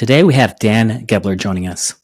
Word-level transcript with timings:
Today 0.00 0.22
we 0.22 0.32
have 0.32 0.58
Dan 0.58 1.06
Gebler 1.06 1.36
joining 1.36 1.68
us. 1.68 1.94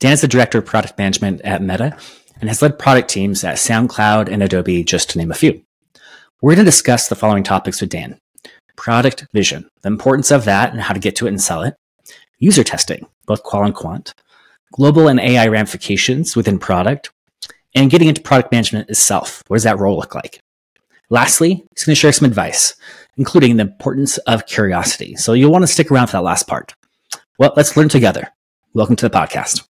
Dan 0.00 0.12
is 0.12 0.22
the 0.22 0.28
Director 0.28 0.56
of 0.56 0.64
Product 0.64 0.96
Management 0.96 1.42
at 1.42 1.60
Meta 1.60 1.94
and 2.40 2.48
has 2.48 2.62
led 2.62 2.78
product 2.78 3.10
teams 3.10 3.44
at 3.44 3.56
SoundCloud 3.56 4.32
and 4.32 4.42
Adobe, 4.42 4.82
just 4.82 5.10
to 5.10 5.18
name 5.18 5.30
a 5.30 5.34
few. 5.34 5.62
We're 6.40 6.54
going 6.54 6.64
to 6.64 6.70
discuss 6.70 7.06
the 7.06 7.14
following 7.14 7.44
topics 7.44 7.82
with 7.82 7.90
Dan 7.90 8.18
product 8.76 9.26
vision, 9.34 9.68
the 9.82 9.88
importance 9.88 10.30
of 10.30 10.46
that 10.46 10.72
and 10.72 10.80
how 10.80 10.94
to 10.94 10.98
get 10.98 11.16
to 11.16 11.26
it 11.26 11.32
and 11.32 11.42
sell 11.42 11.60
it, 11.60 11.74
user 12.38 12.64
testing, 12.64 13.06
both 13.26 13.42
qual 13.42 13.64
and 13.64 13.74
quant, 13.74 14.14
global 14.72 15.06
and 15.08 15.20
AI 15.20 15.46
ramifications 15.48 16.34
within 16.34 16.58
product, 16.58 17.12
and 17.74 17.90
getting 17.90 18.08
into 18.08 18.22
product 18.22 18.52
management 18.52 18.88
itself. 18.88 19.42
What 19.48 19.56
does 19.56 19.64
that 19.64 19.78
role 19.78 19.98
look 19.98 20.14
like? 20.14 20.40
Lastly, 21.10 21.62
he's 21.76 21.84
going 21.84 21.94
to 21.94 22.00
share 22.00 22.12
some 22.12 22.24
advice, 22.24 22.74
including 23.18 23.58
the 23.58 23.64
importance 23.64 24.16
of 24.16 24.46
curiosity. 24.46 25.14
So 25.16 25.34
you'll 25.34 25.52
want 25.52 25.64
to 25.64 25.66
stick 25.66 25.90
around 25.90 26.06
for 26.06 26.12
that 26.12 26.22
last 26.22 26.48
part. 26.48 26.72
Well, 27.36 27.52
let's 27.56 27.76
learn 27.76 27.88
together. 27.88 28.28
Welcome 28.74 28.94
to 28.96 29.08
the 29.08 29.16
podcast. 29.16 29.66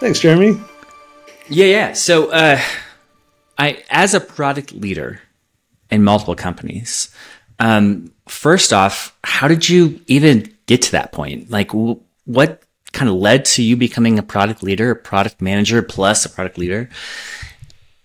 Thanks, 0.00 0.20
Jeremy. 0.20 0.60
Yeah, 1.48 1.64
yeah. 1.66 1.92
So, 1.94 2.30
uh, 2.30 2.60
I, 3.56 3.82
as 3.88 4.12
a 4.12 4.20
product 4.20 4.72
leader 4.72 5.22
in 5.90 6.04
multiple 6.04 6.34
companies, 6.34 7.10
um, 7.58 8.12
first 8.28 8.74
off, 8.74 9.16
how 9.24 9.48
did 9.48 9.66
you 9.66 9.98
even 10.08 10.54
get 10.66 10.82
to 10.82 10.92
that 10.92 11.12
point? 11.12 11.50
Like, 11.50 11.68
w- 11.68 12.00
what 12.26 12.62
kind 12.92 13.08
of 13.08 13.16
led 13.16 13.46
to 13.46 13.62
you 13.62 13.78
becoming 13.78 14.18
a 14.18 14.22
product 14.22 14.62
leader, 14.62 14.90
a 14.90 14.96
product 14.96 15.40
manager, 15.40 15.80
plus 15.80 16.26
a 16.26 16.28
product 16.28 16.58
leader? 16.58 16.90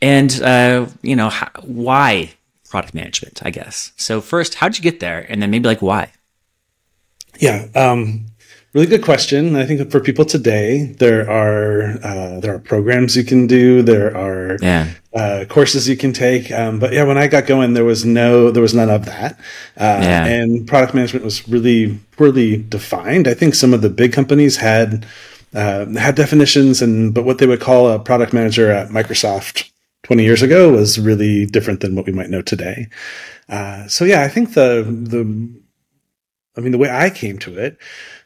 And, 0.02 0.42
uh, 0.42 0.88
you 1.02 1.18
know, 1.18 1.28
how, 1.28 1.50
why 1.64 2.34
product 2.70 2.94
management, 2.94 3.42
I 3.44 3.50
guess. 3.50 3.92
So, 3.98 4.22
first, 4.22 4.56
how 4.56 4.70
did 4.70 4.78
you 4.78 4.84
get 4.90 5.02
there? 5.02 5.26
And 5.28 5.42
then 5.42 5.52
maybe 5.52 5.68
like 5.68 5.82
why? 5.82 6.14
Yeah. 7.40 7.68
Um, 7.76 8.28
really 8.74 8.88
good 8.88 9.04
question. 9.04 9.56
I 9.56 9.66
think 9.66 9.90
for 9.92 10.00
people 10.00 10.26
today, 10.26 10.94
there 11.00 11.30
are 11.30 11.98
uh, 12.04 12.40
there 12.40 12.54
are 12.54 12.60
programs 12.60 13.18
you 13.18 13.24
can 13.24 13.48
do. 13.48 13.82
There 13.82 14.16
are 14.16 14.58
yeah. 14.62 14.92
uh, 15.14 15.46
courses 15.50 15.90
you 15.90 15.98
can 15.98 16.14
take. 16.14 16.52
Um, 16.52 16.80
but 16.80 16.94
yeah, 16.94 17.04
when 17.04 17.18
I 17.18 17.28
got 17.28 17.48
going, 17.48 17.74
there 17.74 17.86
was 17.86 18.06
no 18.06 18.52
there 18.52 18.62
was 18.62 18.74
none 18.74 18.90
of 18.90 19.06
that, 19.06 19.34
uh, 19.78 20.00
yeah. 20.02 20.26
and 20.26 20.68
product 20.68 20.94
management 20.94 21.26
was 21.26 21.48
really 21.48 22.00
poorly 22.18 22.58
defined. 22.58 23.28
I 23.28 23.34
think 23.34 23.56
some 23.56 23.74
of 23.74 23.82
the 23.82 23.90
big 23.90 24.14
companies 24.14 24.58
had 24.58 25.06
uh, 25.54 25.86
had 25.94 26.16
definitions, 26.16 26.82
and 26.82 27.14
but 27.14 27.26
what 27.26 27.40
they 27.40 27.48
would 27.48 27.62
call 27.62 27.90
a 27.90 28.00
product 28.00 28.34
manager 28.34 28.72
at 28.72 28.90
Microsoft 28.90 29.72
20 30.04 30.24
years 30.24 30.42
ago 30.42 30.72
was 30.72 31.00
really 31.00 31.46
different 31.46 31.82
than 31.82 31.96
what 31.96 32.06
we 32.06 32.14
might 32.14 32.30
know 32.30 32.42
today. 32.42 32.88
Uh, 33.50 33.88
so 33.88 34.06
yeah, 34.06 34.22
I 34.22 34.28
think 34.28 34.54
the 34.54 34.84
the 34.84 35.24
I 36.58 36.62
mean, 36.62 36.72
the 36.72 36.78
way 36.78 36.90
I 36.90 37.10
came 37.10 37.38
to 37.40 37.58
it, 37.58 37.78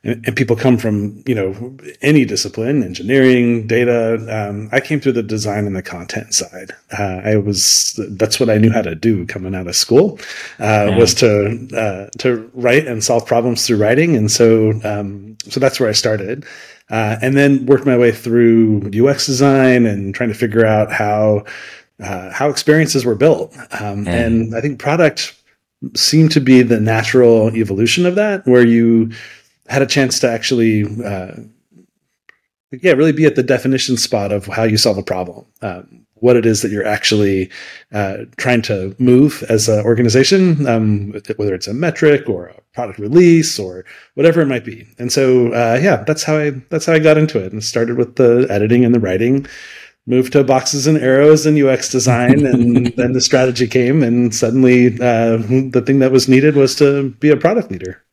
and, 0.03 0.25
and 0.25 0.35
people 0.35 0.55
come 0.55 0.77
from, 0.77 1.21
you 1.27 1.35
know, 1.35 1.77
any 2.01 2.25
discipline, 2.25 2.81
engineering, 2.83 3.67
data. 3.67 4.15
Um, 4.29 4.69
I 4.71 4.79
came 4.79 4.99
through 4.99 5.11
the 5.11 5.23
design 5.23 5.67
and 5.67 5.75
the 5.75 5.83
content 5.83 6.33
side. 6.33 6.71
Uh, 6.97 7.21
I 7.23 7.35
was, 7.35 7.99
that's 8.11 8.39
what 8.39 8.49
I 8.49 8.57
knew 8.57 8.71
how 8.71 8.81
to 8.81 8.95
do 8.95 9.25
coming 9.25 9.53
out 9.53 9.67
of 9.67 9.75
school, 9.75 10.17
uh, 10.59 10.87
yeah. 10.89 10.97
was 10.97 11.13
to, 11.15 11.67
uh, 11.77 12.09
to 12.19 12.49
write 12.53 12.87
and 12.87 13.03
solve 13.03 13.25
problems 13.25 13.67
through 13.67 13.77
writing. 13.77 14.15
And 14.15 14.31
so, 14.31 14.79
um, 14.83 15.37
so 15.49 15.59
that's 15.59 15.79
where 15.79 15.89
I 15.89 15.93
started. 15.93 16.45
Uh, 16.89 17.17
and 17.21 17.37
then 17.37 17.65
worked 17.65 17.85
my 17.85 17.97
way 17.97 18.11
through 18.11 18.89
UX 18.93 19.25
design 19.25 19.85
and 19.85 20.15
trying 20.15 20.29
to 20.29 20.35
figure 20.35 20.65
out 20.65 20.91
how, 20.91 21.45
uh, 22.01 22.31
how 22.31 22.49
experiences 22.49 23.05
were 23.05 23.15
built. 23.15 23.55
Um, 23.79 24.05
yeah. 24.05 24.15
And 24.15 24.55
I 24.55 24.61
think 24.61 24.79
product 24.79 25.37
seem 25.95 26.29
to 26.29 26.39
be 26.39 26.61
the 26.61 26.79
natural 26.79 27.55
evolution 27.55 28.05
of 28.05 28.15
that, 28.15 28.45
where 28.45 28.65
you 28.65 29.11
had 29.67 29.81
a 29.81 29.87
chance 29.87 30.19
to 30.19 30.29
actually, 30.29 30.83
uh, 31.03 31.31
yeah, 32.71 32.93
really 32.93 33.11
be 33.11 33.25
at 33.25 33.35
the 33.35 33.43
definition 33.43 33.97
spot 33.97 34.31
of 34.31 34.45
how 34.45 34.63
you 34.63 34.77
solve 34.77 34.97
a 34.97 35.03
problem. 35.03 35.45
Um, 35.61 36.05
what 36.21 36.35
it 36.35 36.45
is 36.45 36.61
that 36.61 36.71
you're 36.71 36.85
actually 36.85 37.49
uh, 37.91 38.17
trying 38.37 38.61
to 38.61 38.95
move 38.99 39.43
as 39.49 39.67
an 39.67 39.83
organization, 39.83 40.67
um, 40.67 41.13
whether 41.35 41.55
it's 41.55 41.67
a 41.67 41.73
metric 41.73 42.29
or 42.29 42.47
a 42.47 42.61
product 42.73 42.99
release 42.99 43.59
or 43.59 43.83
whatever 44.13 44.39
it 44.39 44.45
might 44.45 44.63
be. 44.63 44.87
And 44.99 45.11
so, 45.11 45.47
uh, 45.47 45.79
yeah, 45.81 46.03
that's 46.05 46.23
how 46.23 46.37
I 46.37 46.51
that's 46.69 46.85
how 46.85 46.93
I 46.93 46.99
got 46.99 47.17
into 47.17 47.43
it 47.43 47.51
and 47.51 47.63
started 47.63 47.97
with 47.97 48.15
the 48.15 48.47
editing 48.49 48.85
and 48.85 48.93
the 48.93 48.99
writing 48.99 49.47
moved 50.05 50.33
to 50.33 50.43
boxes 50.43 50.87
and 50.87 50.97
arrows 50.97 51.45
and 51.45 51.61
UX 51.61 51.89
design, 51.89 52.45
and 52.45 52.87
then 52.97 53.13
the 53.13 53.21
strategy 53.21 53.67
came, 53.67 54.03
and 54.03 54.33
suddenly 54.33 54.87
uh, 54.99 55.37
the 55.37 55.83
thing 55.85 55.99
that 55.99 56.11
was 56.11 56.27
needed 56.27 56.55
was 56.55 56.75
to 56.75 57.09
be 57.11 57.29
a 57.29 57.37
product 57.37 57.71
leader. 57.71 58.03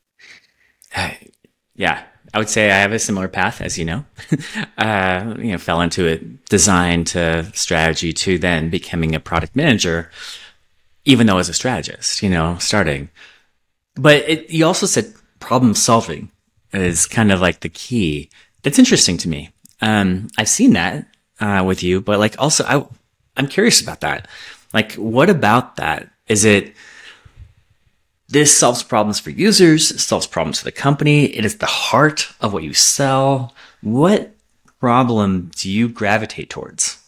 Yeah, 1.75 2.03
I 2.35 2.39
would 2.39 2.49
say 2.49 2.71
I 2.71 2.79
have 2.79 2.93
a 2.93 2.99
similar 2.99 3.29
path, 3.29 3.61
as 3.61 3.79
you 3.79 3.85
know. 3.85 4.05
uh, 4.79 5.35
you 5.39 5.53
know, 5.53 5.59
fell 5.59 5.81
into 5.81 6.07
it, 6.07 6.45
design 6.47 7.05
to 7.05 7.51
strategy 7.55 8.13
to 8.13 8.39
then 8.39 8.69
becoming 8.69 9.15
a 9.15 9.21
product 9.21 9.57
manager, 9.57 10.11
even 11.05 11.27
though 11.27 11.39
as 11.39 11.49
a 11.49 11.55
strategist, 11.55 12.23
you 12.23 12.29
know, 12.29 12.57
starting. 12.59 13.09
But 13.95 14.29
it, 14.29 14.51
you 14.51 14.67
also 14.67 14.87
said 14.87 15.15
problem 15.41 15.75
solving 15.75 16.31
is 16.73 17.07
kind 17.07 17.33
of 17.33 17.41
like 17.41 17.61
the 17.61 17.69
key. 17.69 18.29
That's 18.63 18.79
interesting 18.79 19.17
to 19.19 19.29
me. 19.29 19.51
Um, 19.81 20.29
I've 20.37 20.49
seen 20.49 20.73
that 20.73 21.07
uh, 21.41 21.63
with 21.67 21.83
you, 21.83 22.01
but 22.01 22.19
like 22.19 22.35
also 22.39 22.65
I, 22.65 22.87
I'm 23.37 23.47
curious 23.47 23.81
about 23.81 24.01
that. 24.01 24.29
Like, 24.73 24.93
what 24.95 25.31
about 25.31 25.77
that? 25.77 26.11
Is 26.27 26.45
it 26.45 26.75
this 28.29 28.57
solves 28.57 28.83
problems 28.83 29.19
for 29.19 29.31
users, 29.31 30.03
solves 30.03 30.27
problems 30.27 30.59
for 30.59 30.65
the 30.67 30.73
company. 30.73 31.25
It 31.25 31.47
is 31.47 31.59
the 31.59 31.67
heart 31.67 32.31
of 32.41 32.53
what 32.53 32.63
you 32.63 32.75
sell. 32.75 33.55
What 33.81 34.35
problem 34.81 35.51
do 35.57 35.71
you 35.71 35.89
gravitate 35.89 36.51
towards? 36.51 36.99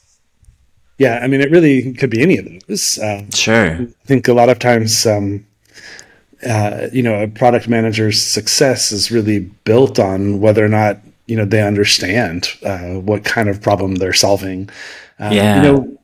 Yeah, 0.97 1.21
I 1.23 1.27
mean, 1.27 1.41
it 1.41 1.51
really 1.51 1.93
could 1.93 2.11
be 2.11 2.23
any 2.23 2.39
of 2.39 2.47
those. 2.67 2.99
Um, 3.03 3.31
sure. 3.33 3.75
I 3.75 3.87
think 4.07 4.29
a 4.29 4.33
lot 4.33 4.49
of 4.49 4.59
times, 4.59 5.07
um, 5.07 5.47
uh, 6.47 6.89
you 6.93 7.03
know, 7.03 7.23
a 7.23 7.29
product 7.29 7.69
manager's 7.69 8.21
success 8.23 8.93
is 8.93 9.11
really 9.11 9.41
built 9.65 9.99
on 9.99 10.41
whether 10.41 10.65
or 10.65 10.69
not 10.69 10.99
you 11.31 11.37
know 11.37 11.45
they 11.45 11.63
understand 11.63 12.49
uh, 12.65 13.01
what 13.01 13.25
kind 13.25 13.49
of 13.49 13.63
problem 13.63 13.95
they're 13.95 14.13
solving. 14.13 14.69
Uh, 15.19 15.31
yeah. 15.33 15.57
You 15.57 15.63
know, 15.63 15.99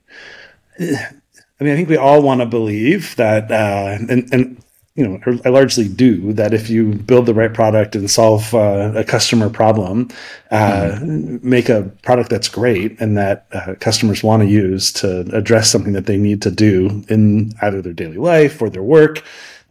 I 1.58 1.64
mean, 1.64 1.72
I 1.72 1.76
think 1.76 1.88
we 1.88 1.96
all 1.96 2.22
want 2.22 2.40
to 2.40 2.46
believe 2.46 3.16
that, 3.16 3.50
uh, 3.50 3.96
and 4.08 4.32
and 4.32 4.62
you 4.94 5.06
know, 5.06 5.40
I 5.44 5.50
largely 5.50 5.88
do 5.88 6.32
that. 6.34 6.54
If 6.54 6.70
you 6.70 6.94
build 6.94 7.26
the 7.26 7.34
right 7.34 7.52
product 7.52 7.94
and 7.96 8.10
solve 8.10 8.54
uh, 8.54 8.92
a 8.94 9.04
customer 9.04 9.50
problem, 9.50 10.08
mm. 10.50 11.42
make 11.42 11.68
a 11.68 11.90
product 12.02 12.30
that's 12.30 12.48
great 12.48 12.98
and 12.98 13.16
that 13.18 13.46
uh, 13.52 13.74
customers 13.78 14.22
want 14.22 14.42
to 14.42 14.48
use 14.48 14.90
to 14.94 15.20
address 15.36 15.70
something 15.70 15.92
that 15.92 16.06
they 16.06 16.16
need 16.16 16.40
to 16.42 16.50
do 16.50 17.04
in 17.08 17.52
either 17.60 17.82
their 17.82 17.92
daily 17.92 18.16
life 18.16 18.62
or 18.62 18.70
their 18.70 18.82
work, 18.82 19.22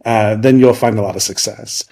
uh, 0.04 0.36
then 0.36 0.60
you'll 0.60 0.74
find 0.74 0.96
a 0.96 1.02
lot 1.02 1.16
of 1.16 1.22
success. 1.22 1.84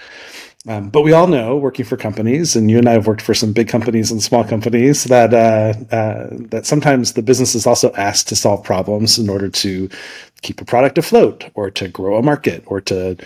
Um, 0.67 0.89
but 0.89 1.03
we 1.03 1.13
all 1.13 1.27
know, 1.27 1.57
working 1.59 1.85
for 1.85 1.99
companies, 1.99 2.57
and 2.57 2.71
you 2.71 2.79
and 2.79 2.89
I 2.89 2.93
have 2.93 3.07
worked 3.07 3.21
for 3.21 3.35
some 3.35 3.53
big 3.53 3.69
companies 3.69 4.11
and 4.11 4.23
small 4.23 4.45
companies, 4.45 5.05
that 5.05 5.35
uh, 5.35 5.95
uh, 5.95 6.29
that 6.49 6.65
sometimes 6.65 7.13
the 7.13 7.23
business 7.23 7.55
is 7.55 7.67
also 7.67 7.93
asked 7.93 8.29
to 8.29 8.37
solve 8.37 8.65
problems 8.65 9.19
in 9.19 9.29
order 9.29 9.51
to 9.51 9.91
keep 10.41 10.63
a 10.63 10.65
product 10.65 10.97
afloat, 10.97 11.51
or 11.55 11.71
to 11.71 11.89
grow 11.89 12.17
a 12.17 12.23
market, 12.23 12.63
or 12.67 12.81
to 12.81 13.17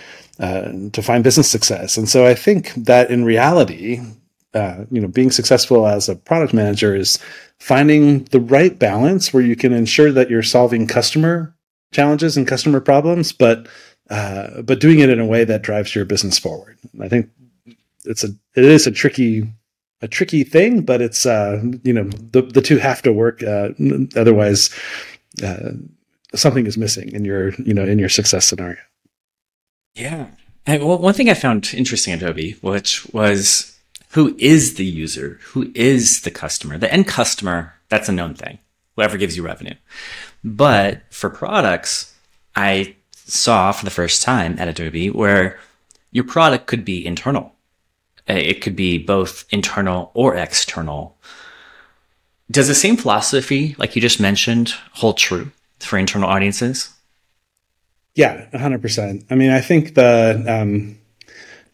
uh, 0.41 0.73
to 0.93 1.01
find 1.01 1.23
business 1.23 1.49
success. 1.49 1.97
And 1.97 2.09
so 2.09 2.27
I 2.27 2.35
think 2.35 2.75
that 2.75 3.09
in 3.09 3.25
reality, 3.25 4.01
uh, 4.55 4.85
you 4.91 5.01
know, 5.01 5.09
being 5.09 5.31
successful 5.31 5.87
as 5.87 6.09
a 6.09 6.17
product 6.17 6.53
manager 6.53 6.97
is 6.97 7.21
finding 7.61 8.25
the 8.25 8.41
right 8.41 8.77
balance 8.77 9.33
where 9.33 9.45
you 9.45 9.55
can 9.55 9.73
ensure 9.73 10.11
that 10.11 10.29
you're 10.29 10.43
solving 10.43 10.89
customer 10.89 11.55
challenges 11.93 12.37
and 12.37 12.49
customer 12.49 12.81
problems, 12.81 13.33
but 13.33 13.67
uh, 14.11 14.63
but 14.63 14.81
doing 14.81 15.01
it 15.01 15.11
in 15.11 15.21
a 15.21 15.27
way 15.27 15.45
that 15.45 15.63
drives 15.63 15.95
your 15.95 16.05
business 16.05 16.39
forward. 16.39 16.79
I 17.01 17.09
think 17.09 17.31
it's 18.05 18.25
a 18.25 18.29
it 18.55 18.65
is 18.65 18.87
a 18.87 18.91
tricky 18.91 19.47
a 20.01 20.09
tricky 20.09 20.45
thing, 20.45 20.83
but 20.83 21.01
it's 21.03 21.27
uh, 21.27 21.63
you 21.83 21.93
know 21.93 22.05
the 22.05 22.43
the 22.43 22.63
two 22.63 22.79
have 22.79 23.03
to 23.03 23.13
work. 23.13 23.43
Uh, 23.43 23.71
otherwise, 24.17 24.71
uh, 25.43 25.71
something 26.35 26.67
is 26.67 26.79
missing 26.79 27.13
in 27.13 27.25
your 27.25 27.55
you 27.55 27.75
know 27.75 27.85
in 27.85 27.99
your 27.99 28.09
success 28.09 28.47
scenario. 28.47 28.79
Yeah. 29.95 30.29
And 30.67 30.85
well, 30.85 30.99
one 30.99 31.15
thing 31.15 31.31
I 31.31 31.35
found 31.35 31.73
interesting, 31.75 32.15
Adobe, 32.15 32.53
which 32.61 33.07
was 33.13 33.79
who 34.11 34.37
is 34.39 34.75
the 34.75 34.85
user, 34.85 35.39
who 35.43 35.71
is 35.75 36.23
the 36.23 36.31
customer, 36.31 36.79
the 36.79 36.93
end 36.93 37.07
customer. 37.07 37.75
That's 37.89 38.09
a 38.09 38.13
known 38.13 38.35
thing. 38.35 38.59
Whoever 38.97 39.17
gives 39.17 39.37
you 39.37 39.43
revenue. 39.43 39.75
But 40.45 41.03
for 41.11 41.31
products, 41.31 42.15
I 42.55 42.97
saw 43.29 43.73
for 43.73 43.85
the 43.85 43.91
first 43.91 44.23
time 44.23 44.59
at 44.59 44.69
Adobe 44.69 45.11
where 45.11 45.59
your 46.11 46.25
product 46.25 46.67
could 46.67 46.85
be 46.85 47.07
internal. 47.07 47.55
Uh, 48.29 48.35
it 48.35 48.61
could 48.61 48.77
be 48.77 48.99
both 48.99 49.45
internal 49.51 50.11
or 50.15 50.35
external. 50.35 51.17
Does 52.51 52.69
the 52.69 52.75
same 52.75 52.97
philosophy, 52.97 53.77
like 53.79 53.95
you 53.95 54.03
just 54.03 54.21
mentioned, 54.21 54.75
hold 54.93 55.19
true 55.19 55.51
for 55.81 55.99
internal 55.99 56.29
audiences? 56.29 56.91
Yeah, 58.15 58.47
100%. 58.53 59.25
I 59.31 59.35
mean, 59.35 59.51
I 59.51 59.61
think 59.61 59.95
the, 59.95 60.45
um, 60.49 60.99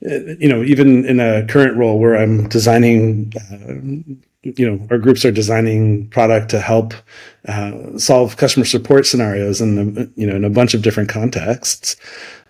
you 0.00 0.48
know, 0.48 0.62
even 0.62 1.04
in 1.06 1.20
a 1.20 1.46
current 1.46 1.76
role 1.76 1.98
where 1.98 2.16
I'm 2.16 2.48
designing, 2.48 3.32
uh, 3.36 4.14
you 4.44 4.70
know, 4.70 4.86
our 4.90 4.98
groups 4.98 5.24
are 5.24 5.32
designing 5.32 6.08
product 6.08 6.50
to 6.50 6.60
help 6.60 6.94
uh, 7.46 7.98
solve 7.98 8.36
customer 8.36 8.64
support 8.64 9.06
scenarios 9.06 9.60
in 9.60 10.12
you 10.16 10.26
know 10.26 10.36
in 10.36 10.44
a 10.44 10.50
bunch 10.50 10.74
of 10.74 10.82
different 10.82 11.08
contexts. 11.08 11.96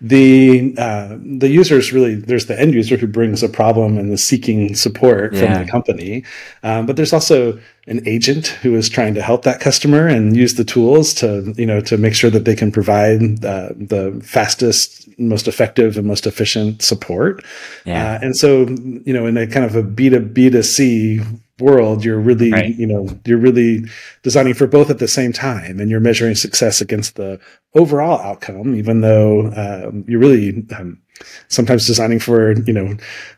The 0.01 0.75
uh, 0.77 1.17
the 1.19 1.49
users 1.49 1.91
really 1.91 2.15
there's 2.15 2.45
the 2.45 2.59
end 2.59 2.73
user 2.73 2.97
who 2.97 3.07
brings 3.07 3.43
a 3.43 3.49
problem 3.49 3.97
and 3.97 4.11
is 4.11 4.23
seeking 4.23 4.75
support 4.75 5.33
yeah. 5.33 5.39
from 5.39 5.65
the 5.65 5.71
company, 5.71 6.23
um, 6.63 6.85
but 6.85 6.95
there's 6.95 7.13
also 7.13 7.59
an 7.87 8.05
agent 8.07 8.47
who 8.47 8.75
is 8.75 8.89
trying 8.89 9.13
to 9.13 9.21
help 9.21 9.43
that 9.43 9.59
customer 9.59 10.07
and 10.07 10.35
use 10.35 10.55
the 10.55 10.65
tools 10.65 11.13
to 11.15 11.53
you 11.57 11.65
know 11.65 11.81
to 11.81 11.97
make 11.97 12.15
sure 12.15 12.29
that 12.29 12.45
they 12.45 12.55
can 12.55 12.71
provide 12.71 13.43
uh, 13.45 13.69
the 13.75 14.19
fastest 14.23 15.07
most 15.17 15.47
effective 15.47 15.97
and 15.97 16.07
most 16.07 16.25
efficient 16.25 16.81
support 16.81 17.43
yeah. 17.85 18.13
Uh, 18.13 18.19
and 18.21 18.35
so 18.35 18.65
you 19.05 19.13
know 19.13 19.25
in 19.25 19.37
a 19.37 19.47
kind 19.47 19.65
of 19.65 19.75
a 19.75 19.83
b 19.83 20.09
to 20.09 20.19
b 20.19 20.49
to 20.49 20.63
c 20.63 21.21
world 21.59 22.03
you're 22.03 22.19
really 22.19 22.51
right. 22.51 22.75
you 22.75 22.85
know 22.85 23.07
you're 23.25 23.37
really 23.37 23.85
designing 24.23 24.53
for 24.53 24.67
both 24.67 24.89
at 24.89 24.99
the 24.99 25.07
same 25.07 25.31
time 25.31 25.79
and 25.79 25.89
you're 25.89 26.01
measuring 26.01 26.35
success 26.35 26.81
against 26.81 27.15
the 27.15 27.39
overall 27.75 28.19
outcome 28.19 28.75
even 28.75 28.99
though 28.99 29.47
um, 29.55 30.03
you're 30.05 30.19
really 30.19 30.65
um, 30.75 31.01
sometimes 31.47 31.87
designing 31.87 32.19
for 32.19 32.53
you 32.61 32.73
know 32.73 32.97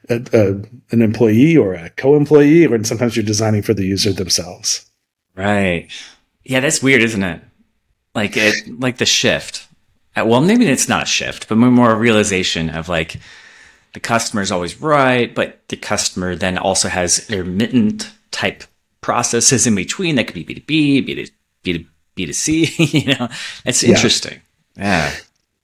a, 0.09 0.15
a, 0.33 0.47
an 0.91 1.01
employee 1.01 1.55
or 1.55 1.73
a 1.73 1.89
co-employee 1.91 2.65
or 2.65 2.83
sometimes 2.83 3.15
you're 3.15 3.25
designing 3.25 3.61
for 3.61 3.73
the 3.73 3.85
user 3.85 4.13
themselves. 4.13 4.89
Right. 5.35 5.89
Yeah 6.43 6.59
that's 6.59 6.81
weird 6.81 7.01
isn't 7.01 7.23
it? 7.23 7.41
Like 8.15 8.35
it 8.35 8.79
like 8.79 8.97
the 8.97 9.05
shift. 9.05 9.67
Uh, 10.15 10.25
well 10.25 10.41
maybe 10.41 10.65
it's 10.65 10.89
not 10.89 11.03
a 11.03 11.07
shift 11.07 11.47
but 11.47 11.55
more 11.55 11.91
a 11.91 11.95
realization 11.95 12.69
of 12.69 12.89
like 12.89 13.17
the 13.97 14.01
customer 14.01 14.43
is 14.43 14.51
always 14.51 14.79
right, 14.79 15.33
but 15.33 15.67
the 15.69 15.75
customer 15.75 16.35
then 16.35 16.55
also 16.55 16.87
has 16.87 17.27
intermittent 17.31 18.11
type 18.29 18.63
processes 19.01 19.65
in 19.65 19.73
between 19.73 20.13
that 20.15 20.27
could 20.27 20.35
be 20.35 20.45
B2B, 20.45 21.07
B2, 21.07 21.31
B2, 21.63 21.87
B2C, 22.15 22.93
you 23.07 23.15
know, 23.15 23.27
it's 23.65 23.81
interesting. 23.81 24.39
Yeah. 24.75 25.11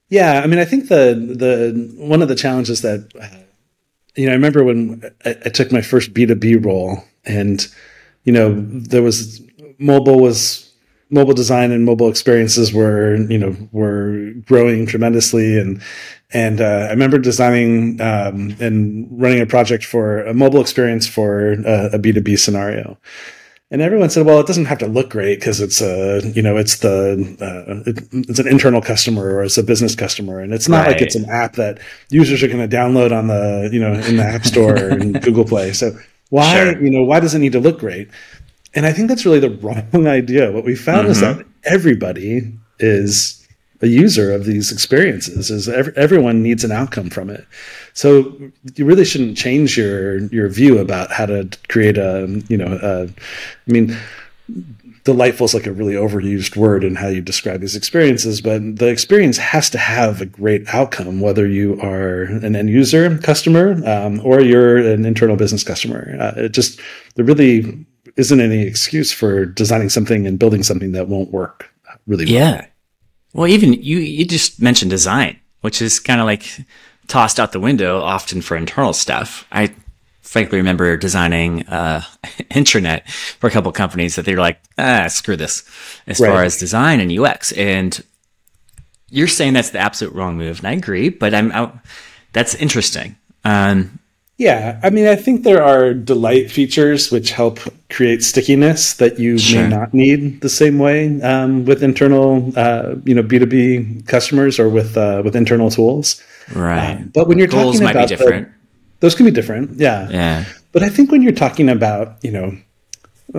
Yeah. 0.09 0.41
I 0.43 0.47
mean, 0.47 0.57
I 0.57 0.65
think 0.65 0.87
the, 0.87 1.13
the, 1.13 1.93
one 1.95 2.23
of 2.23 2.27
the 2.27 2.33
challenges 2.33 2.81
that, 2.81 3.07
uh, 3.21 3.27
you 4.15 4.25
know, 4.25 4.31
I 4.31 4.35
remember 4.35 4.63
when 4.63 5.03
I, 5.23 5.35
I 5.45 5.49
took 5.49 5.71
my 5.71 5.81
first 5.81 6.15
B2B 6.15 6.65
role 6.65 7.03
and, 7.25 7.67
you 8.23 8.33
know, 8.33 8.51
there 8.55 9.03
was 9.03 9.43
mobile 9.77 10.19
was 10.19 10.73
mobile 11.11 11.35
design 11.35 11.71
and 11.71 11.85
mobile 11.85 12.09
experiences 12.09 12.73
were 12.73 13.15
you 13.15 13.37
know 13.37 13.55
were 13.71 14.31
growing 14.47 14.87
tremendously 14.87 15.59
and 15.59 15.81
and 16.33 16.59
uh, 16.59 16.87
I 16.87 16.89
remember 16.89 17.19
designing 17.19 18.01
um, 18.01 18.55
and 18.59 19.07
running 19.11 19.41
a 19.41 19.45
project 19.45 19.85
for 19.85 20.23
a 20.23 20.33
mobile 20.33 20.61
experience 20.61 21.07
for 21.07 21.51
a 21.51 21.97
B 21.99 22.11
two 22.11 22.21
B 22.21 22.35
scenario. 22.35 22.97
And 23.69 23.81
everyone 23.81 24.11
said, 24.11 24.25
"Well, 24.25 24.39
it 24.39 24.45
doesn't 24.45 24.65
have 24.65 24.77
to 24.79 24.87
look 24.87 25.09
great 25.09 25.39
because 25.39 25.59
it's 25.59 25.81
a, 25.81 26.21
you 26.35 26.43
know, 26.43 26.57
it's 26.57 26.77
the, 26.77 27.13
uh, 27.41 27.89
it, 27.89 28.07
it's 28.29 28.39
an 28.39 28.47
internal 28.47 28.81
customer 28.81 29.35
or 29.35 29.43
it's 29.43 29.57
a 29.57 29.63
business 29.63 29.95
customer, 29.95 30.39
and 30.39 30.53
it's 30.53 30.69
not 30.69 30.85
right. 30.85 30.91
like 30.93 31.01
it's 31.01 31.15
an 31.15 31.25
app 31.29 31.53
that 31.53 31.79
users 32.09 32.43
are 32.43 32.47
going 32.47 32.67
to 32.69 32.75
download 32.75 33.11
on 33.11 33.27
the, 33.27 33.69
you 33.71 33.79
know, 33.79 33.93
in 33.93 34.17
the 34.17 34.23
App 34.23 34.45
Store 34.45 34.75
and 34.75 35.19
Google 35.23 35.45
Play. 35.45 35.73
So 35.73 35.97
why, 36.29 36.55
sure. 36.55 36.83
you 36.83 36.91
know, 36.91 37.03
why 37.03 37.19
does 37.19 37.33
it 37.33 37.39
need 37.39 37.53
to 37.53 37.59
look 37.59 37.79
great? 37.79 38.09
And 38.75 38.85
I 38.85 38.91
think 38.91 39.07
that's 39.07 39.25
really 39.25 39.39
the 39.39 39.49
wrong 39.93 40.07
idea. 40.07 40.51
What 40.51 40.65
we 40.65 40.75
found 40.75 41.03
mm-hmm. 41.07 41.11
is 41.11 41.21
that 41.21 41.45
everybody 41.63 42.53
is 42.79 43.42
a 43.83 43.87
user 43.87 44.31
of 44.33 44.45
these 44.45 44.71
experiences 44.71 45.51
is 45.51 45.67
every, 45.67 45.93
everyone 45.95 46.41
needs 46.41 46.63
an 46.63 46.71
outcome 46.71 47.09
from 47.09 47.29
it. 47.29 47.45
So 47.93 48.33
you 48.75 48.85
really 48.85 49.05
shouldn't 49.05 49.37
change 49.37 49.77
your 49.77 50.19
your 50.27 50.47
view 50.47 50.79
about 50.79 51.11
how 51.11 51.25
to 51.25 51.49
create 51.67 51.97
a 51.97 52.41
you 52.47 52.57
know 52.57 52.79
a, 52.81 53.03
i 53.05 53.71
mean 53.71 53.95
delightful 55.03 55.45
is 55.45 55.53
like 55.53 55.67
a 55.67 55.71
really 55.71 55.95
overused 55.95 56.55
word 56.55 56.83
in 56.83 56.95
how 56.95 57.07
you 57.07 57.21
describe 57.21 57.59
these 57.59 57.75
experiences 57.75 58.39
but 58.41 58.77
the 58.77 58.87
experience 58.87 59.37
has 59.37 59.69
to 59.69 59.77
have 59.77 60.21
a 60.21 60.25
great 60.25 60.65
outcome 60.73 61.19
whether 61.19 61.45
you 61.45 61.79
are 61.81 62.23
an 62.23 62.55
end 62.55 62.69
user 62.69 63.17
customer 63.19 63.81
um, 63.85 64.21
or 64.23 64.41
you're 64.41 64.77
an 64.77 65.05
internal 65.05 65.35
business 65.35 65.63
customer. 65.63 66.15
Uh, 66.19 66.33
it 66.37 66.49
just 66.49 66.79
there 67.15 67.25
really 67.25 67.85
isn't 68.15 68.39
any 68.39 68.61
excuse 68.63 69.11
for 69.11 69.45
designing 69.45 69.89
something 69.89 70.25
and 70.27 70.39
building 70.39 70.63
something 70.63 70.93
that 70.93 71.07
won't 71.07 71.31
work 71.31 71.69
really 72.07 72.25
well. 72.25 72.33
yeah 72.33 72.65
well, 73.33 73.47
even 73.47 73.73
you, 73.73 73.97
you 73.97 74.25
just 74.25 74.61
mentioned 74.61 74.91
design, 74.91 75.39
which 75.61 75.81
is 75.81 75.99
kind 75.99 76.21
of 76.21 76.25
like 76.25 76.45
tossed 77.07 77.39
out 77.39 77.51
the 77.51 77.59
window 77.59 77.99
often 77.99 78.41
for 78.41 78.55
internal 78.55 78.93
stuff. 78.93 79.45
I 79.51 79.73
frankly 80.21 80.57
remember 80.57 80.97
designing 80.97 81.67
uh, 81.67 82.01
intranet 82.51 83.07
for 83.09 83.47
a 83.47 83.51
couple 83.51 83.71
companies 83.71 84.15
that 84.15 84.25
they 84.25 84.33
were 84.33 84.41
like, 84.41 84.59
ah, 84.77 85.07
screw 85.07 85.35
this, 85.35 85.63
as 86.07 86.19
right. 86.19 86.29
far 86.29 86.43
as 86.43 86.57
design 86.57 86.99
and 86.99 87.11
UX. 87.11 87.51
And 87.53 88.03
you're 89.09 89.27
saying 89.27 89.53
that's 89.53 89.71
the 89.71 89.79
absolute 89.79 90.13
wrong 90.13 90.37
move, 90.37 90.59
and 90.59 90.67
I 90.67 90.71
agree. 90.71 91.09
But 91.09 91.33
I'm, 91.33 91.51
I, 91.51 91.71
that's 92.31 92.55
interesting. 92.55 93.15
Um, 93.45 93.99
yeah, 94.37 94.79
I 94.83 94.89
mean, 94.89 95.07
I 95.07 95.15
think 95.15 95.43
there 95.43 95.63
are 95.63 95.93
delight 95.93 96.49
features 96.49 97.11
which 97.11 97.31
help 97.31 97.59
create 97.89 98.23
stickiness 98.23 98.95
that 98.95 99.19
you 99.19 99.37
sure. 99.37 99.63
may 99.63 99.69
not 99.69 99.93
need 99.93 100.41
the 100.41 100.49
same 100.49 100.79
way 100.79 101.21
um, 101.21 101.65
with 101.65 101.83
internal, 101.83 102.51
uh, 102.55 102.95
you 103.05 103.13
know, 103.13 103.21
B 103.21 103.39
two 103.39 103.45
B 103.45 104.01
customers 104.07 104.59
or 104.59 104.69
with 104.69 104.97
uh, 104.97 105.21
with 105.23 105.35
internal 105.35 105.69
tools. 105.69 106.21
Right. 106.53 106.97
Um, 106.97 107.11
but 107.13 107.27
when 107.27 107.37
you're 107.37 107.47
Goals 107.47 107.79
talking 107.79 107.95
about 107.95 108.09
the, 108.09 108.49
those 108.99 109.15
can 109.15 109.25
be 109.25 109.31
different. 109.31 109.79
Yeah. 109.79 110.09
Yeah. 110.09 110.45
But 110.71 110.83
I 110.83 110.89
think 110.89 111.11
when 111.11 111.21
you're 111.21 111.31
talking 111.31 111.69
about, 111.69 112.17
you 112.23 112.31
know, 112.31 112.57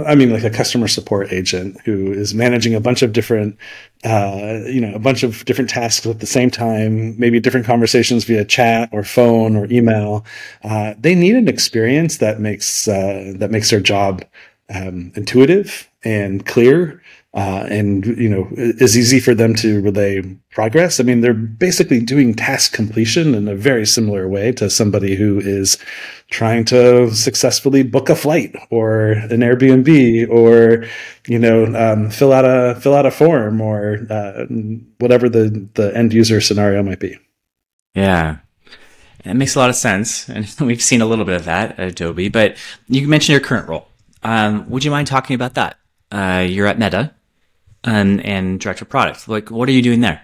I 0.06 0.14
mean, 0.14 0.30
like 0.30 0.44
a 0.44 0.50
customer 0.50 0.88
support 0.88 1.32
agent 1.32 1.80
who 1.84 2.12
is 2.12 2.34
managing 2.34 2.74
a 2.74 2.80
bunch 2.80 3.02
of 3.02 3.12
different, 3.12 3.56
uh, 4.02 4.60
you 4.66 4.80
know, 4.80 4.94
a 4.94 4.98
bunch 4.98 5.22
of 5.22 5.44
different 5.44 5.70
tasks 5.70 6.06
at 6.06 6.20
the 6.20 6.26
same 6.26 6.50
time, 6.50 7.18
maybe 7.18 7.38
different 7.38 7.66
conversations 7.66 8.24
via 8.24 8.44
chat 8.44 8.88
or 8.92 9.04
phone 9.04 9.56
or 9.56 9.66
email. 9.70 10.24
Uh, 10.62 10.94
they 10.98 11.14
need 11.14 11.36
an 11.36 11.48
experience 11.48 12.16
that 12.18 12.40
makes 12.40 12.88
uh, 12.88 13.34
that 13.36 13.50
makes 13.50 13.70
their 13.70 13.80
job 13.80 14.24
um, 14.74 15.12
intuitive 15.14 15.88
and 16.02 16.46
clear 16.46 17.02
uh, 17.34 17.66
and 17.68 18.06
you 18.06 18.28
know 18.28 18.48
is 18.56 18.96
easy 18.96 19.18
for 19.18 19.34
them 19.34 19.54
to 19.56 19.82
relay 19.82 20.22
progress. 20.50 21.00
I 21.00 21.02
mean, 21.02 21.20
they're 21.20 21.34
basically 21.34 21.98
doing 21.98 22.32
task 22.32 22.72
completion 22.72 23.34
in 23.34 23.48
a 23.48 23.56
very 23.56 23.84
similar 23.86 24.28
way 24.28 24.52
to 24.52 24.70
somebody 24.70 25.16
who 25.16 25.40
is 25.40 25.76
trying 26.30 26.64
to 26.66 27.12
successfully 27.12 27.82
book 27.82 28.08
a 28.08 28.14
flight 28.14 28.54
or 28.70 29.12
an 29.12 29.40
Airbnb 29.40 30.30
or 30.30 30.86
you 31.26 31.38
know 31.40 31.66
um, 31.74 32.08
fill 32.08 32.32
out 32.32 32.44
a 32.44 32.80
fill 32.80 32.94
out 32.94 33.04
a 33.04 33.10
form 33.10 33.60
or 33.60 34.06
uh, 34.08 34.46
whatever 34.98 35.28
the 35.28 35.68
the 35.74 35.94
end 35.96 36.12
user 36.12 36.40
scenario 36.40 36.84
might 36.84 37.00
be. 37.00 37.18
Yeah. 37.94 38.38
It 39.24 39.34
makes 39.34 39.54
a 39.54 39.58
lot 39.58 39.70
of 39.70 39.76
sense, 39.76 40.28
and 40.28 40.46
we've 40.60 40.82
seen 40.82 41.00
a 41.00 41.06
little 41.06 41.24
bit 41.24 41.34
of 41.36 41.46
that 41.46 41.80
at 41.80 41.88
Adobe. 41.88 42.28
But 42.28 42.56
you 42.86 43.08
mentioned 43.08 43.32
your 43.32 43.40
current 43.40 43.68
role. 43.68 43.88
Um, 44.22 44.68
would 44.70 44.84
you 44.84 44.90
mind 44.90 45.08
talking 45.08 45.34
about 45.34 45.54
that? 45.54 45.78
Uh, 46.12 46.46
you're 46.48 46.66
at 46.66 46.78
Meta 46.78 47.12
and, 47.84 48.24
and 48.24 48.60
director 48.60 48.84
of 48.84 48.88
product. 48.88 49.28
Like, 49.28 49.50
what 49.50 49.68
are 49.68 49.72
you 49.72 49.82
doing 49.82 50.00
there? 50.00 50.22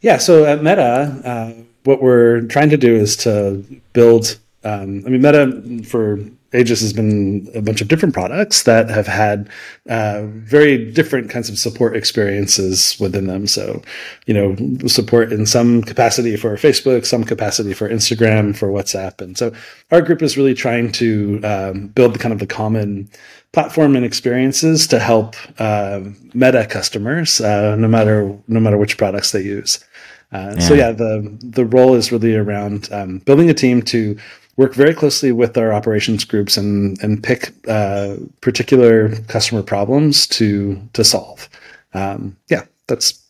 Yeah, 0.00 0.18
so 0.18 0.44
at 0.44 0.62
Meta, 0.62 1.20
uh, 1.24 1.52
what 1.84 2.02
we're 2.02 2.42
trying 2.42 2.70
to 2.70 2.76
do 2.76 2.94
is 2.94 3.16
to 3.18 3.64
build. 3.92 4.38
Um, 4.62 5.02
I 5.06 5.10
mean, 5.10 5.22
Meta 5.22 5.82
for 5.84 6.18
ages 6.52 6.80
has 6.80 6.92
been 6.92 7.48
a 7.54 7.62
bunch 7.62 7.80
of 7.80 7.88
different 7.88 8.12
products 8.12 8.64
that 8.64 8.90
have 8.90 9.06
had 9.06 9.48
uh, 9.88 10.22
very 10.26 10.90
different 10.92 11.30
kinds 11.30 11.48
of 11.48 11.58
support 11.58 11.96
experiences 11.96 12.98
within 12.98 13.26
them. 13.26 13.46
So, 13.46 13.82
you 14.26 14.34
know, 14.34 14.56
support 14.88 15.32
in 15.32 15.46
some 15.46 15.82
capacity 15.82 16.36
for 16.36 16.56
Facebook, 16.56 17.06
some 17.06 17.24
capacity 17.24 17.72
for 17.72 17.88
Instagram, 17.88 18.56
for 18.56 18.68
WhatsApp, 18.68 19.20
and 19.20 19.38
so 19.38 19.52
our 19.90 20.02
group 20.02 20.22
is 20.22 20.36
really 20.36 20.54
trying 20.54 20.92
to 20.92 21.40
um, 21.44 21.88
build 21.88 22.14
the 22.14 22.18
kind 22.18 22.32
of 22.32 22.40
the 22.40 22.46
common 22.46 23.08
platform 23.52 23.96
and 23.96 24.04
experiences 24.04 24.86
to 24.88 24.98
help 24.98 25.34
uh, 25.58 26.00
Meta 26.34 26.66
customers, 26.66 27.40
uh, 27.40 27.76
no 27.76 27.88
matter 27.88 28.36
no 28.48 28.60
matter 28.60 28.76
which 28.76 28.96
products 28.96 29.32
they 29.32 29.42
use. 29.42 29.84
Uh, 30.32 30.54
yeah. 30.54 30.60
So 30.60 30.74
yeah, 30.74 30.92
the 30.92 31.36
the 31.42 31.64
role 31.64 31.94
is 31.94 32.12
really 32.12 32.36
around 32.36 32.88
um, 32.92 33.18
building 33.18 33.50
a 33.50 33.54
team 33.54 33.82
to 33.82 34.16
work 34.56 34.74
very 34.74 34.94
closely 34.94 35.32
with 35.32 35.56
our 35.56 35.72
operations 35.72 36.24
groups 36.24 36.56
and 36.56 37.02
and 37.02 37.22
pick 37.22 37.52
uh, 37.66 38.16
particular 38.40 39.16
customer 39.22 39.62
problems 39.62 40.26
to 40.28 40.80
to 40.92 41.02
solve. 41.02 41.48
Um, 41.94 42.36
yeah, 42.48 42.64
that's 42.86 43.20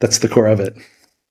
that's 0.00 0.18
the 0.18 0.28
core 0.28 0.46
of 0.46 0.60
it. 0.60 0.76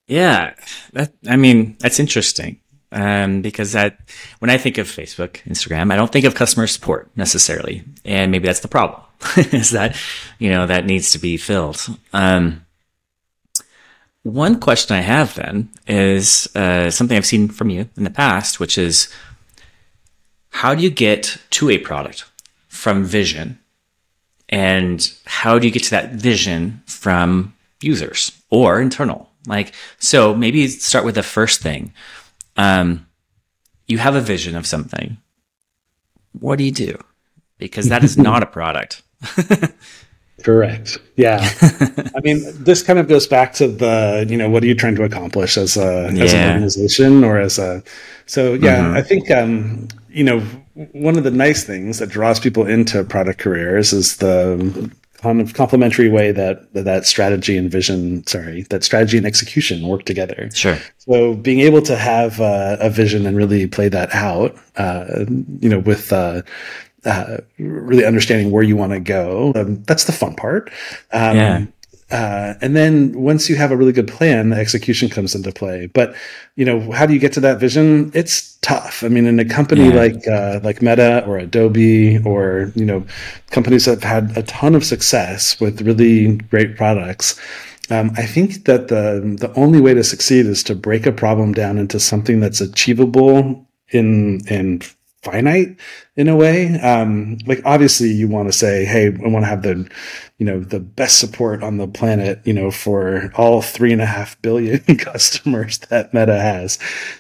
Yeah, 0.08 0.54
that 0.92 1.14
I 1.30 1.38
mean 1.38 1.78
that's 1.80 2.00
interesting 2.00 2.60
um, 2.94 3.42
because 3.42 3.74
that 3.74 4.00
when 4.40 4.50
I 4.50 4.58
think 4.58 4.78
of 4.78 4.88
Facebook, 4.88 5.42
Instagram, 5.44 5.92
I 5.92 5.96
don't 5.96 6.12
think 6.12 6.26
of 6.26 6.36
customer 6.36 6.68
support 6.68 7.10
necessarily, 7.16 7.84
and 8.06 8.32
maybe 8.32 8.46
that's 8.46 8.62
the 8.62 8.68
problem 8.68 9.02
is 9.38 9.72
that 9.72 9.98
you 10.40 10.50
know 10.50 10.66
that 10.68 10.86
needs 10.86 11.12
to 11.12 11.20
be 11.20 11.38
filled. 11.38 11.86
Um, 12.14 12.66
one 14.24 14.60
question 14.60 14.96
I 14.96 15.02
have 15.02 15.36
then 15.36 15.70
is 15.86 16.48
uh, 16.56 16.90
something 16.90 17.18
I've 17.18 17.26
seen 17.26 17.50
from 17.50 17.70
you 17.70 17.90
in 17.98 18.06
the 18.06 18.10
past, 18.10 18.60
which 18.60 18.78
is 18.78 19.14
how 20.50 20.74
do 20.74 20.82
you 20.82 20.90
get 20.90 21.38
to 21.52 21.70
a 21.70 21.78
product 21.78 22.26
from 22.70 23.04
vision? 23.04 23.60
And 24.50 25.12
how 25.26 25.58
do 25.58 25.68
you 25.68 25.74
get 25.74 25.84
to 25.86 25.90
that 25.92 26.12
vision 26.12 26.84
from 26.86 27.54
users 27.82 28.32
or 28.50 28.80
internal? 28.80 29.30
Like, 29.48 29.74
so 30.00 30.34
maybe 30.34 30.68
start 30.68 31.06
with 31.06 31.16
the 31.16 31.24
first 31.24 31.62
thing. 31.62 31.92
Um, 32.58 33.08
you 33.88 33.98
have 33.98 34.16
a 34.16 34.22
vision 34.22 34.56
of 34.56 34.66
something. 34.66 35.18
What 36.40 36.58
do 36.58 36.64
you 36.64 36.72
do? 36.72 36.98
Because 37.58 37.90
that 37.90 38.04
is 38.04 38.18
not 38.18 38.44
a 38.44 38.46
product. 38.58 39.02
Correct. 40.44 40.98
Yeah. 41.16 41.48
I 42.16 42.20
mean, 42.22 42.42
this 42.64 42.84
kind 42.84 43.00
of 43.00 43.08
goes 43.08 43.28
back 43.28 43.54
to 43.54 43.68
the, 43.68 44.26
you 44.28 44.38
know, 44.38 44.50
what 44.50 44.64
are 44.64 44.66
you 44.66 44.76
trying 44.76 44.96
to 44.96 45.04
accomplish 45.04 45.58
as 45.58 45.78
a 45.78 46.12
yeah. 46.14 46.24
as 46.24 46.34
an 46.34 46.50
organization 46.50 47.24
or 47.24 47.40
as 47.40 47.60
a 47.60 47.84
so 48.26 48.54
yeah, 48.54 48.84
mm-hmm. 48.84 48.98
I 48.98 49.02
think 49.02 49.32
um, 49.32 49.88
you 50.10 50.24
know, 50.24 50.40
one 50.92 51.18
of 51.18 51.24
the 51.24 51.32
nice 51.32 51.64
things 51.64 52.00
that 52.00 52.10
draws 52.10 52.40
people 52.40 52.66
into 52.66 53.04
product 53.04 53.40
careers 53.40 53.94
is 53.94 54.18
the 54.18 54.92
kind 55.24 55.42
of 55.42 55.54
complementary 55.54 56.10
way 56.10 56.32
that 56.32 56.72
that 56.74 57.06
strategy 57.06 57.58
and 57.58 57.72
vision, 57.72 58.28
sorry, 58.28 58.64
that 58.64 58.84
strategy 58.84 59.18
and 59.18 59.26
execution 59.26 59.88
work 59.88 60.04
together. 60.04 60.50
Sure. 60.54 60.78
So 60.98 61.34
being 61.34 61.62
able 61.62 61.82
to 61.84 61.96
have 61.96 62.40
uh, 62.42 62.78
a 62.80 62.90
vision 62.90 63.26
and 63.26 63.36
really 63.38 63.66
play 63.66 63.90
that 63.90 64.14
out, 64.14 64.56
uh, 64.76 65.26
you 65.60 65.70
know, 65.70 65.80
with 65.80 66.12
uh, 66.12 66.42
uh, 67.06 67.38
really 67.58 68.06
understanding 68.06 68.52
where 68.52 68.64
you 68.64 68.76
want 68.76 68.92
to 68.92 69.00
go. 69.00 69.54
Um, 69.56 69.84
that's 69.84 70.04
the 70.04 70.12
fun 70.12 70.36
part. 70.36 70.70
Um, 71.12 71.38
yeah. 71.38 71.66
Uh, 72.14 72.54
and 72.62 72.76
then 72.76 73.12
once 73.20 73.50
you 73.50 73.56
have 73.56 73.72
a 73.72 73.76
really 73.76 73.92
good 73.92 74.08
plan, 74.08 74.50
the 74.50 74.56
execution 74.56 75.10
comes 75.10 75.34
into 75.34 75.52
play. 75.52 75.88
But 75.88 76.16
you 76.56 76.64
know, 76.64 76.92
how 76.92 77.08
do 77.08 77.14
you 77.14 77.20
get 77.20 77.34
to 77.34 77.40
that 77.40 77.60
vision? 77.60 78.12
It's 78.14 78.56
tough. 78.58 79.04
I 79.04 79.08
mean, 79.08 79.26
in 79.26 79.40
a 79.40 79.46
company 79.46 79.90
yeah. 79.90 79.96
like 79.96 80.28
uh, 80.28 80.60
like 80.62 80.84
Meta 80.84 81.26
or 81.26 81.40
Adobe 81.40 82.20
or 82.20 82.72
you 82.76 82.86
know, 82.86 83.04
companies 83.50 83.86
that 83.86 84.04
have 84.04 84.28
had 84.28 84.38
a 84.38 84.44
ton 84.44 84.76
of 84.76 84.86
success 84.86 85.60
with 85.60 85.82
really 85.82 86.38
great 86.38 86.78
products. 86.78 87.40
Um, 87.90 88.12
I 88.16 88.28
think 88.28 88.66
that 88.66 88.90
the 88.90 89.36
the 89.40 89.52
only 89.60 89.82
way 89.82 89.96
to 89.96 90.04
succeed 90.04 90.46
is 90.46 90.62
to 90.66 90.76
break 90.76 91.08
a 91.08 91.12
problem 91.12 91.52
down 91.52 91.80
into 91.80 92.00
something 92.00 92.40
that's 92.40 92.62
achievable 92.62 93.68
in 93.90 94.42
in 94.48 94.84
finite 95.24 95.78
in 96.16 96.28
a 96.28 96.36
way. 96.36 96.80
Um, 96.80 97.38
like 97.48 97.62
obviously 97.66 98.10
you 98.10 98.28
want 98.28 98.50
to 98.50 98.58
say, 98.58 98.86
Hey, 98.86 99.08
I 99.08 99.28
want 99.28 99.44
to 99.44 99.50
have 99.50 99.64
the, 99.64 99.90
you 100.44 100.52
know, 100.52 100.60
the 100.60 100.82
best 100.82 101.22
support 101.22 101.64
on 101.64 101.78
the 101.78 101.88
planet, 101.88 102.42
you 102.44 102.52
know, 102.52 102.70
for 102.70 103.32
all 103.36 103.62
three 103.62 103.94
and 103.94 104.02
a 104.02 104.06
half 104.06 104.40
billion 104.42 104.80
customers 104.98 105.78
that 105.88 106.14
Meta 106.14 106.38
has. 106.38 106.78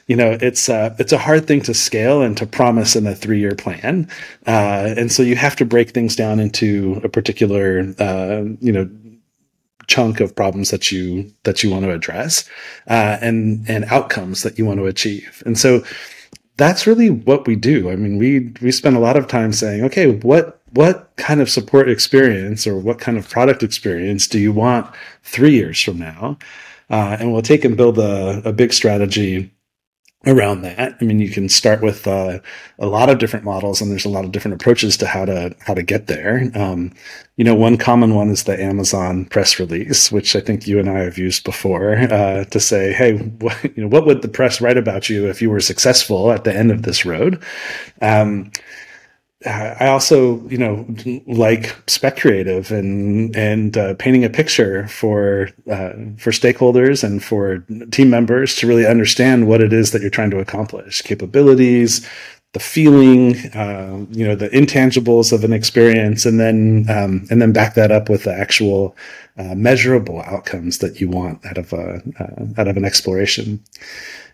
You 0.08 0.18
know, 0.18 0.38
it's, 0.42 0.68
uh, 0.68 0.94
it's 1.00 1.14
a 1.14 1.18
hard 1.18 1.48
thing 1.48 1.62
to 1.62 1.74
scale 1.74 2.22
and 2.22 2.36
to 2.36 2.46
promise 2.46 2.98
in 2.98 3.08
a 3.08 3.16
three 3.16 3.40
year 3.40 3.56
plan. 3.56 4.10
Uh, 4.46 4.94
and 4.98 5.10
so 5.10 5.24
you 5.24 5.38
have 5.38 5.56
to 5.56 5.64
break 5.64 5.92
things 5.92 6.18
down 6.18 6.42
into 6.42 7.00
a 7.02 7.08
particular, 7.08 7.96
uh, 7.98 8.44
you 8.60 8.74
know, 8.74 8.90
chunk 9.88 10.20
of 10.20 10.36
problems 10.36 10.70
that 10.72 10.92
you 10.92 11.32
that 11.44 11.64
you 11.64 11.70
want 11.70 11.84
to 11.84 11.92
address 11.92 12.50
uh, 12.90 13.18
and 13.22 13.70
and 13.70 13.84
outcomes 13.86 14.42
that 14.44 14.58
you 14.58 14.66
want 14.66 14.80
to 14.80 14.86
achieve 14.86 15.44
and 15.46 15.58
so 15.58 15.84
that's 16.56 16.88
really 16.88 17.10
what 17.10 17.48
we 17.48 17.56
do. 17.56 17.90
I 17.90 17.96
mean, 17.96 18.18
we 18.18 18.54
we 18.62 18.72
spend 18.72 18.96
a 18.96 19.00
lot 19.00 19.18
of 19.18 19.28
time 19.28 19.52
saying, 19.52 19.84
okay, 19.86 20.12
what 20.12 20.63
what 20.74 21.12
kind 21.18 21.42
of 21.42 21.50
support 21.50 21.90
experience 21.90 22.66
or 22.66 22.78
what 22.78 23.00
kind 23.00 23.18
of 23.18 23.30
product 23.30 23.64
experience 23.64 24.28
do 24.28 24.40
you 24.40 24.52
want 24.52 24.94
three 25.24 25.54
years 25.54 25.82
from 25.82 26.00
now? 26.00 26.38
Uh, 26.90 27.18
and 27.20 27.32
we'll 27.32 27.42
take 27.42 27.64
and 27.64 27.78
build 27.78 27.98
a, 27.98 28.42
a 28.46 28.54
big 28.54 28.74
strategy 28.74 29.52
around 30.26 30.62
that. 30.62 30.96
I 31.00 31.06
mean, 31.06 31.20
you 31.20 31.30
can 31.30 31.50
start 31.50 31.82
with 31.82 32.08
uh, 32.08 32.40
a 32.80 32.86
lot 32.86 33.10
of 33.10 33.20
different 33.20 33.46
models, 33.46 33.82
and 33.82 33.92
there's 33.92 34.06
a 34.06 34.10
lot 34.10 34.26
of 34.26 34.32
different 34.32 34.56
approaches 34.56 34.96
to 34.98 35.08
how 35.08 35.26
to 35.26 35.56
how 35.60 35.74
to 35.74 35.84
get 35.84 36.08
there. 36.08 36.50
Um, 36.56 36.94
you 37.36 37.44
know, 37.44 37.56
one 37.56 37.78
common 37.78 38.16
one 38.16 38.30
is 38.30 38.44
the 38.44 38.62
Amazon 38.62 39.26
press 39.26 39.60
release, 39.60 40.12
which 40.12 40.36
I 40.36 40.40
think 40.40 40.68
you 40.68 40.80
and 40.80 40.90
I 40.90 41.00
have 41.00 41.18
used 41.18 41.44
before 41.44 41.98
uh, 41.98 42.46
to 42.46 42.60
say, 42.60 42.94
"Hey, 42.94 43.18
what, 43.18 43.64
you 43.76 43.84
know, 43.84 43.90
what 43.90 44.06
would 44.06 44.22
the 44.22 44.28
press 44.28 44.62
write 44.62 44.78
about 44.78 45.10
you 45.10 45.28
if 45.28 45.42
you 45.42 45.50
were 45.50 45.60
successful 45.60 46.32
at 46.32 46.44
the 46.44 46.56
end 46.56 46.72
of 46.72 46.84
this 46.84 47.06
road?" 47.06 47.44
Um, 48.02 48.52
I 49.46 49.88
also, 49.88 50.46
you 50.48 50.58
know, 50.58 50.86
like 51.28 51.76
spec 51.88 52.18
creative 52.18 52.72
and 52.72 53.36
and 53.36 53.78
uh, 53.78 53.94
painting 53.96 54.24
a 54.24 54.30
picture 54.30 54.88
for 54.88 55.50
uh, 55.70 55.94
for 56.18 56.32
stakeholders 56.32 57.04
and 57.04 57.24
for 57.24 57.60
team 57.92 58.10
members 58.10 58.56
to 58.58 58.68
really 58.68 58.86
understand 58.86 59.48
what 59.48 59.62
it 59.62 59.74
is 59.74 59.92
that 59.92 60.02
you're 60.02 60.10
trying 60.10 60.32
to 60.32 60.40
accomplish, 60.40 61.02
capabilities, 61.02 62.08
the 62.54 62.60
feeling, 62.60 63.36
uh, 63.54 64.06
you 64.12 64.26
know, 64.26 64.36
the 64.36 64.50
intangibles 64.50 65.34
of 65.34 65.44
an 65.44 65.54
experience, 65.54 66.26
and 66.26 66.40
then 66.40 66.86
um, 66.88 67.28
and 67.30 67.42
then 67.42 67.52
back 67.52 67.74
that 67.74 67.92
up 67.92 68.10
with 68.10 68.24
the 68.24 68.34
actual 68.34 68.96
uh, 69.38 69.56
measurable 69.56 70.22
outcomes 70.22 70.78
that 70.78 71.02
you 71.02 71.10
want 71.10 71.44
out 71.46 71.58
of 71.58 71.74
a 71.74 72.02
uh, 72.20 72.62
out 72.62 72.68
of 72.68 72.78
an 72.78 72.86
exploration. 72.86 73.64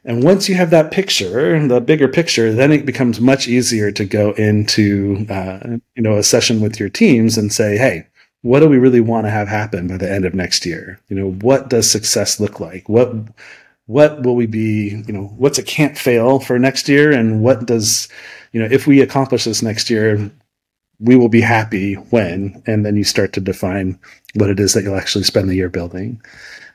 And 0.05 0.23
once 0.23 0.47
you 0.47 0.55
have 0.55 0.69
that 0.69 0.91
picture, 0.91 1.67
the 1.67 1.81
bigger 1.81 2.07
picture, 2.07 2.53
then 2.53 2.71
it 2.71 2.85
becomes 2.85 3.19
much 3.19 3.47
easier 3.47 3.91
to 3.91 4.05
go 4.05 4.31
into, 4.31 5.25
uh, 5.29 5.77
you 5.95 6.01
know, 6.01 6.17
a 6.17 6.23
session 6.23 6.61
with 6.61 6.79
your 6.79 6.89
teams 6.89 7.37
and 7.37 7.51
say, 7.51 7.77
Hey, 7.77 8.07
what 8.41 8.61
do 8.61 8.69
we 8.69 8.77
really 8.77 9.01
want 9.01 9.25
to 9.25 9.31
have 9.31 9.47
happen 9.47 9.87
by 9.87 9.97
the 9.97 10.09
end 10.09 10.25
of 10.25 10.33
next 10.33 10.65
year? 10.65 10.99
You 11.09 11.17
know, 11.17 11.31
what 11.31 11.69
does 11.69 11.91
success 11.91 12.39
look 12.39 12.59
like? 12.59 12.87
What, 12.87 13.13
what 13.87 14.23
will 14.23 14.35
we 14.35 14.45
be, 14.45 15.03
you 15.05 15.13
know, 15.13 15.33
what's 15.37 15.57
a 15.57 15.63
can't 15.63 15.97
fail 15.97 16.39
for 16.39 16.57
next 16.57 16.87
year? 16.87 17.11
And 17.11 17.41
what 17.41 17.65
does, 17.65 18.07
you 18.53 18.61
know, 18.61 18.67
if 18.71 18.87
we 18.87 19.01
accomplish 19.01 19.43
this 19.43 19.61
next 19.61 19.89
year, 19.89 20.31
we 20.99 21.15
will 21.15 21.29
be 21.29 21.41
happy 21.41 21.95
when, 21.95 22.61
and 22.65 22.85
then 22.85 22.95
you 22.95 23.03
start 23.03 23.33
to 23.33 23.41
define 23.41 23.99
what 24.35 24.49
it 24.49 24.59
is 24.59 24.73
that 24.73 24.83
you'll 24.83 24.95
actually 24.95 25.23
spend 25.23 25.49
the 25.49 25.55
year 25.55 25.69
building. 25.69 26.21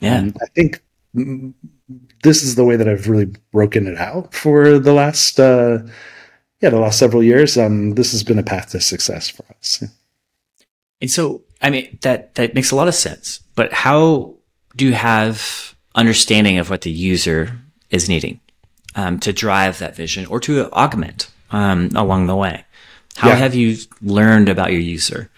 Yeah. 0.01 0.19
Um, 0.19 0.35
I 0.43 0.47
think 0.55 0.83
this 1.15 2.43
is 2.43 2.55
the 2.55 2.65
way 2.65 2.77
that 2.77 2.89
I've 2.89 3.09
really 3.09 3.33
broken 3.53 3.87
it 3.87 3.97
out 3.97 4.35
for 4.35 4.79
the 4.79 4.93
last, 4.93 5.39
uh, 5.39 5.79
yeah, 6.61 6.71
the 6.71 6.81
last 6.81 6.99
several 6.99 7.23
years. 7.23 7.57
Um, 7.57 7.95
this 7.95 8.13
has 8.13 8.25
been 8.25 8.39
a 8.39 8.43
path 8.43 8.71
to 8.71 8.81
success 8.81 9.29
for 9.29 9.45
us. 9.59 9.81
Yeah. 9.81 9.89
And 11.01 11.11
so, 11.11 11.43
I 11.63 11.71
mean, 11.71 11.99
that, 12.03 12.35
that 12.35 12.55
makes 12.55 12.71
a 12.71 12.77
lot 12.77 12.89
of 12.89 12.95
sense, 12.95 13.41
but 13.55 13.73
how 13.73 14.35
do 14.77 14.87
you 14.87 14.95
have 14.95 15.75
understanding 15.95 16.59
of 16.59 16.71
what 16.71 16.83
the 16.83 16.91
user 16.91 17.59
is 17.91 18.09
needing, 18.09 18.41
um, 18.97 19.21
to 19.21 19.33
drive 19.33 19.79
that 19.79 19.95
vision 19.95 20.27
or 20.27 20.41
to 20.41 20.71
augment, 20.73 21.31
um, 21.51 21.91
along 21.95 22.27
the 22.27 22.37
way? 22.37 22.65
How 23.17 23.29
yeah. 23.29 23.37
have 23.37 23.55
you 23.55 23.77
learned 24.03 24.49
about 24.49 24.73
your 24.73 24.81
user? 24.81 25.31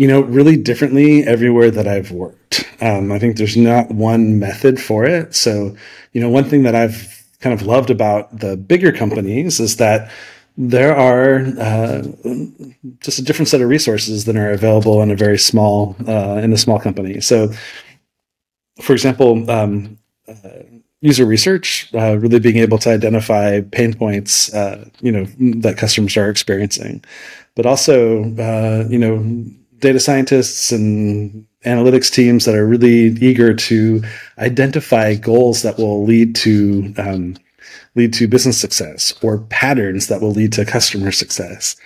you 0.00 0.06
know, 0.06 0.22
really 0.22 0.56
differently 0.56 1.24
everywhere 1.24 1.70
that 1.70 1.86
I've 1.86 2.10
worked. 2.10 2.39
Um, 2.80 3.12
I 3.12 3.18
think 3.18 3.36
there's 3.36 3.56
not 3.56 3.90
one 3.90 4.38
method 4.38 4.80
for 4.80 5.04
it. 5.04 5.34
So, 5.34 5.76
you 6.12 6.20
know, 6.20 6.28
one 6.28 6.44
thing 6.44 6.62
that 6.64 6.74
I've 6.74 7.24
kind 7.40 7.58
of 7.58 7.66
loved 7.66 7.90
about 7.90 8.38
the 8.38 8.56
bigger 8.56 8.92
companies 8.92 9.60
is 9.60 9.76
that 9.76 10.10
there 10.56 10.94
are 10.94 11.46
uh, 11.58 12.02
just 13.00 13.18
a 13.18 13.22
different 13.22 13.48
set 13.48 13.60
of 13.60 13.68
resources 13.68 14.24
than 14.24 14.36
are 14.36 14.50
available 14.50 15.00
in 15.00 15.10
a 15.10 15.16
very 15.16 15.38
small 15.38 15.96
uh, 16.06 16.40
in 16.42 16.52
a 16.52 16.58
small 16.58 16.78
company. 16.78 17.20
So, 17.20 17.50
for 18.82 18.92
example, 18.92 19.48
um, 19.50 19.98
uh, 20.28 20.64
user 21.00 21.24
research, 21.24 21.88
uh, 21.94 22.18
really 22.18 22.40
being 22.40 22.58
able 22.58 22.78
to 22.78 22.90
identify 22.90 23.60
pain 23.60 23.94
points, 23.94 24.52
uh, 24.52 24.86
you 25.00 25.12
know, 25.12 25.24
that 25.60 25.78
customers 25.78 26.16
are 26.16 26.28
experiencing, 26.28 27.02
but 27.54 27.64
also, 27.64 28.24
uh, 28.36 28.86
you 28.88 28.98
know 28.98 29.46
data 29.80 30.00
scientists 30.00 30.72
and 30.72 31.46
analytics 31.64 32.12
teams 32.12 32.44
that 32.44 32.54
are 32.54 32.66
really 32.66 33.16
eager 33.20 33.54
to 33.54 34.02
identify 34.38 35.14
goals 35.14 35.62
that 35.62 35.78
will 35.78 36.04
lead 36.04 36.34
to 36.34 36.94
um, 36.96 37.36
lead 37.96 38.12
to 38.14 38.28
business 38.28 38.60
success 38.60 39.12
or 39.22 39.38
patterns 39.46 40.06
that 40.06 40.20
will 40.20 40.30
lead 40.30 40.52
to 40.52 40.64
customer 40.64 41.10
success. 41.10 41.76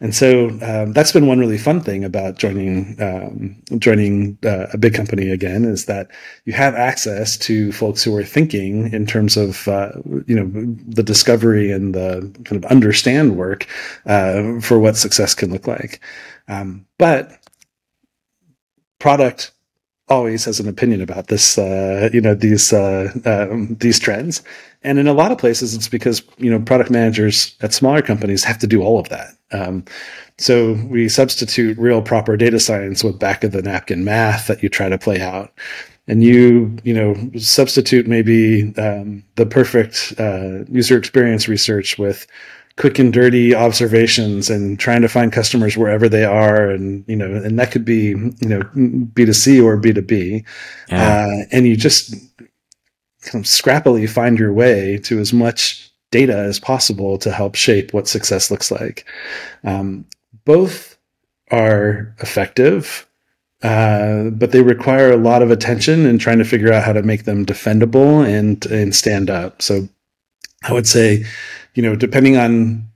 And 0.00 0.14
so 0.14 0.50
um, 0.60 0.92
that's 0.92 1.12
been 1.12 1.26
one 1.26 1.38
really 1.38 1.56
fun 1.56 1.80
thing 1.80 2.04
about 2.04 2.36
joining 2.36 3.00
um, 3.00 3.62
joining 3.78 4.36
uh, 4.44 4.66
a 4.72 4.78
big 4.78 4.94
company 4.94 5.30
again 5.30 5.64
is 5.64 5.86
that 5.86 6.10
you 6.44 6.52
have 6.52 6.74
access 6.74 7.36
to 7.38 7.72
folks 7.72 8.02
who 8.02 8.14
are 8.16 8.24
thinking 8.24 8.92
in 8.92 9.06
terms 9.06 9.36
of 9.36 9.66
uh, 9.68 9.92
you 10.26 10.34
know 10.34 10.50
the 10.86 11.02
discovery 11.02 11.72
and 11.72 11.94
the 11.94 12.30
kind 12.44 12.62
of 12.62 12.70
understand 12.70 13.36
work 13.36 13.66
uh, 14.06 14.60
for 14.60 14.78
what 14.78 14.96
success 14.96 15.34
can 15.34 15.50
look 15.50 15.66
like. 15.66 16.00
Um, 16.48 16.84
but 16.98 17.38
product 19.04 19.52
always 20.08 20.46
has 20.46 20.58
an 20.60 20.66
opinion 20.66 21.02
about 21.02 21.26
this, 21.28 21.58
uh, 21.58 22.08
you 22.10 22.22
know, 22.22 22.34
these 22.34 22.72
uh, 22.72 23.12
um, 23.26 23.76
these 23.78 23.98
trends. 23.98 24.42
And 24.82 24.98
in 24.98 25.06
a 25.06 25.12
lot 25.12 25.30
of 25.30 25.36
places, 25.36 25.74
it's 25.74 25.88
because 25.88 26.22
you 26.38 26.50
know 26.50 26.58
product 26.58 26.90
managers 26.90 27.54
at 27.60 27.74
smaller 27.74 28.00
companies 28.00 28.44
have 28.44 28.58
to 28.60 28.66
do 28.66 28.82
all 28.82 28.98
of 28.98 29.10
that. 29.10 29.28
Um, 29.52 29.84
so 30.38 30.72
we 30.88 31.10
substitute 31.10 31.76
real 31.76 32.00
proper 32.00 32.34
data 32.38 32.58
science 32.58 33.04
with 33.04 33.18
back 33.18 33.44
of 33.44 33.52
the 33.52 33.60
napkin 33.60 34.04
math 34.04 34.46
that 34.46 34.62
you 34.62 34.70
try 34.70 34.88
to 34.88 34.96
play 34.96 35.20
out. 35.20 35.52
and 36.08 36.22
you 36.22 36.74
you 36.88 36.94
know 36.94 37.10
substitute 37.38 38.06
maybe 38.06 38.72
um, 38.78 39.22
the 39.36 39.46
perfect 39.58 40.14
uh, 40.18 40.64
user 40.80 40.96
experience 40.96 41.46
research 41.46 41.98
with 41.98 42.26
quick 42.76 42.98
and 42.98 43.12
dirty 43.12 43.54
observations 43.54 44.50
and 44.50 44.78
trying 44.80 45.02
to 45.02 45.08
find 45.08 45.32
customers 45.32 45.76
wherever 45.76 46.08
they 46.08 46.24
are 46.24 46.68
and 46.70 47.04
you 47.06 47.14
know 47.14 47.32
and 47.32 47.58
that 47.58 47.70
could 47.70 47.84
be 47.84 48.08
you 48.08 48.48
know 48.48 48.60
b2c 48.74 49.62
or 49.62 49.80
b2b 49.80 50.44
yeah. 50.88 51.26
uh, 51.26 51.44
and 51.52 51.66
you 51.66 51.76
just 51.76 52.14
kind 53.22 53.44
of 53.44 53.48
scrappily 53.48 54.08
find 54.08 54.38
your 54.38 54.52
way 54.52 54.98
to 54.98 55.18
as 55.20 55.32
much 55.32 55.90
data 56.10 56.36
as 56.36 56.58
possible 56.58 57.16
to 57.18 57.30
help 57.30 57.54
shape 57.54 57.92
what 57.92 58.06
success 58.06 58.50
looks 58.50 58.70
like. 58.70 59.04
Um, 59.64 60.04
both 60.44 60.96
are 61.50 62.14
effective 62.20 63.06
uh, 63.64 64.28
but 64.28 64.52
they 64.52 64.60
require 64.60 65.10
a 65.10 65.16
lot 65.16 65.42
of 65.42 65.50
attention 65.50 66.04
and 66.04 66.20
trying 66.20 66.36
to 66.36 66.44
figure 66.44 66.70
out 66.70 66.84
how 66.84 66.92
to 66.92 67.02
make 67.02 67.24
them 67.24 67.46
defendable 67.46 68.26
and 68.26 68.66
and 68.66 68.94
stand 68.94 69.30
up. 69.30 69.62
So 69.62 69.88
i 70.66 70.72
would 70.72 70.86
say 70.86 71.24
you 71.74 71.82
know, 71.82 71.96
depending 71.96 72.36
on 72.36 72.88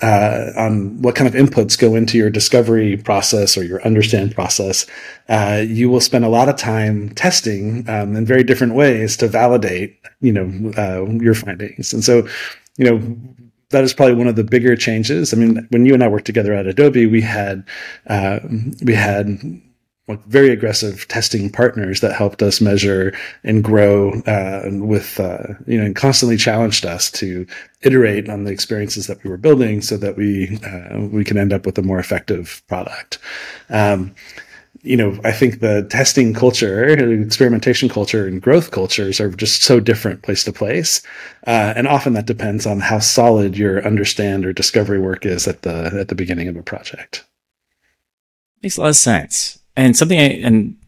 uh, 0.00 0.50
on 0.56 1.00
what 1.00 1.14
kind 1.14 1.32
of 1.32 1.34
inputs 1.34 1.78
go 1.78 1.94
into 1.94 2.18
your 2.18 2.28
discovery 2.28 2.96
process 2.96 3.56
or 3.56 3.62
your 3.62 3.80
understand 3.82 4.34
process, 4.34 4.84
uh, 5.28 5.62
you 5.64 5.88
will 5.88 6.00
spend 6.00 6.24
a 6.24 6.28
lot 6.28 6.48
of 6.48 6.56
time 6.56 7.08
testing 7.10 7.88
um, 7.88 8.16
in 8.16 8.26
very 8.26 8.42
different 8.42 8.74
ways 8.74 9.16
to 9.16 9.28
validate, 9.28 9.96
you 10.20 10.32
know, 10.32 10.72
uh, 10.76 11.08
your 11.22 11.34
findings. 11.34 11.92
And 11.92 12.02
so, 12.02 12.26
you 12.76 12.84
know, 12.84 13.16
that 13.70 13.84
is 13.84 13.94
probably 13.94 14.16
one 14.16 14.26
of 14.26 14.34
the 14.34 14.44
bigger 14.44 14.74
changes. 14.74 15.32
I 15.32 15.36
mean, 15.36 15.66
when 15.70 15.86
you 15.86 15.94
and 15.94 16.02
I 16.02 16.08
worked 16.08 16.26
together 16.26 16.52
at 16.52 16.66
Adobe, 16.66 17.06
we 17.06 17.20
had 17.20 17.64
uh, 18.08 18.40
we 18.82 18.94
had 18.94 19.38
like 20.08 20.22
very 20.24 20.50
aggressive 20.50 21.06
testing 21.08 21.50
partners 21.50 22.00
that 22.00 22.12
helped 22.12 22.42
us 22.42 22.60
measure 22.60 23.16
and 23.44 23.62
grow 23.62 24.10
uh, 24.22 24.62
with 24.72 25.20
uh, 25.20 25.54
you 25.66 25.78
know 25.78 25.84
and 25.84 25.96
constantly 25.96 26.36
challenged 26.36 26.84
us 26.84 27.10
to 27.10 27.46
iterate 27.82 28.28
on 28.28 28.44
the 28.44 28.50
experiences 28.50 29.06
that 29.06 29.22
we 29.22 29.30
were 29.30 29.36
building 29.36 29.80
so 29.80 29.96
that 29.96 30.16
we 30.16 30.58
uh, 30.64 31.00
we 31.06 31.24
can 31.24 31.38
end 31.38 31.52
up 31.52 31.64
with 31.64 31.78
a 31.78 31.82
more 31.82 31.98
effective 31.98 32.62
product. 32.66 33.18
Um, 33.70 34.14
you 34.84 34.96
know, 34.96 35.16
I 35.22 35.30
think 35.30 35.60
the 35.60 35.86
testing 35.88 36.34
culture, 36.34 36.88
experimentation 36.88 37.88
culture, 37.88 38.26
and 38.26 38.42
growth 38.42 38.72
cultures 38.72 39.20
are 39.20 39.30
just 39.30 39.62
so 39.62 39.78
different 39.78 40.22
place 40.22 40.42
to 40.44 40.52
place, 40.52 41.02
uh, 41.46 41.74
and 41.76 41.86
often 41.86 42.14
that 42.14 42.26
depends 42.26 42.66
on 42.66 42.80
how 42.80 42.98
solid 42.98 43.56
your 43.56 43.86
understand 43.86 44.44
or 44.44 44.52
discovery 44.52 44.98
work 44.98 45.24
is 45.24 45.46
at 45.46 45.62
the 45.62 45.96
at 46.00 46.08
the 46.08 46.16
beginning 46.16 46.48
of 46.48 46.56
a 46.56 46.62
project. 46.64 47.24
Makes 48.60 48.76
a 48.76 48.80
lot 48.80 48.88
of 48.88 48.96
sense. 48.96 49.61
And 49.76 49.96
something 49.96 50.18
I 50.18 50.40
am 50.40 50.78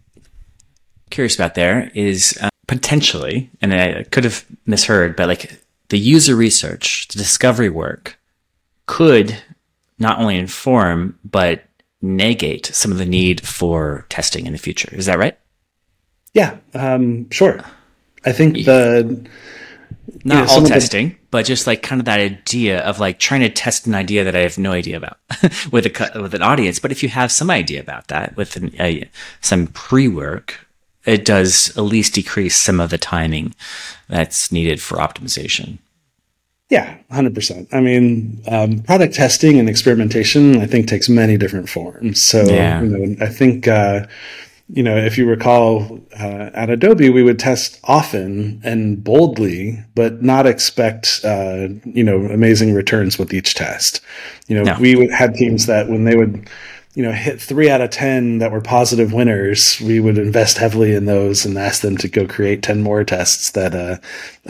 curious 1.10 1.34
about 1.34 1.54
there 1.54 1.90
is 1.94 2.38
uh, 2.40 2.50
potentially, 2.66 3.50
and 3.60 3.72
I 3.72 4.04
could 4.04 4.24
have 4.24 4.44
misheard, 4.66 5.16
but 5.16 5.28
like 5.28 5.60
the 5.88 5.98
user 5.98 6.34
research, 6.36 7.08
the 7.08 7.18
discovery 7.18 7.68
work 7.68 8.18
could 8.86 9.36
not 9.98 10.18
only 10.18 10.36
inform, 10.36 11.18
but 11.24 11.64
negate 12.02 12.66
some 12.66 12.92
of 12.92 12.98
the 12.98 13.06
need 13.06 13.40
for 13.40 14.06
testing 14.08 14.46
in 14.46 14.52
the 14.52 14.58
future. 14.58 14.90
Is 14.92 15.06
that 15.06 15.18
right? 15.18 15.38
Yeah, 16.34 16.58
um, 16.74 17.30
sure. 17.30 17.60
I 18.24 18.32
think 18.32 18.64
the 18.64 19.26
not 20.24 20.48
all 20.48 20.62
testing, 20.64 21.10
the, 21.10 21.16
but 21.30 21.44
just 21.44 21.66
like 21.66 21.82
kind 21.82 22.00
of 22.00 22.06
that 22.06 22.18
idea 22.18 22.80
of 22.80 22.98
like 22.98 23.18
trying 23.18 23.42
to 23.42 23.50
test 23.50 23.86
an 23.86 23.94
idea 23.94 24.24
that 24.24 24.34
I 24.34 24.40
have 24.40 24.58
no 24.58 24.72
idea 24.72 24.96
about 24.96 25.18
with 25.70 25.86
a 25.86 26.20
with 26.20 26.34
an 26.34 26.42
audience. 26.42 26.78
But 26.78 26.92
if 26.92 27.02
you 27.02 27.10
have 27.10 27.30
some 27.30 27.50
idea 27.50 27.80
about 27.80 28.08
that 28.08 28.36
with 28.36 28.56
an, 28.56 28.74
a, 28.80 29.08
some 29.40 29.66
pre 29.68 30.08
work, 30.08 30.66
it 31.04 31.24
does 31.24 31.76
at 31.76 31.82
least 31.82 32.14
decrease 32.14 32.56
some 32.56 32.80
of 32.80 32.90
the 32.90 32.98
timing 32.98 33.54
that's 34.08 34.50
needed 34.50 34.80
for 34.80 34.96
optimization. 34.96 35.78
Yeah, 36.70 36.96
hundred 37.10 37.34
percent. 37.34 37.68
I 37.72 37.80
mean, 37.80 38.42
um, 38.48 38.80
product 38.80 39.14
testing 39.14 39.58
and 39.58 39.68
experimentation, 39.68 40.60
I 40.60 40.66
think, 40.66 40.88
takes 40.88 41.08
many 41.08 41.36
different 41.36 41.68
forms. 41.68 42.22
So, 42.22 42.44
yeah. 42.44 42.80
you 42.82 42.88
know, 42.88 43.16
I 43.24 43.28
think. 43.28 43.68
Uh, 43.68 44.06
you 44.74 44.82
know, 44.82 44.96
if 44.96 45.16
you 45.16 45.24
recall, 45.24 46.00
uh, 46.18 46.50
at 46.52 46.68
Adobe, 46.68 47.08
we 47.08 47.22
would 47.22 47.38
test 47.38 47.78
often 47.84 48.60
and 48.64 49.04
boldly, 49.04 49.78
but 49.94 50.20
not 50.20 50.46
expect, 50.46 51.20
uh, 51.22 51.68
you 51.84 52.02
know, 52.02 52.26
amazing 52.26 52.74
returns 52.74 53.16
with 53.16 53.32
each 53.32 53.54
test. 53.54 54.00
You 54.48 54.56
know, 54.56 54.62
no. 54.64 54.76
we 54.80 55.06
had 55.16 55.36
teams 55.36 55.66
that 55.66 55.88
when 55.88 56.02
they 56.02 56.16
would, 56.16 56.50
you 56.94 57.04
know, 57.04 57.12
hit 57.12 57.40
three 57.40 57.70
out 57.70 57.82
of 57.82 57.90
10 57.90 58.38
that 58.38 58.50
were 58.50 58.60
positive 58.60 59.12
winners, 59.12 59.80
we 59.80 60.00
would 60.00 60.18
invest 60.18 60.58
heavily 60.58 60.92
in 60.92 61.04
those 61.04 61.46
and 61.46 61.56
ask 61.56 61.80
them 61.80 61.96
to 61.98 62.08
go 62.08 62.26
create 62.26 62.60
10 62.60 62.82
more 62.82 63.04
tests 63.04 63.52
that, 63.52 63.76
uh, 63.76 63.98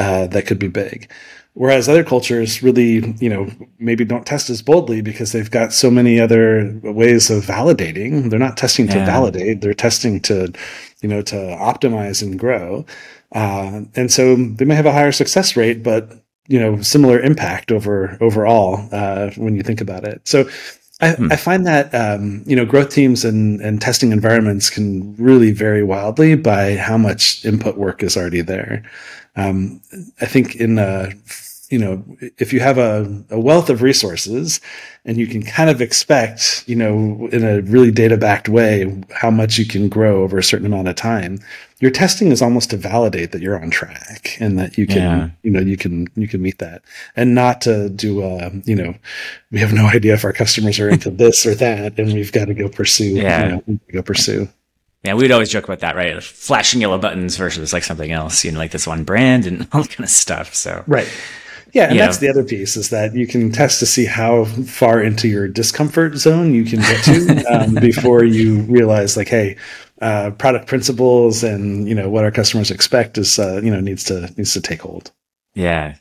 uh 0.02 0.26
that 0.28 0.46
could 0.46 0.58
be 0.58 0.68
big. 0.68 1.10
Whereas 1.56 1.88
other 1.88 2.02
cultures 2.02 2.64
really, 2.64 3.14
you 3.20 3.28
know, 3.28 3.48
maybe 3.78 4.04
don't 4.04 4.26
test 4.26 4.50
as 4.50 4.60
boldly 4.60 5.02
because 5.02 5.30
they've 5.30 5.50
got 5.50 5.72
so 5.72 5.88
many 5.88 6.18
other 6.18 6.76
ways 6.82 7.30
of 7.30 7.44
validating. 7.44 8.28
They're 8.28 8.40
not 8.40 8.56
testing 8.56 8.88
to 8.88 8.96
yeah. 8.96 9.06
validate; 9.06 9.60
they're 9.60 9.72
testing 9.72 10.20
to, 10.22 10.52
you 11.00 11.08
know, 11.08 11.22
to 11.22 11.36
optimize 11.36 12.22
and 12.22 12.36
grow. 12.36 12.84
Uh, 13.30 13.82
and 13.94 14.12
so 14.12 14.34
they 14.34 14.64
may 14.64 14.74
have 14.74 14.86
a 14.86 14.92
higher 14.92 15.12
success 15.12 15.56
rate, 15.56 15.84
but 15.84 16.12
you 16.48 16.58
know, 16.58 16.82
similar 16.82 17.20
impact 17.20 17.70
over 17.70 18.18
overall 18.20 18.88
uh, 18.90 19.30
when 19.36 19.54
you 19.54 19.62
think 19.62 19.80
about 19.80 20.04
it. 20.04 20.26
So. 20.26 20.48
I, 21.00 21.10
hmm. 21.10 21.32
I 21.32 21.34
find 21.34 21.66
that 21.66 21.92
um, 21.92 22.44
you 22.46 22.54
know 22.54 22.64
growth 22.64 22.90
teams 22.90 23.24
and, 23.24 23.60
and 23.60 23.80
testing 23.80 24.12
environments 24.12 24.70
can 24.70 25.16
really 25.16 25.50
vary 25.50 25.82
wildly 25.82 26.36
by 26.36 26.76
how 26.76 26.96
much 26.96 27.44
input 27.44 27.76
work 27.76 28.04
is 28.04 28.16
already 28.16 28.42
there. 28.42 28.84
Um, 29.36 29.80
I 30.20 30.26
think 30.26 30.56
in 30.56 30.78
uh, 30.78 31.10
you 31.70 31.78
know, 31.78 32.04
if 32.38 32.52
you 32.52 32.60
have 32.60 32.78
a, 32.78 33.24
a, 33.30 33.40
wealth 33.40 33.70
of 33.70 33.82
resources 33.82 34.60
and 35.04 35.16
you 35.16 35.26
can 35.26 35.42
kind 35.42 35.70
of 35.70 35.80
expect, 35.80 36.62
you 36.66 36.76
know, 36.76 37.28
in 37.32 37.42
a 37.42 37.62
really 37.62 37.90
data 37.90 38.16
backed 38.16 38.48
way, 38.48 39.02
how 39.12 39.30
much 39.30 39.58
you 39.58 39.66
can 39.66 39.88
grow 39.88 40.22
over 40.22 40.38
a 40.38 40.42
certain 40.42 40.66
amount 40.66 40.88
of 40.88 40.94
time, 40.94 41.40
your 41.80 41.90
testing 41.90 42.30
is 42.30 42.42
almost 42.42 42.70
to 42.70 42.76
validate 42.76 43.32
that 43.32 43.42
you're 43.42 43.60
on 43.60 43.70
track 43.70 44.36
and 44.40 44.58
that 44.58 44.76
you 44.78 44.86
can, 44.86 44.96
yeah. 44.96 45.30
you 45.42 45.50
know, 45.50 45.60
you 45.60 45.76
can, 45.76 46.06
you 46.14 46.28
can 46.28 46.40
meet 46.40 46.58
that 46.58 46.82
and 47.16 47.34
not 47.34 47.60
to 47.62 47.88
do, 47.88 48.22
uh, 48.22 48.50
you 48.64 48.76
know, 48.76 48.94
we 49.50 49.58
have 49.58 49.72
no 49.72 49.86
idea 49.94 50.14
if 50.14 50.24
our 50.24 50.32
customers 50.32 50.78
are 50.78 50.88
into 50.88 51.10
this 51.10 51.46
or 51.46 51.54
that 51.54 51.98
and 51.98 52.12
we've 52.12 52.32
got 52.32 52.44
to 52.46 52.54
go 52.54 52.68
pursue, 52.68 53.14
yeah. 53.14 53.46
You 53.46 53.62
know, 53.66 53.80
go 53.92 54.02
pursue. 54.02 54.48
Yeah, 55.04 55.14
we'd 55.14 55.30
always 55.30 55.50
joke 55.50 55.64
about 55.64 55.80
that, 55.80 55.96
right? 55.96 56.22
Flashing 56.22 56.80
yellow 56.80 56.98
buttons 56.98 57.36
versus 57.36 57.74
like 57.74 57.84
something 57.84 58.10
else, 58.10 58.42
you 58.42 58.50
know, 58.50 58.58
like 58.58 58.70
this 58.70 58.86
one 58.86 59.04
brand 59.04 59.46
and 59.46 59.68
all 59.72 59.82
that 59.82 59.90
kind 59.90 60.04
of 60.04 60.10
stuff. 60.10 60.54
So, 60.54 60.82
right. 60.86 61.08
Yeah, 61.74 61.90
and 61.90 61.98
that's 61.98 62.22
know. 62.22 62.28
the 62.28 62.30
other 62.30 62.44
piece 62.44 62.76
is 62.76 62.90
that 62.90 63.14
you 63.16 63.26
can 63.26 63.50
test 63.50 63.80
to 63.80 63.86
see 63.86 64.04
how 64.04 64.44
far 64.44 65.02
into 65.02 65.26
your 65.26 65.48
discomfort 65.48 66.14
zone 66.14 66.54
you 66.54 66.64
can 66.64 66.78
get 66.78 67.02
to 67.04 67.44
um, 67.52 67.74
before 67.74 68.22
you 68.22 68.60
realize, 68.62 69.16
like, 69.16 69.28
hey, 69.28 69.56
uh, 70.00 70.30
product 70.30 70.68
principles 70.68 71.42
and 71.42 71.88
you 71.88 71.94
know 71.94 72.08
what 72.08 72.24
our 72.24 72.30
customers 72.30 72.70
expect 72.70 73.18
is 73.18 73.38
uh, 73.38 73.60
you 73.62 73.70
know 73.70 73.80
needs 73.80 74.04
to 74.04 74.32
needs 74.36 74.52
to 74.52 74.60
take 74.60 74.82
hold. 74.82 75.10
Yeah, 75.54 75.96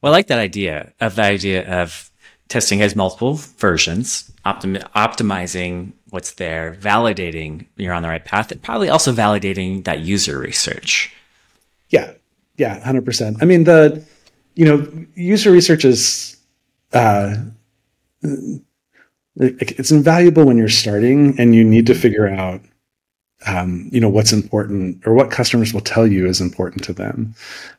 well, 0.00 0.12
I 0.12 0.16
like 0.16 0.28
that 0.28 0.38
idea 0.38 0.92
of 1.00 1.16
the 1.16 1.22
idea 1.22 1.82
of 1.82 2.10
testing 2.48 2.78
has 2.80 2.96
multiple 2.96 3.34
versions, 3.34 4.30
optim- 4.44 4.82
optimizing 4.92 5.92
what's 6.10 6.32
there, 6.34 6.76
validating 6.80 7.66
you're 7.76 7.94
on 7.94 8.02
the 8.02 8.08
right 8.08 8.24
path, 8.24 8.50
and 8.52 8.62
probably 8.62 8.88
also 8.88 9.12
validating 9.12 9.84
that 9.84 10.00
user 10.00 10.38
research. 10.38 11.14
Yeah, 11.88 12.12
yeah, 12.56 12.82
hundred 12.84 13.04
percent. 13.04 13.38
I 13.40 13.44
mean 13.44 13.64
the 13.64 14.04
you 14.54 14.64
know, 14.64 15.06
user 15.14 15.50
research 15.50 15.84
is 15.84 16.36
uh, 16.92 17.34
it's 19.36 19.90
invaluable 19.90 20.44
when 20.44 20.58
you're 20.58 20.68
starting 20.68 21.38
and 21.38 21.54
you 21.54 21.64
need 21.64 21.86
to 21.86 21.94
figure 21.94 22.28
out 22.28 22.60
um, 23.46 23.88
you 23.90 24.00
know 24.00 24.08
what's 24.08 24.32
important 24.32 25.06
or 25.06 25.14
what 25.14 25.30
customers 25.30 25.72
will 25.72 25.80
tell 25.80 26.06
you 26.06 26.26
is 26.26 26.40
important 26.40 26.84
to 26.84 26.92
them 26.92 27.34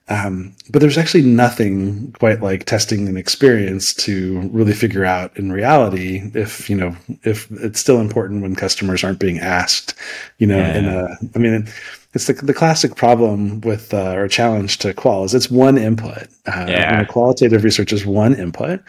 um, 0.10 0.54
but 0.70 0.80
there's 0.80 0.98
actually 0.98 1.24
nothing 1.24 2.12
quite 2.14 2.42
like 2.42 2.66
testing 2.66 3.08
an 3.08 3.18
experience 3.18 3.94
to 3.94 4.40
really 4.52 4.74
figure 4.74 5.06
out 5.06 5.36
in 5.38 5.52
reality 5.52 6.32
if 6.34 6.70
you 6.70 6.76
know 6.76 6.96
if 7.24 7.50
it's 7.52 7.80
still 7.80 8.00
important 8.00 8.42
when 8.42 8.56
customers 8.56 9.04
aren't 9.04 9.20
being 9.20 9.40
asked 9.40 9.94
you 10.40 10.48
know 10.48 10.58
yeah. 10.58 10.78
in 10.78 10.86
a 10.86 11.18
i 11.36 11.40
mean 11.40 11.68
it's 12.14 12.28
the, 12.28 12.34
the 12.34 12.54
classic 12.54 12.96
problem 12.96 13.62
with 13.62 13.94
uh, 13.94 14.14
or 14.16 14.28
challenge 14.28 14.78
to 14.80 14.94
qual 14.94 15.24
is 15.24 15.34
it's 15.34 15.50
one 15.50 15.78
input. 15.78 16.28
Uh, 16.46 16.66
yeah. 16.68 17.04
qualitative 17.06 17.64
research 17.64 17.94
is 17.94 18.06
one 18.06 18.34
input, 18.36 18.82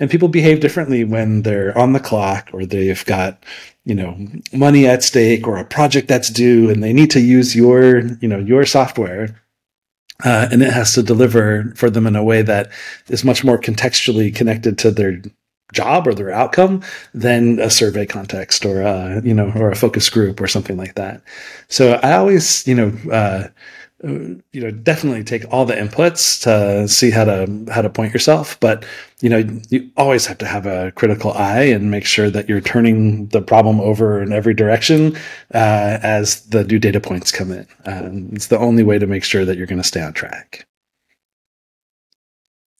and 0.00 0.10
people 0.10 0.28
behave 0.28 0.60
differently 0.60 1.04
when 1.04 1.42
they're 1.42 1.76
on 1.78 1.92
the 1.92 2.00
clock 2.00 2.50
or 2.52 2.66
they've 2.66 3.04
got 3.04 3.42
you 3.84 3.94
know 3.94 4.16
money 4.52 4.86
at 4.86 5.02
stake 5.02 5.46
or 5.46 5.56
a 5.56 5.64
project 5.64 6.08
that's 6.08 6.30
due, 6.30 6.70
and 6.70 6.82
they 6.82 6.92
need 6.92 7.10
to 7.12 7.20
use 7.20 7.54
your 7.54 8.00
you 8.20 8.28
know 8.28 8.38
your 8.38 8.64
software. 8.64 9.40
Uh, 10.24 10.46
and 10.52 10.62
it 10.62 10.72
has 10.72 10.94
to 10.94 11.02
deliver 11.02 11.72
for 11.74 11.90
them 11.90 12.06
in 12.06 12.14
a 12.14 12.22
way 12.22 12.40
that 12.40 12.70
is 13.08 13.24
much 13.24 13.42
more 13.42 13.58
contextually 13.58 14.32
connected 14.32 14.78
to 14.78 14.92
their 14.92 15.20
job 15.72 16.06
or 16.06 16.14
their 16.14 16.30
outcome 16.30 16.82
than 17.12 17.58
a 17.58 17.68
survey 17.68 18.06
context 18.06 18.64
or 18.64 18.80
a, 18.80 19.20
you 19.24 19.34
know 19.34 19.52
or 19.56 19.70
a 19.70 19.76
focus 19.76 20.08
group 20.08 20.40
or 20.40 20.46
something 20.46 20.76
like 20.76 20.94
that 20.94 21.20
so 21.68 21.94
i 22.02 22.12
always 22.12 22.66
you 22.66 22.74
know 22.74 22.92
uh, 23.10 23.48
you 24.04 24.60
know 24.60 24.70
definitely 24.70 25.24
take 25.24 25.50
all 25.52 25.64
the 25.64 25.74
inputs 25.74 26.42
to 26.42 26.86
see 26.86 27.10
how 27.10 27.24
to 27.24 27.66
how 27.72 27.80
to 27.80 27.88
point 27.88 28.12
yourself 28.12 28.58
but 28.60 28.84
you 29.20 29.28
know 29.28 29.38
you 29.70 29.90
always 29.96 30.26
have 30.26 30.38
to 30.38 30.46
have 30.46 30.66
a 30.66 30.92
critical 30.92 31.32
eye 31.32 31.62
and 31.62 31.90
make 31.90 32.04
sure 32.04 32.30
that 32.30 32.48
you're 32.48 32.60
turning 32.60 33.26
the 33.28 33.40
problem 33.40 33.80
over 33.80 34.22
in 34.22 34.32
every 34.32 34.54
direction 34.54 35.16
uh, 35.54 35.98
as 36.02 36.42
the 36.46 36.64
new 36.64 36.78
data 36.78 37.00
points 37.00 37.32
come 37.32 37.50
in 37.50 37.66
um, 37.86 38.28
it's 38.32 38.48
the 38.48 38.58
only 38.58 38.82
way 38.82 38.98
to 38.98 39.06
make 39.06 39.24
sure 39.24 39.44
that 39.44 39.56
you're 39.56 39.66
going 39.66 39.80
to 39.80 39.88
stay 39.88 40.02
on 40.02 40.12
track 40.12 40.66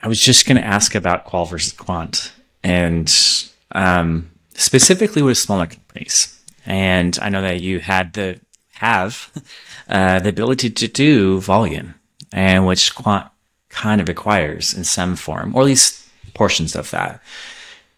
i 0.02 0.08
was 0.08 0.20
just 0.20 0.46
going 0.46 0.56
to 0.56 0.66
ask 0.66 0.94
about 0.94 1.24
qual 1.24 1.46
versus 1.46 1.72
quant 1.72 2.32
and 2.62 3.50
um, 3.72 4.30
specifically 4.54 5.22
with 5.22 5.38
smaller 5.38 5.66
companies. 5.66 6.40
And 6.66 7.18
I 7.20 7.28
know 7.28 7.42
that 7.42 7.60
you 7.60 7.80
had 7.80 8.14
the 8.14 8.40
have 8.72 9.30
uh, 9.88 10.18
the 10.20 10.28
ability 10.28 10.70
to 10.70 10.88
do 10.88 11.40
volume, 11.40 11.94
and 12.32 12.66
which 12.66 12.94
quant 12.94 13.26
kind 13.68 14.00
of 14.00 14.08
requires 14.08 14.74
in 14.74 14.84
some 14.84 15.16
form, 15.16 15.54
or 15.54 15.62
at 15.62 15.66
least 15.66 16.06
portions 16.34 16.74
of 16.74 16.90
that. 16.90 17.20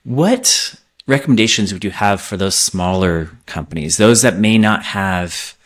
What 0.04 0.74
recommendations 1.06 1.72
would 1.72 1.84
you 1.84 1.90
have 1.90 2.20
for 2.20 2.36
those 2.36 2.54
smaller 2.54 3.30
companies, 3.46 3.96
those 3.96 4.22
that 4.22 4.36
may 4.36 4.58
not 4.58 4.82
have 4.82 5.56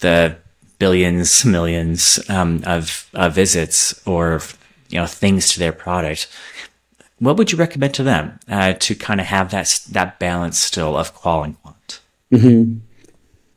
the 0.00 0.36
billions, 0.78 1.44
millions 1.56 2.18
um, 2.28 2.62
of, 2.66 3.08
of 3.14 3.34
visits 3.34 4.00
or 4.06 4.40
you 4.88 4.98
know 4.98 5.06
things 5.06 5.52
to 5.52 5.58
their 5.58 5.72
product? 5.72 6.28
what 7.18 7.36
would 7.36 7.52
you 7.52 7.58
recommend 7.58 7.94
to 7.94 8.02
them 8.02 8.38
uh, 8.48 8.74
to 8.74 8.94
kind 8.94 9.20
of 9.20 9.26
have 9.26 9.50
that 9.50 9.80
that 9.90 10.18
balance 10.18 10.58
still 10.58 10.96
of 10.96 11.14
qual 11.14 11.42
and 11.44 11.60
quant? 11.62 12.00
Mm-hmm. 12.32 12.78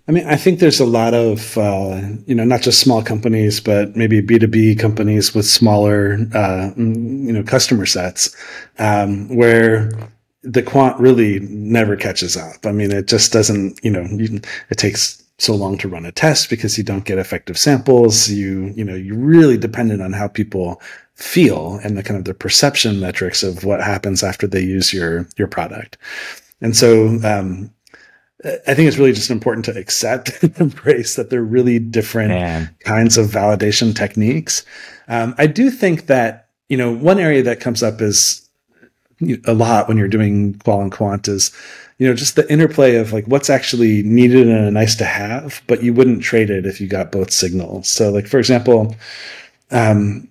I 0.07 0.13
mean, 0.13 0.25
I 0.25 0.37
think 0.37 0.59
there's 0.59 0.79
a 0.79 0.85
lot 0.85 1.13
of 1.13 1.57
uh, 1.57 2.01
you 2.25 2.33
know 2.33 2.45
not 2.45 2.61
just 2.61 2.79
small 2.79 3.03
companies, 3.03 3.59
but 3.59 3.95
maybe 3.95 4.21
B 4.21 4.39
two 4.39 4.47
B 4.47 4.75
companies 4.75 5.35
with 5.35 5.45
smaller 5.45 6.17
uh, 6.33 6.71
you 6.77 7.33
know 7.33 7.43
customer 7.43 7.85
sets 7.85 8.35
um, 8.79 9.27
where 9.35 9.91
the 10.43 10.63
quant 10.63 10.97
really 10.99 11.39
never 11.41 11.97
catches 11.97 12.37
up. 12.37 12.65
I 12.65 12.71
mean, 12.71 12.91
it 12.91 13.07
just 13.07 13.33
doesn't. 13.33 13.83
You 13.83 13.91
know, 13.91 14.03
you, 14.03 14.39
it 14.69 14.77
takes 14.77 15.21
so 15.39 15.55
long 15.55 15.77
to 15.79 15.89
run 15.89 16.05
a 16.05 16.11
test 16.11 16.49
because 16.49 16.77
you 16.77 16.83
don't 16.83 17.05
get 17.05 17.17
effective 17.17 17.57
samples. 17.57 18.29
You 18.29 18.73
you 18.77 18.85
know 18.85 18.95
you're 18.95 19.17
really 19.17 19.57
dependent 19.57 20.01
on 20.01 20.13
how 20.13 20.29
people 20.29 20.81
feel 21.15 21.79
and 21.83 21.97
the 21.97 22.03
kind 22.03 22.17
of 22.17 22.25
the 22.25 22.33
perception 22.33 22.99
metrics 22.99 23.43
of 23.43 23.65
what 23.65 23.81
happens 23.81 24.23
after 24.23 24.47
they 24.47 24.61
use 24.61 24.93
your 24.93 25.27
your 25.37 25.47
product. 25.47 25.97
And 26.61 26.75
so 26.75 27.19
um, 27.23 27.71
I 28.45 28.75
think 28.75 28.87
it's 28.87 28.97
really 28.97 29.13
just 29.13 29.31
important 29.31 29.65
to 29.65 29.77
accept 29.77 30.31
and 30.43 30.55
embrace 30.59 31.15
that 31.15 31.29
they're 31.29 31.43
really 31.43 31.79
different 31.79 32.29
Man. 32.29 32.75
kinds 32.79 33.17
of 33.17 33.27
validation 33.27 33.95
techniques. 33.95 34.63
Um, 35.07 35.33
I 35.37 35.47
do 35.47 35.71
think 35.71 36.07
that 36.07 36.49
you 36.69 36.77
know 36.77 36.93
one 36.93 37.19
area 37.19 37.41
that 37.43 37.59
comes 37.59 37.81
up 37.81 38.01
is 38.01 38.47
a 39.45 39.53
lot 39.53 39.87
when 39.87 39.97
you're 39.97 40.07
doing 40.07 40.53
qual 40.59 40.81
and 40.81 40.91
quant 40.91 41.27
is 41.27 41.51
you 41.97 42.07
know 42.07 42.13
just 42.13 42.35
the 42.35 42.49
interplay 42.51 42.97
of 42.97 43.11
like 43.11 43.25
what's 43.25 43.49
actually 43.49 44.03
needed 44.03 44.47
and 44.47 44.67
a 44.67 44.71
nice 44.71 44.95
to 44.95 45.05
have, 45.05 45.61
but 45.65 45.81
you 45.81 45.93
wouldn't 45.93 46.21
trade 46.21 46.51
it 46.51 46.65
if 46.65 46.79
you 46.79 46.87
got 46.87 47.11
both 47.11 47.31
signals. 47.31 47.89
So 47.89 48.11
like 48.11 48.27
for 48.27 48.39
example. 48.39 48.95
Um, 49.69 50.29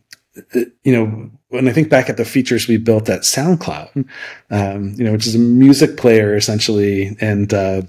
you 0.82 0.92
know, 0.92 1.30
when 1.48 1.68
I 1.68 1.72
think 1.72 1.88
back 1.88 2.10
at 2.10 2.16
the 2.16 2.24
features 2.24 2.68
we 2.68 2.76
built 2.76 3.08
at 3.08 3.22
SoundCloud, 3.22 4.06
um, 4.50 4.94
you 4.96 5.04
know, 5.04 5.12
which 5.12 5.26
is 5.26 5.34
a 5.34 5.38
music 5.38 5.96
player 5.96 6.36
essentially, 6.36 7.16
and 7.20 7.52
uh, 7.54 7.82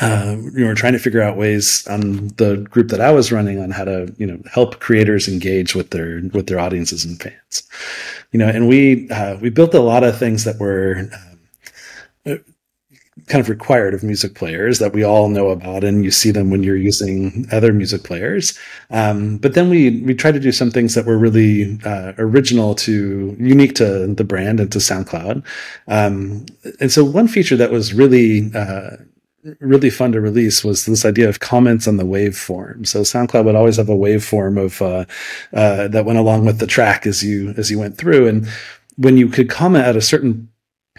uh, 0.00 0.36
you 0.52 0.60
know, 0.60 0.66
we're 0.66 0.74
trying 0.74 0.92
to 0.92 0.98
figure 0.98 1.22
out 1.22 1.36
ways 1.36 1.86
on 1.88 2.28
the 2.36 2.66
group 2.70 2.88
that 2.88 3.00
I 3.00 3.10
was 3.12 3.32
running 3.32 3.60
on 3.60 3.70
how 3.70 3.84
to, 3.84 4.12
you 4.18 4.26
know, 4.26 4.38
help 4.52 4.80
creators 4.80 5.26
engage 5.26 5.74
with 5.74 5.90
their 5.90 6.20
with 6.32 6.48
their 6.48 6.58
audiences 6.58 7.04
and 7.04 7.20
fans. 7.20 7.62
You 8.32 8.38
know, 8.38 8.48
and 8.48 8.68
we 8.68 9.08
uh, 9.10 9.36
we 9.38 9.50
built 9.50 9.74
a 9.74 9.80
lot 9.80 10.04
of 10.04 10.18
things 10.18 10.44
that 10.44 10.58
were 10.58 11.08
um, 12.26 12.40
kind 13.28 13.40
of 13.40 13.48
required 13.48 13.94
of 13.94 14.04
music 14.04 14.34
players 14.34 14.78
that 14.78 14.92
we 14.92 15.02
all 15.02 15.28
know 15.28 15.48
about 15.48 15.82
and 15.82 16.04
you 16.04 16.10
see 16.10 16.30
them 16.30 16.50
when 16.50 16.62
you're 16.62 16.76
using 16.76 17.46
other 17.50 17.72
music 17.72 18.04
players 18.04 18.56
um, 18.90 19.38
but 19.38 19.54
then 19.54 19.68
we 19.68 20.02
we 20.02 20.14
try 20.14 20.30
to 20.30 20.38
do 20.38 20.52
some 20.52 20.70
things 20.70 20.94
that 20.94 21.06
were 21.06 21.18
really 21.18 21.78
uh, 21.84 22.12
original 22.18 22.74
to 22.74 23.34
unique 23.38 23.74
to 23.74 24.06
the 24.06 24.24
brand 24.24 24.60
and 24.60 24.70
to 24.70 24.78
soundcloud 24.78 25.42
um, 25.88 26.44
and 26.78 26.92
so 26.92 27.04
one 27.04 27.26
feature 27.26 27.56
that 27.56 27.70
was 27.70 27.94
really 27.94 28.50
uh, 28.54 28.96
really 29.60 29.90
fun 29.90 30.12
to 30.12 30.20
release 30.20 30.64
was 30.64 30.86
this 30.86 31.04
idea 31.04 31.28
of 31.28 31.40
comments 31.40 31.86
on 31.86 31.96
the 31.96 32.04
waveform. 32.04 32.86
So 32.86 33.02
SoundCloud 33.02 33.44
would 33.44 33.54
always 33.54 33.76
have 33.76 33.88
a 33.88 33.96
waveform 33.96 34.62
of 34.62 34.82
uh, 34.82 35.04
uh, 35.52 35.88
that 35.88 36.04
went 36.04 36.18
along 36.18 36.44
with 36.44 36.58
the 36.58 36.66
track 36.66 37.06
as 37.06 37.22
you 37.22 37.54
as 37.56 37.70
you 37.70 37.78
went 37.78 37.96
through, 37.96 38.28
and 38.28 38.48
when 38.96 39.16
you 39.16 39.28
could 39.28 39.50
comment 39.50 39.84
at 39.84 39.96
a 39.96 40.02
certain 40.02 40.48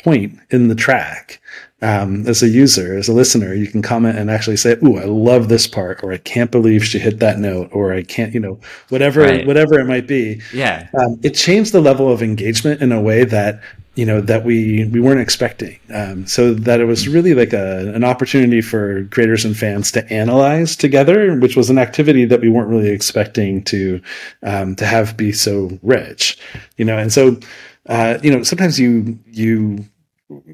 point 0.03 0.37
in 0.49 0.67
the 0.67 0.75
track, 0.75 1.41
um, 1.81 2.25
as 2.27 2.41
a 2.41 2.47
user, 2.47 2.97
as 2.97 3.07
a 3.07 3.13
listener, 3.13 3.53
you 3.53 3.67
can 3.67 3.83
comment 3.83 4.17
and 4.17 4.31
actually 4.31 4.57
say, 4.57 4.77
"Ooh, 4.83 4.97
I 4.97 5.05
love 5.05 5.47
this 5.47 5.67
part," 5.67 6.03
or 6.03 6.11
"I 6.11 6.17
can't 6.17 6.49
believe 6.49 6.83
she 6.83 6.97
hit 6.97 7.19
that 7.19 7.37
note," 7.37 7.69
or 7.71 7.93
"I 7.93 8.01
can't," 8.01 8.33
you 8.33 8.39
know, 8.39 8.59
whatever, 8.89 9.21
right. 9.21 9.45
whatever 9.45 9.79
it 9.79 9.85
might 9.85 10.07
be. 10.07 10.41
Yeah, 10.51 10.87
um, 10.99 11.19
it 11.21 11.31
changed 11.31 11.73
the 11.73 11.81
level 11.81 12.11
of 12.11 12.23
engagement 12.23 12.81
in 12.81 12.91
a 12.91 12.99
way 12.99 13.25
that 13.25 13.61
you 13.93 14.07
know 14.07 14.21
that 14.21 14.43
we 14.43 14.85
we 14.85 14.99
weren't 14.99 15.19
expecting. 15.19 15.79
Um, 15.93 16.25
so 16.25 16.55
that 16.55 16.79
it 16.79 16.85
was 16.85 17.07
really 17.07 17.35
like 17.35 17.53
a 17.53 17.93
an 17.93 18.03
opportunity 18.03 18.61
for 18.61 19.05
creators 19.11 19.45
and 19.45 19.55
fans 19.55 19.91
to 19.91 20.11
analyze 20.11 20.75
together, 20.75 21.37
which 21.37 21.55
was 21.55 21.69
an 21.69 21.77
activity 21.77 22.25
that 22.25 22.41
we 22.41 22.49
weren't 22.49 22.69
really 22.69 22.89
expecting 22.89 23.63
to 23.65 24.01
um, 24.41 24.75
to 24.77 24.85
have 24.87 25.15
be 25.15 25.31
so 25.31 25.77
rich. 25.83 26.39
You 26.77 26.85
know, 26.85 26.97
and 26.97 27.13
so 27.13 27.39
uh, 27.85 28.17
you 28.23 28.31
know 28.31 28.41
sometimes 28.41 28.79
you 28.79 29.19
you 29.27 29.85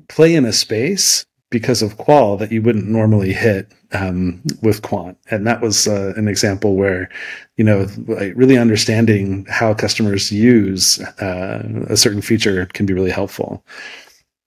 play 0.07 0.36
in 0.36 0.45
a 0.45 0.53
space 0.53 1.25
because 1.49 1.83
of 1.83 1.97
qual 1.97 2.36
that 2.36 2.51
you 2.51 2.63
wouldn't 2.63 2.88
normally 2.88 3.31
hit 3.31 3.71
um, 3.91 4.41
with 4.63 4.81
quant. 4.81 5.15
And 5.29 5.45
that 5.45 5.62
was 5.62 5.88
uh, 5.88 6.13
an 6.17 6.27
example 6.27 6.75
where 6.75 7.09
you 7.57 7.63
know 7.63 7.88
really 8.36 8.57
understanding 8.57 9.45
how 9.49 9.73
customers 9.75 10.31
use 10.31 10.99
uh, 11.21 11.63
a 11.89 11.95
certain 11.95 12.21
feature 12.21 12.65
can 12.73 12.86
be 12.86 12.93
really 12.93 13.12
helpful. 13.12 13.63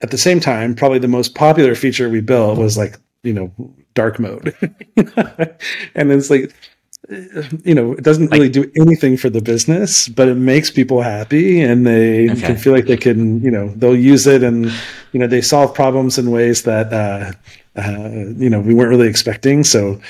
At 0.03 0.11
the 0.11 0.19
same 0.19 0.41
time 0.41 0.75
probably 0.75 0.99
the 0.99 1.09
most 1.09 1.35
popular 1.35 1.75
feature 1.75 2.11
we 2.11 2.21
built 2.21 2.59
was 2.59 2.77
like 2.77 2.99
you 3.23 3.33
know 3.33 3.53
dark 3.95 4.19
mode. 4.19 4.55
And 5.95 6.13
it's 6.13 6.29
like 6.29 6.53
you 7.09 7.75
know, 7.75 7.93
it 7.93 8.03
doesn't 8.03 8.31
really 8.33 8.49
do 8.49 8.71
anything 8.77 9.17
for 9.17 9.31
the 9.31 9.41
business, 9.41 10.09
but 10.09 10.29
it 10.29 10.35
makes 10.35 10.71
people 10.71 11.03
happy 11.03 11.61
and 11.61 11.87
they 11.87 12.31
okay. 12.31 12.41
can 12.41 12.57
feel 12.57 12.73
like 12.73 12.87
they 12.87 12.97
can, 12.97 13.41
you 13.43 13.51
know, 13.51 13.69
they'll 13.77 13.97
use 13.97 14.27
it 14.27 14.43
and, 14.43 14.67
you 15.13 15.21
know, 15.21 15.27
they 15.27 15.41
solve 15.41 15.75
problems 15.75 16.19
in 16.19 16.31
ways 16.31 16.63
that, 16.63 16.93
uh, 16.93 17.33
uh, 17.77 18.09
you 18.37 18.51
know, 18.51 18.61
we 18.61 18.75
weren't 18.75 18.91
really 18.91 19.09
expecting. 19.09 19.63
So, 19.63 20.01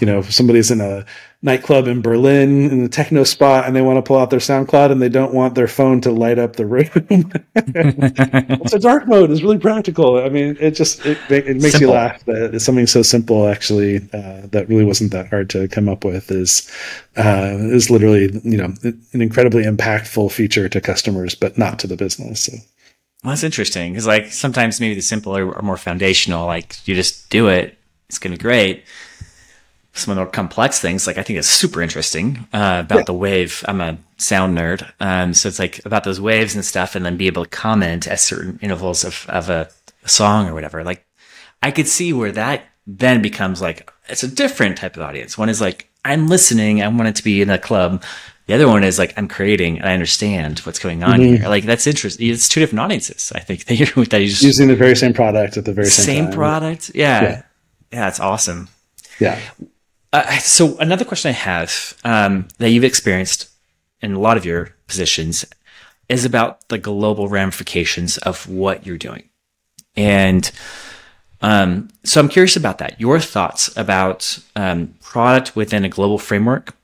you 0.00 0.06
know, 0.06 0.20
if 0.20 0.32
somebody's 0.32 0.70
in 0.70 0.80
a 0.80 1.04
nightclub 1.46 1.86
in 1.86 2.02
Berlin 2.02 2.68
in 2.70 2.82
the 2.82 2.88
techno 2.88 3.22
spot 3.22 3.66
and 3.66 3.74
they 3.74 3.80
want 3.80 3.96
to 3.96 4.02
pull 4.02 4.18
out 4.18 4.30
their 4.30 4.40
SoundCloud 4.40 4.90
and 4.90 5.00
they 5.00 5.08
don't 5.08 5.32
want 5.32 5.54
their 5.54 5.68
phone 5.68 6.00
to 6.00 6.10
light 6.10 6.40
up 6.40 6.56
the 6.56 6.66
room. 6.66 6.86
so 8.66 8.78
dark 8.78 9.06
mode 9.06 9.30
is 9.30 9.44
really 9.44 9.56
practical. 9.56 10.18
I 10.18 10.28
mean, 10.28 10.56
it 10.60 10.72
just 10.72 11.06
it, 11.06 11.18
it 11.30 11.56
makes 11.56 11.70
simple. 11.70 11.80
you 11.80 11.90
laugh 11.90 12.22
that 12.24 12.52
it's 12.52 12.64
something 12.64 12.88
so 12.88 13.00
simple 13.00 13.46
actually 13.48 13.98
uh, 14.12 14.42
that 14.50 14.66
really 14.68 14.84
wasn't 14.84 15.12
that 15.12 15.28
hard 15.28 15.48
to 15.50 15.68
come 15.68 15.88
up 15.88 16.04
with 16.04 16.32
is 16.32 16.68
uh, 17.16 17.56
is 17.56 17.90
literally 17.90 18.40
you 18.42 18.58
know 18.58 18.74
an 18.82 19.22
incredibly 19.22 19.62
impactful 19.62 20.32
feature 20.32 20.68
to 20.68 20.80
customers, 20.80 21.36
but 21.36 21.56
not 21.56 21.78
to 21.78 21.86
the 21.86 21.96
business. 21.96 22.44
So. 22.44 22.52
Well, 23.22 23.30
that's 23.30 23.44
interesting 23.44 23.92
because 23.92 24.06
like 24.06 24.32
sometimes 24.32 24.80
maybe 24.80 24.96
the 24.96 25.00
simpler 25.00 25.48
or 25.50 25.62
more 25.62 25.76
foundational, 25.76 26.46
like 26.46 26.86
you 26.88 26.96
just 26.96 27.30
do 27.30 27.48
it, 27.48 27.78
it's 28.08 28.18
gonna 28.18 28.36
be 28.36 28.42
great 28.42 28.84
some 29.96 30.12
of 30.12 30.16
the 30.16 30.22
more 30.22 30.30
complex 30.30 30.80
things. 30.80 31.06
Like 31.06 31.18
I 31.18 31.22
think 31.22 31.38
it's 31.38 31.48
super 31.48 31.82
interesting 31.82 32.46
uh, 32.52 32.82
about 32.84 32.98
yeah. 32.98 33.04
the 33.04 33.14
wave. 33.14 33.64
I'm 33.66 33.80
a 33.80 33.98
sound 34.18 34.56
nerd, 34.56 34.90
um, 35.00 35.34
so 35.34 35.48
it's 35.48 35.58
like 35.58 35.84
about 35.84 36.04
those 36.04 36.20
waves 36.20 36.54
and 36.54 36.64
stuff, 36.64 36.94
and 36.94 37.04
then 37.04 37.16
be 37.16 37.26
able 37.26 37.44
to 37.44 37.50
comment 37.50 38.06
at 38.06 38.20
certain 38.20 38.58
intervals 38.62 39.04
of 39.04 39.26
of 39.28 39.50
a, 39.50 39.68
a 40.04 40.08
song 40.08 40.48
or 40.48 40.54
whatever. 40.54 40.84
Like 40.84 41.06
I 41.62 41.70
could 41.70 41.88
see 41.88 42.12
where 42.12 42.32
that 42.32 42.64
then 42.86 43.22
becomes 43.22 43.60
like 43.60 43.90
it's 44.08 44.22
a 44.22 44.28
different 44.28 44.78
type 44.78 44.96
of 44.96 45.02
audience. 45.02 45.36
One 45.36 45.48
is 45.48 45.60
like 45.60 45.88
I'm 46.04 46.28
listening, 46.28 46.82
I 46.82 46.88
want 46.88 47.08
it 47.08 47.16
to 47.16 47.24
be 47.24 47.42
in 47.42 47.50
a 47.50 47.58
club. 47.58 48.04
The 48.46 48.54
other 48.54 48.68
one 48.68 48.84
is 48.84 48.98
like 48.98 49.12
I'm 49.16 49.26
creating 49.26 49.78
and 49.78 49.88
I 49.88 49.92
understand 49.92 50.60
what's 50.60 50.78
going 50.78 51.02
on 51.02 51.18
mm-hmm. 51.18 51.36
here. 51.36 51.48
Like 51.48 51.64
that's 51.64 51.86
interesting. 51.86 52.28
It's 52.28 52.48
two 52.48 52.60
different 52.60 52.80
audiences. 52.80 53.32
I 53.34 53.40
think 53.40 53.64
that 53.66 53.74
you're, 53.74 54.04
that 54.06 54.20
you 54.20 54.28
just 54.28 54.42
using 54.42 54.68
the 54.68 54.76
very 54.76 54.94
same 54.94 55.12
product 55.12 55.56
at 55.56 55.64
the 55.64 55.72
very 55.72 55.88
same, 55.88 56.26
same 56.26 56.32
product. 56.32 56.92
Yeah. 56.94 57.22
yeah, 57.22 57.42
yeah, 57.92 58.08
it's 58.08 58.20
awesome. 58.20 58.68
Yeah. 59.18 59.40
Uh, 60.12 60.38
so 60.38 60.76
another 60.78 61.04
question 61.04 61.30
I 61.30 61.32
have 61.32 61.94
um, 62.04 62.48
that 62.58 62.70
you've 62.70 62.84
experienced 62.84 63.50
in 64.00 64.12
a 64.12 64.20
lot 64.20 64.36
of 64.36 64.44
your 64.44 64.74
positions 64.86 65.44
is 66.08 66.24
about 66.24 66.68
the 66.68 66.78
global 66.78 67.28
ramifications 67.28 68.18
of 68.18 68.48
what 68.48 68.86
you're 68.86 68.98
doing. 68.98 69.28
And 69.96 70.50
um, 71.42 71.88
so 72.04 72.20
I'm 72.20 72.28
curious 72.28 72.56
about 72.56 72.78
that. 72.78 73.00
Your 73.00 73.18
thoughts 73.20 73.74
about 73.76 74.38
um, 74.54 74.94
product 75.02 75.56
within 75.56 75.84
a 75.84 75.88
global 75.88 76.18
framework. 76.18 76.74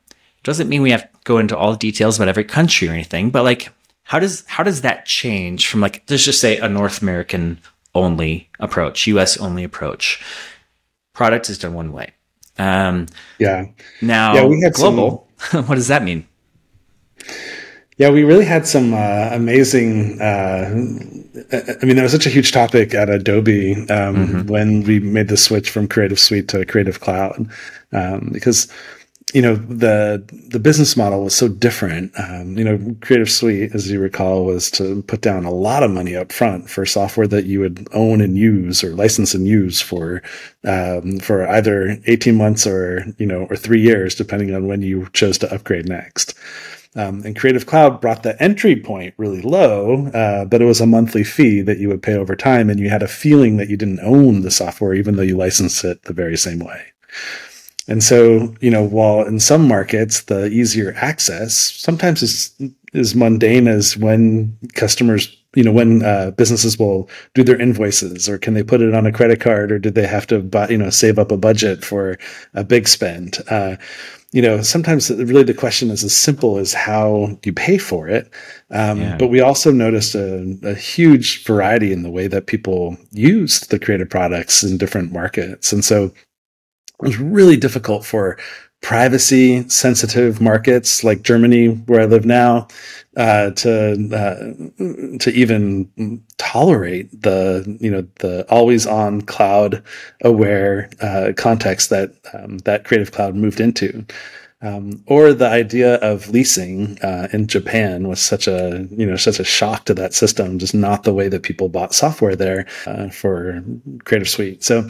Doesn't 0.43 0.69
mean 0.69 0.83
we 0.83 0.91
have 0.91 1.03
to 1.03 1.19
go 1.25 1.39
into 1.39 1.57
all 1.57 1.73
the 1.73 1.79
details 1.79 2.17
about 2.17 2.29
every 2.29 2.45
country 2.45 2.89
or 2.89 2.93
anything, 2.93 3.31
but 3.31 3.45
like, 3.45 3.71
how 4.05 4.19
does 4.19 4.45
how 4.47 4.65
does 4.65 4.81
that 4.81 5.07
change 5.07 5.69
from 5.69 5.81
like 5.81 6.03
let's 6.11 6.25
just 6.25 6.41
say 6.41 6.59
a 6.59 6.69
North 6.69 7.01
American 7.01 7.61
only 7.95 8.51
approach, 8.59 9.07
U.S. 9.07 9.37
only 9.37 9.63
approach? 9.63 10.23
Product 11.15 11.49
is 11.49 11.59
done 11.59 11.75
one 11.75 11.93
way. 11.93 12.13
Um, 12.62 13.07
yeah. 13.38 13.66
Now, 14.01 14.35
yeah, 14.35 14.44
we 14.44 14.61
had 14.61 14.75
global. 14.75 15.29
Some, 15.38 15.64
what 15.66 15.75
does 15.75 15.88
that 15.88 16.03
mean? 16.05 16.27
Yeah, 17.98 18.11
we 18.11 18.25
really 18.25 18.44
had 18.44 18.66
some 18.66 18.94
uh, 18.94 19.29
amazing. 19.33 20.20
Uh, 20.20 20.70
I 21.53 21.85
mean, 21.85 21.96
that 21.96 22.03
was 22.03 22.12
such 22.12 22.27
a 22.27 22.31
huge 22.31 22.53
topic 22.53 22.94
at 22.94 23.11
Adobe 23.11 23.75
um, 23.75 23.87
mm-hmm. 23.87 24.46
when 24.46 24.83
we 24.83 24.98
made 24.98 25.29
the 25.29 25.37
switch 25.37 25.70
from 25.70 25.88
Creative 25.88 26.18
Suite 26.18 26.48
to 26.48 26.64
Creative 26.64 27.01
Cloud, 27.01 27.48
um, 27.92 28.31
because 28.33 28.68
you 29.33 29.42
know 29.42 29.57
the 29.57 30.23
the 30.49 30.59
business 30.61 30.97
model 30.97 31.25
was 31.25 31.35
so 31.35 31.49
different. 31.49 32.12
Um, 32.18 32.57
you 32.59 32.64
know, 32.64 32.97
Creative 33.01 33.31
Suite, 33.31 33.75
as 33.75 33.90
you 33.90 33.99
recall, 34.01 34.45
was 34.45 34.71
to 34.73 35.03
put 35.03 35.21
down 35.21 35.45
a 35.45 35.51
lot 35.51 35.83
of 35.83 35.90
money 35.90 36.14
up 36.14 36.33
front 36.33 36.68
for 36.68 36.85
software 36.85 37.27
that 37.29 37.47
you 37.47 37.61
would 37.61 37.88
own 37.92 38.21
and 38.21 38.37
use 38.37 38.85
or 38.85 38.95
license 38.95 39.35
and 39.35 39.47
use 39.47 39.81
for 39.81 40.23
um, 40.64 41.18
for 41.18 41.49
either 41.49 41.99
eighteen 42.07 42.37
months 42.37 42.66
or 42.66 43.05
you 43.18 43.27
know 43.27 43.47
or 43.49 43.57
three 43.57 43.81
years, 43.81 44.14
depending 44.14 44.55
on 44.55 44.66
when 44.66 44.83
you 44.83 45.09
chose 45.12 45.38
to 45.38 45.55
upgrade 45.55 45.88
next. 45.88 46.35
Um, 46.95 47.23
and 47.25 47.35
Creative 47.35 47.64
Cloud 47.64 48.03
brought 48.03 48.23
the 48.23 48.40
entry 48.42 48.77
point 48.77 49.14
really 49.16 49.40
low, 49.40 50.09
uh, 50.09 50.45
but 50.45 50.61
it 50.61 50.66
was 50.66 50.81
a 50.81 50.87
monthly 50.87 51.25
fee 51.25 51.62
that 51.62 51.79
you 51.79 51.88
would 51.88 52.03
pay 52.03 52.14
over 52.14 52.37
time, 52.37 52.68
and 52.68 52.79
you 52.79 52.90
had 52.90 53.03
a 53.03 53.09
feeling 53.09 53.57
that 53.57 53.71
you 53.71 53.79
didn't 53.79 54.01
own 54.01 54.42
the 54.42 54.51
software, 54.51 54.92
even 54.92 55.16
though 55.16 55.23
you 55.23 55.37
licensed 55.37 55.85
it 55.85 56.03
the 56.03 56.12
very 56.12 56.37
same 56.37 56.59
way. 56.59 56.92
And 57.88 58.03
so, 58.03 58.55
you 58.61 58.71
know, 58.71 58.83
while 58.83 59.27
in 59.27 59.40
some 59.40 59.66
markets 59.66 60.23
the 60.23 60.47
easier 60.47 60.95
access 60.97 61.55
sometimes 61.55 62.23
is 62.23 62.55
is 62.92 63.14
mundane 63.14 63.68
as 63.68 63.97
when 63.97 64.57
customers, 64.75 65.35
you 65.55 65.64
know, 65.64 65.73
when 65.73 66.05
uh, 66.05 66.31
businesses 66.33 66.79
will 66.79 67.09
do 67.35 67.42
their 67.42 67.61
invoices, 67.61 68.29
or 68.29 68.38
can 68.38 68.55
they 68.55 68.62
put 68.62 68.83
it 68.83 68.95
on 68.95 69.07
a 69.07 69.12
credit 69.12 69.40
card, 69.40 69.73
or 69.73 69.79
did 69.79 69.95
they 69.95 70.07
have 70.07 70.27
to, 70.27 70.40
buy, 70.40 70.68
you 70.68 70.77
know, 70.77 70.90
save 70.90 71.18
up 71.18 71.33
a 71.33 71.37
budget 71.37 71.85
for 71.85 72.18
a 72.55 72.62
big 72.62 72.87
spend? 72.87 73.38
Uh, 73.49 73.77
you 74.33 74.40
know, 74.40 74.62
sometimes 74.62 75.11
really 75.11 75.42
the 75.42 75.55
question 75.55 75.90
is 75.90 76.03
as 76.03 76.16
simple 76.16 76.59
as 76.59 76.73
how 76.73 77.38
you 77.45 77.53
pay 77.53 77.77
for 77.77 78.09
it. 78.09 78.31
Um, 78.71 79.01
yeah. 79.01 79.16
But 79.18 79.29
we 79.29 79.40
also 79.40 79.71
noticed 79.71 80.14
a, 80.14 80.57
a, 80.62 80.75
huge 80.75 81.45
variety 81.45 81.92
in 81.92 82.03
the 82.03 82.11
way 82.11 82.29
that 82.29 82.47
people 82.47 82.97
used 83.11 83.68
the 83.68 83.79
creative 83.79 84.09
products 84.09 84.62
in 84.62 84.79
different 84.79 85.12
markets. 85.12 85.71
And 85.71 85.85
so 85.85 86.12
it 87.03 87.07
was 87.07 87.19
really 87.19 87.57
difficult 87.57 88.05
for 88.05 88.38
privacy 88.81 89.69
sensitive 89.69 90.41
markets 90.41 91.05
like 91.05 91.23
Germany, 91.23 91.69
where 91.69 92.01
I 92.01 92.05
live 92.05 92.25
now, 92.25 92.69
uh, 93.17 93.51
to 93.51 93.93
uh, 94.12 95.19
to 95.19 95.31
even 95.33 96.23
tolerate 96.38 97.23
the 97.23 97.77
you 97.81 97.91
know 97.91 98.07
the 98.21 98.45
always 98.51 98.87
on 98.87 99.23
cloud 99.23 99.83
aware 100.23 100.91
uh, 101.01 101.33
context 101.37 101.91
that 101.91 102.12
um, 102.35 102.59
that 102.59 102.85
Creative 102.85 103.12
Cloud 103.12 103.35
moved 103.35 103.61
into. 103.61 104.05
Um, 104.62 105.03
or 105.07 105.33
the 105.33 105.48
idea 105.48 105.96
of 105.96 106.31
leasing 106.31 106.96
uh, 107.03 107.27
in 107.33 107.48
Japan 107.48 108.07
was 108.07 108.20
such 108.20 108.46
a 108.46 108.87
you 108.92 109.05
know 109.05 109.16
such 109.16 109.40
a 109.40 109.44
shock 109.44 109.87
to 109.87 109.94
that 109.94 110.14
system, 110.14 110.61
just 110.61 110.75
not 110.75 111.03
the 111.03 111.12
way 111.12 111.29
that 111.29 111.42
people 111.42 111.68
bought 111.68 111.92
software 111.92 112.37
there 112.37 112.66
uh, 112.87 113.09
for 113.09 113.62
Creative 114.05 114.29
Suite. 114.29 114.62
So 114.62 114.87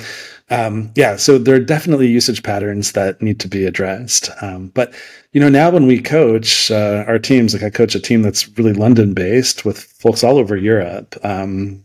um, 0.51 0.93
yeah, 0.95 1.17
so 1.17 1.39
there 1.39 1.55
are 1.55 1.61
definitely 1.61 2.09
usage 2.09 2.43
patterns 2.43 2.93
that 2.93 3.23
need 3.23 3.41
to 3.41 3.49
be 3.49 3.65
addressed. 3.65 4.29
Um, 4.43 4.69
but 4.69 4.93
you 5.33 5.41
know 5.41 5.49
now 5.49 5.71
when 5.71 5.87
we 5.87 6.03
coach 6.03 6.71
uh, 6.71 7.05
our 7.09 7.19
teams, 7.19 7.55
like 7.55 7.63
I 7.63 7.71
coach 7.71 7.95
a 7.95 8.01
team 8.01 8.21
that's 8.21 8.47
really 8.59 8.75
London 8.75 9.15
based 9.15 9.65
with 9.65 9.79
folks 9.79 10.23
all 10.23 10.37
over 10.37 10.55
Europe, 10.55 11.17
um, 11.25 11.83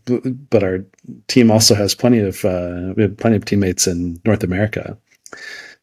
but 0.50 0.62
our 0.62 0.84
team 1.28 1.50
also 1.50 1.74
has 1.74 1.96
plenty 1.96 2.20
of 2.20 2.44
uh, 2.44 2.94
we 2.98 3.04
have 3.04 3.16
plenty 3.16 3.38
of 3.38 3.46
teammates 3.46 3.88
in 3.88 4.20
North 4.26 4.44
America 4.44 4.98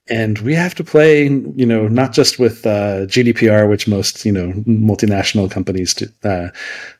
and 0.08 0.38
we 0.40 0.54
have 0.54 0.74
to 0.74 0.84
play, 0.84 1.22
you 1.24 1.64
know, 1.64 1.88
not 1.88 2.12
just 2.12 2.38
with 2.38 2.66
uh, 2.66 3.06
GDPR, 3.06 3.68
which 3.70 3.88
most, 3.88 4.26
you 4.26 4.32
know, 4.32 4.52
multinational 4.66 5.50
companies, 5.50 5.94
do, 5.94 6.06
uh, 6.24 6.48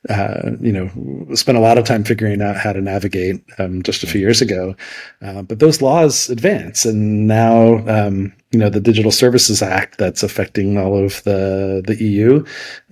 uh, 0.08 0.52
you 0.58 0.72
know, 0.72 1.34
spent 1.34 1.58
a 1.58 1.60
lot 1.60 1.76
of 1.76 1.84
time 1.84 2.02
figuring 2.02 2.40
out 2.40 2.56
how 2.56 2.72
to 2.72 2.80
navigate 2.80 3.44
um, 3.58 3.82
just 3.82 4.02
a 4.04 4.06
few 4.06 4.22
years 4.22 4.40
ago. 4.40 4.74
Uh, 5.20 5.42
but 5.42 5.58
those 5.58 5.82
laws 5.82 6.30
advance, 6.30 6.86
and 6.86 7.26
now, 7.26 7.86
um, 7.88 8.32
you 8.52 8.58
know, 8.58 8.70
the 8.70 8.80
Digital 8.80 9.12
Services 9.12 9.60
Act 9.60 9.98
that's 9.98 10.22
affecting 10.22 10.78
all 10.78 10.96
of 10.96 11.22
the 11.24 11.82
the 11.86 12.02
EU, 12.02 12.42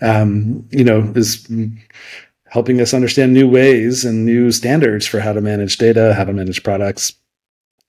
um, 0.03 0.67
you 0.71 0.85
know, 0.85 1.11
is 1.15 1.51
helping 2.49 2.83
us 2.83 2.93
understand 2.93 3.33
new 3.33 3.49
ways 3.49 4.05
and 4.05 4.27
new 4.27 4.53
standards 4.53 5.07
for 5.07 5.21
how 5.21 5.33
to 5.33 5.41
manage 5.41 5.79
data, 5.79 6.13
how 6.13 6.25
to 6.25 6.35
manage 6.35 6.63
products 6.63 7.15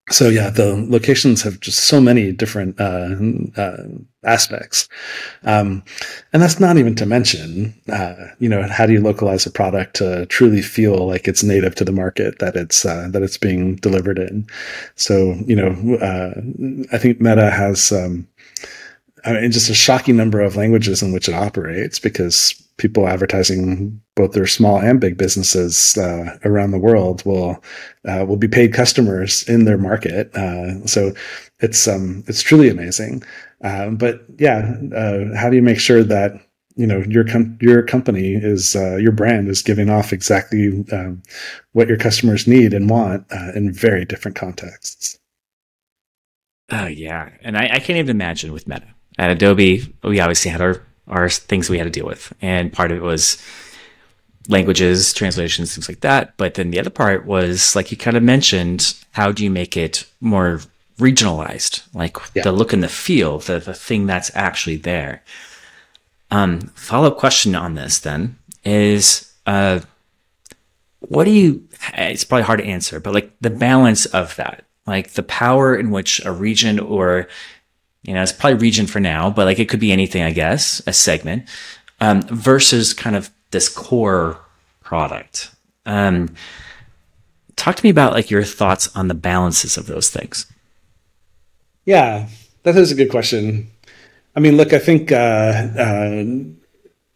so 0.10 0.28
yeah, 0.28 0.50
the 0.50 0.76
locations 0.90 1.42
have 1.44 1.60
just 1.62 1.86
so 1.86 2.02
many 2.02 2.32
different 2.34 2.80
uh, 2.80 3.16
uh, 3.56 3.84
aspects, 4.26 4.90
um, 5.44 5.82
and 6.34 6.42
that's 6.42 6.60
not 6.60 6.78
even 6.78 6.94
to 6.96 7.06
mention, 7.06 7.74
uh, 7.92 8.16
you 8.40 8.50
know, 8.50 8.64
how 8.64 8.86
do 8.86 8.92
you 8.92 9.00
localize 9.00 9.46
a 9.46 9.52
product 9.52 9.96
to 9.98 10.26
truly 10.26 10.62
feel 10.62 11.08
like 11.08 11.28
it's 11.28 11.44
native 11.44 11.76
to 11.76 11.86
the 11.86 11.94
market 11.94 12.40
that 12.40 12.56
it's 12.58 12.86
uh, 12.86 13.08
that 13.12 13.24
it's 13.24 13.38
being 13.38 13.78
delivered 13.78 14.20
in? 14.20 14.46
So 14.96 15.36
you 15.46 15.56
know, 15.56 15.96
uh, 15.96 16.34
I 16.92 16.98
think 16.98 17.22
Meta 17.22 17.50
has 17.50 17.94
um, 17.94 18.28
I 19.26 19.34
mean, 19.34 19.52
just 19.52 19.70
a 19.70 19.74
shocking 19.74 20.18
number 20.18 20.42
of 20.42 20.56
languages 20.56 21.02
in 21.02 21.14
which 21.14 21.30
it 21.30 21.36
operates 21.36 21.98
because 22.00 22.62
people 22.78 23.08
advertising 23.08 24.02
both 24.16 24.34
their 24.34 24.48
small 24.48 24.80
and 24.80 25.00
big 25.00 25.18
businesses 25.18 25.98
uh, 25.98 26.38
around 26.46 26.72
the 26.72 26.80
world 26.80 27.26
will 27.26 27.64
uh, 28.08 28.26
will 28.28 28.38
be 28.38 28.48
paid 28.48 28.74
customers 28.74 29.48
in 29.48 29.66
their 29.66 29.78
market. 29.78 30.36
Uh, 30.36 30.86
so 30.86 31.14
it's 31.60 31.88
um, 31.88 32.24
it's 32.28 32.42
truly 32.42 32.70
amazing. 32.70 33.24
Uh, 33.64 33.90
but 33.90 34.22
yeah, 34.38 34.76
uh, 34.96 35.36
how 35.36 35.50
do 35.50 35.56
you 35.56 35.62
make 35.62 35.80
sure 35.80 36.04
that 36.04 36.34
you 36.76 36.86
know 36.86 37.04
your 37.08 37.24
com- 37.24 37.58
your 37.62 37.84
company 37.84 38.34
is 38.34 38.76
uh, 38.76 38.98
your 38.98 39.12
brand 39.12 39.48
is 39.48 39.62
giving 39.62 39.90
off 39.90 40.14
exactly 40.14 40.86
um, 40.92 41.22
what 41.72 41.88
your 41.88 41.98
customers 41.98 42.48
need 42.48 42.74
and 42.74 42.90
want 42.90 43.26
in 43.56 43.72
very 43.72 44.06
different 44.06 44.36
contexts? 44.36 45.18
Oh 46.72 46.88
yeah, 46.88 47.30
and 47.42 47.58
I, 47.58 47.70
I 47.74 47.80
can't 47.80 48.00
even 48.00 48.10
imagine 48.10 48.52
with 48.52 48.68
Meta 48.68 48.88
at 49.18 49.32
Adobe. 49.32 49.94
We 50.04 50.20
obviously 50.20 50.52
had 50.52 50.62
our 50.62 50.82
are 51.08 51.30
things 51.30 51.70
we 51.70 51.78
had 51.78 51.86
to 51.86 51.90
deal 51.90 52.06
with. 52.06 52.34
And 52.42 52.72
part 52.72 52.92
of 52.92 52.98
it 52.98 53.04
was 53.04 53.42
languages, 54.50 55.14
translations, 55.14 55.74
things 55.74 55.88
like 55.88 56.02
that. 56.02 56.36
But 56.38 56.56
then 56.56 56.72
the 56.72 56.80
other 56.80 56.90
part 56.90 57.26
was, 57.26 57.76
like 57.76 57.92
you 57.92 57.98
kind 57.98 58.18
of 58.18 58.24
mentioned, 58.24 58.96
how 59.12 59.32
do 59.32 59.44
you 59.44 59.52
make 59.52 59.78
it 59.78 60.06
more 60.22 60.62
regionalized? 60.98 61.84
Like 61.94 62.18
yeah. 62.34 62.44
the 62.44 62.52
look 62.52 62.74
and 62.74 62.84
the 62.84 62.90
feel, 62.90 63.40
the, 63.40 63.60
the 63.60 63.74
thing 63.74 64.06
that's 64.06 64.32
actually 64.36 64.78
there. 64.78 65.24
Um, 66.32 66.62
follow 66.76 67.08
up 67.10 67.18
question 67.18 67.56
on 67.56 67.76
this 67.76 68.00
then 68.00 68.38
is, 68.64 69.34
uh, 69.46 69.82
what 71.00 71.26
do 71.26 71.32
you, 71.32 71.68
it's 71.96 72.24
probably 72.24 72.44
hard 72.44 72.60
to 72.60 72.66
answer, 72.66 73.00
but 73.00 73.14
like 73.14 73.32
the 73.42 73.50
balance 73.50 74.06
of 74.08 74.36
that, 74.38 74.64
like 74.88 75.12
the 75.12 75.24
power 75.24 75.76
in 75.76 75.92
which 75.92 76.24
a 76.26 76.32
region 76.32 76.80
or 76.80 77.28
you 78.04 78.14
know, 78.14 78.22
it's 78.22 78.32
probably 78.32 78.60
region 78.60 78.86
for 78.86 79.00
now, 79.00 79.30
but 79.30 79.46
like 79.46 79.60
it 79.60 79.70
could 79.70 79.80
be 79.80 79.92
anything, 79.92 80.24
I 80.24 80.32
guess, 80.32 80.82
a 80.86 80.94
segment, 80.94 81.48
um, 82.00 82.22
versus 82.24 82.94
kind 82.94 83.16
of 83.16 83.30
this 83.52 83.70
core 83.70 84.38
product. 84.82 85.52
Um, 85.86 86.36
talk 87.56 87.76
to 87.76 87.84
me 87.84 87.90
about 87.90 88.14
like 88.14 88.30
your 88.30 88.44
thoughts 88.44 88.94
on 88.96 89.08
the 89.08 89.14
balances 89.14 89.78
of 89.78 89.88
those 89.88 90.10
things. 90.10 90.46
Yeah, 91.86 92.28
that 92.64 92.76
is 92.76 92.92
a 92.92 92.96
good 92.96 93.10
question. 93.10 93.70
I 94.36 94.40
mean, 94.40 94.58
look, 94.58 94.74
I 94.74 94.80
think 94.80 95.12
uh, 95.12 95.16
uh, 95.16 96.24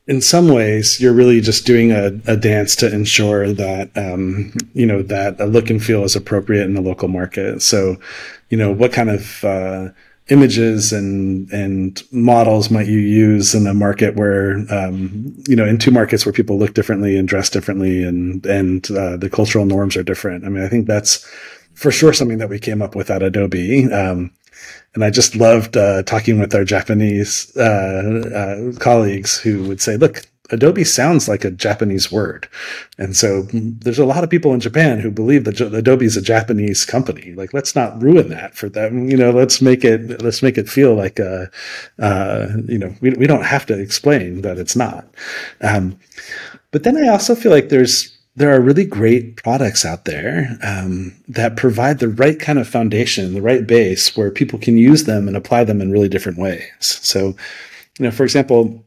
in 0.08 0.22
some 0.22 0.50
ways 0.50 1.02
you're 1.02 1.14
really 1.14 1.42
just 1.42 1.66
doing 1.66 1.92
a, 1.92 2.12
a 2.28 2.38
dance 2.38 2.76
to 2.78 2.94
ensure 2.94 3.52
that 3.54 3.92
um, 3.98 4.54
you 4.74 4.86
know 4.86 5.02
that 5.04 5.40
a 5.40 5.46
look 5.46 5.70
and 5.70 5.84
feel 5.84 6.04
is 6.04 6.16
appropriate 6.16 6.64
in 6.64 6.76
the 6.76 6.82
local 6.82 7.08
market. 7.08 7.62
So, 7.62 7.98
you 8.50 8.58
know, 8.58 8.72
what 8.72 8.94
kind 8.94 9.10
of 9.10 9.44
uh, 9.44 9.90
images 10.30 10.92
and 10.92 11.50
and 11.52 12.04
models 12.12 12.70
might 12.70 12.88
you 12.88 13.00
use 13.00 13.56
in 13.56 13.66
a 13.66 13.74
market 13.74 14.16
where 14.16 14.66
um, 14.70 15.34
you 15.48 15.56
know 15.56 15.66
in 15.66 15.78
two 15.78 15.92
markets 15.92 16.26
where 16.26 16.34
people 16.34 16.58
look 16.58 16.74
differently 16.74 17.18
and 17.18 17.28
dress 17.28 17.50
differently 17.50 18.04
and 18.04 18.46
and 18.46 18.92
uh, 18.92 19.18
the 19.18 19.30
cultural 19.30 19.66
norms 19.66 19.96
are 19.96 20.04
different. 20.04 20.46
I 20.46 20.50
mean 20.50 20.64
i 20.64 20.68
think 20.68 20.88
that's 20.88 21.26
for 21.74 21.92
sure 21.92 22.12
something 22.14 22.40
that 22.40 22.50
we 22.50 22.60
came 22.60 22.82
up 22.82 22.96
with 22.96 23.10
at 23.12 23.22
adobe. 23.22 23.92
Um, 23.92 24.32
and 24.96 25.04
I 25.04 25.12
just 25.12 25.36
loved 25.36 25.78
uh, 25.78 26.02
talking 26.04 26.40
with 26.40 26.56
our 26.56 26.64
Japanese 26.64 27.56
uh, 27.56 28.72
uh, 28.74 28.80
colleagues 28.80 29.38
who 29.38 29.64
would 29.68 29.80
say, 29.80 29.96
"Look, 29.96 30.24
Adobe 30.50 30.84
sounds 30.84 31.28
like 31.28 31.44
a 31.44 31.52
Japanese 31.52 32.12
word. 32.12 32.48
And 32.98 33.16
so 33.16 33.44
there's 33.52 34.00
a 34.00 34.06
lot 34.06 34.24
of 34.24 34.30
people 34.30 34.54
in 34.54 34.60
Japan 34.60 35.00
who 35.00 35.12
believe 35.12 35.44
that 35.44 35.60
Adobe 35.60 36.06
is 36.06 36.18
a 36.18 36.22
Japanese 36.22 36.86
company. 36.86 37.34
Like, 37.34 37.54
let's 37.54 37.76
not 37.76 38.02
ruin 38.02 38.30
that 38.30 38.56
for 38.56 38.70
them. 38.70 39.10
You 39.10 39.18
know, 39.18 39.32
let's 39.32 39.62
make 39.62 39.84
it, 39.84 40.22
let's 40.22 40.42
make 40.42 40.58
it 40.58 40.70
feel 40.70 40.96
like, 40.96 41.20
a, 41.20 41.50
uh, 42.00 42.48
you 42.66 42.78
know, 42.78 42.96
we, 43.02 43.12
we 43.12 43.28
don't 43.28 43.46
have 43.46 43.66
to 43.68 43.80
explain 43.80 44.42
that 44.42 44.58
it's 44.58 44.76
not. 44.76 45.08
Um, 45.62 46.00
but 46.72 46.84
then 46.84 46.98
I 46.98 47.10
also 47.10 47.36
feel 47.36 47.52
like 47.52 47.70
there's, 47.70 48.18
there 48.36 48.54
are 48.54 48.62
really 48.62 48.86
great 48.86 49.36
products 49.36 49.84
out 49.84 50.06
there 50.06 50.58
um, 50.62 51.16
that 51.28 51.58
provide 51.58 51.98
the 51.98 52.08
right 52.08 52.40
kind 52.40 52.60
of 52.60 52.68
foundation, 52.68 53.34
the 53.34 53.42
right 53.42 53.66
base 53.66 54.16
where 54.16 54.30
people 54.30 54.60
can 54.60 54.78
use 54.78 55.06
them 55.06 55.28
and 55.28 55.36
apply 55.36 55.64
them 55.64 55.82
in 55.82 55.92
really 55.92 56.08
different 56.08 56.38
ways. 56.38 56.72
So, 56.80 57.36
you 57.98 58.06
know, 58.06 58.12
for 58.12 58.24
example, 58.24 58.86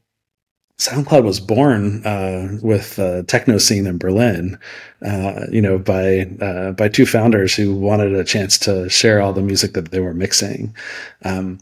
SoundCloud 0.81 1.25
was 1.25 1.41
born 1.41 2.05
uh, 2.07 2.57
with 2.63 2.97
the 2.97 3.23
techno 3.29 3.59
scene 3.59 3.87
in 3.87 3.99
Berlin, 3.99 4.59
uh, 5.05 5.45
you 5.53 5.61
know, 5.61 5.79
by 5.79 6.23
uh, 6.41 6.73
by 6.73 6.89
two 6.89 7.05
founders 7.05 7.55
who 7.55 7.75
wanted 7.75 8.15
a 8.15 8.25
chance 8.25 8.57
to 8.61 8.89
share 8.89 9.21
all 9.21 9.35
the 9.35 9.43
music 9.43 9.75
that 9.75 9.91
they 9.91 10.01
were 10.01 10.15
mixing. 10.15 10.75
Um, 11.23 11.59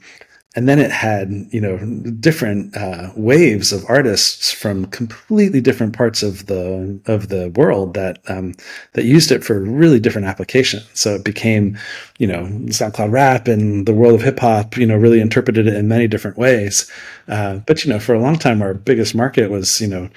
and 0.59 0.69
then 0.69 0.81
it 0.81 0.91
had 0.91 1.47
you 1.53 1.61
know 1.61 1.79
different 2.19 2.77
uh, 2.77 3.13
waves 3.15 3.73
of 3.73 3.85
artists 3.89 4.51
from 4.51 4.87
completely 4.87 5.61
different 5.61 5.97
parts 5.97 6.25
of 6.25 6.47
the 6.47 7.01
of 7.07 7.29
the 7.29 7.51
world 7.51 7.95
that 7.95 8.19
um, 8.29 8.57
that 8.95 9.05
used 9.05 9.31
it 9.31 9.45
for 9.45 9.61
really 9.61 10.01
different 10.01 10.27
applications. 10.27 10.85
So 10.95 11.15
it 11.15 11.25
became 11.25 11.79
you 12.19 12.27
know 12.27 12.43
SoundCloud 12.77 13.13
rap 13.13 13.47
and 13.47 13.87
the 13.87 13.95
world 13.95 14.17
of 14.17 14.23
hip 14.23 14.41
hop 14.41 14.77
you 14.77 14.85
know 14.85 14.97
really 14.97 15.21
interpreted 15.21 15.69
it 15.69 15.75
in 15.75 15.87
many 15.87 16.09
different 16.09 16.37
ways. 16.37 16.91
Uh, 17.29 17.59
but 17.59 17.85
you 17.85 17.93
know 17.93 18.01
for 18.01 18.17
a 18.17 18.21
long 18.21 18.37
time 18.37 18.61
our 18.61 18.75
biggest 18.75 19.15
market 19.15 19.53
was 19.53 19.81
you 19.81 19.87
know 19.87 20.11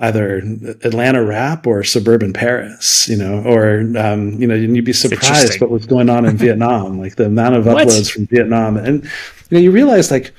either 0.00 0.38
Atlanta 0.84 1.24
rap 1.24 1.66
or 1.66 1.82
suburban 1.82 2.32
Paris, 2.32 3.08
you 3.08 3.16
know, 3.16 3.42
or 3.42 3.80
um, 3.98 4.40
you 4.40 4.46
know, 4.46 4.54
and 4.54 4.76
you'd 4.76 4.84
be 4.84 4.92
surprised 4.92 5.60
what 5.60 5.70
was 5.70 5.86
going 5.86 6.08
on 6.08 6.24
in 6.24 6.36
Vietnam, 6.36 7.00
like 7.00 7.16
the 7.16 7.26
amount 7.26 7.56
of 7.56 7.64
uploads 7.64 8.10
from 8.10 8.26
Vietnam, 8.26 8.76
and 8.76 9.10
you 9.50 9.58
know, 9.58 9.62
you 9.62 9.70
realize 9.70 10.10
like 10.10 10.32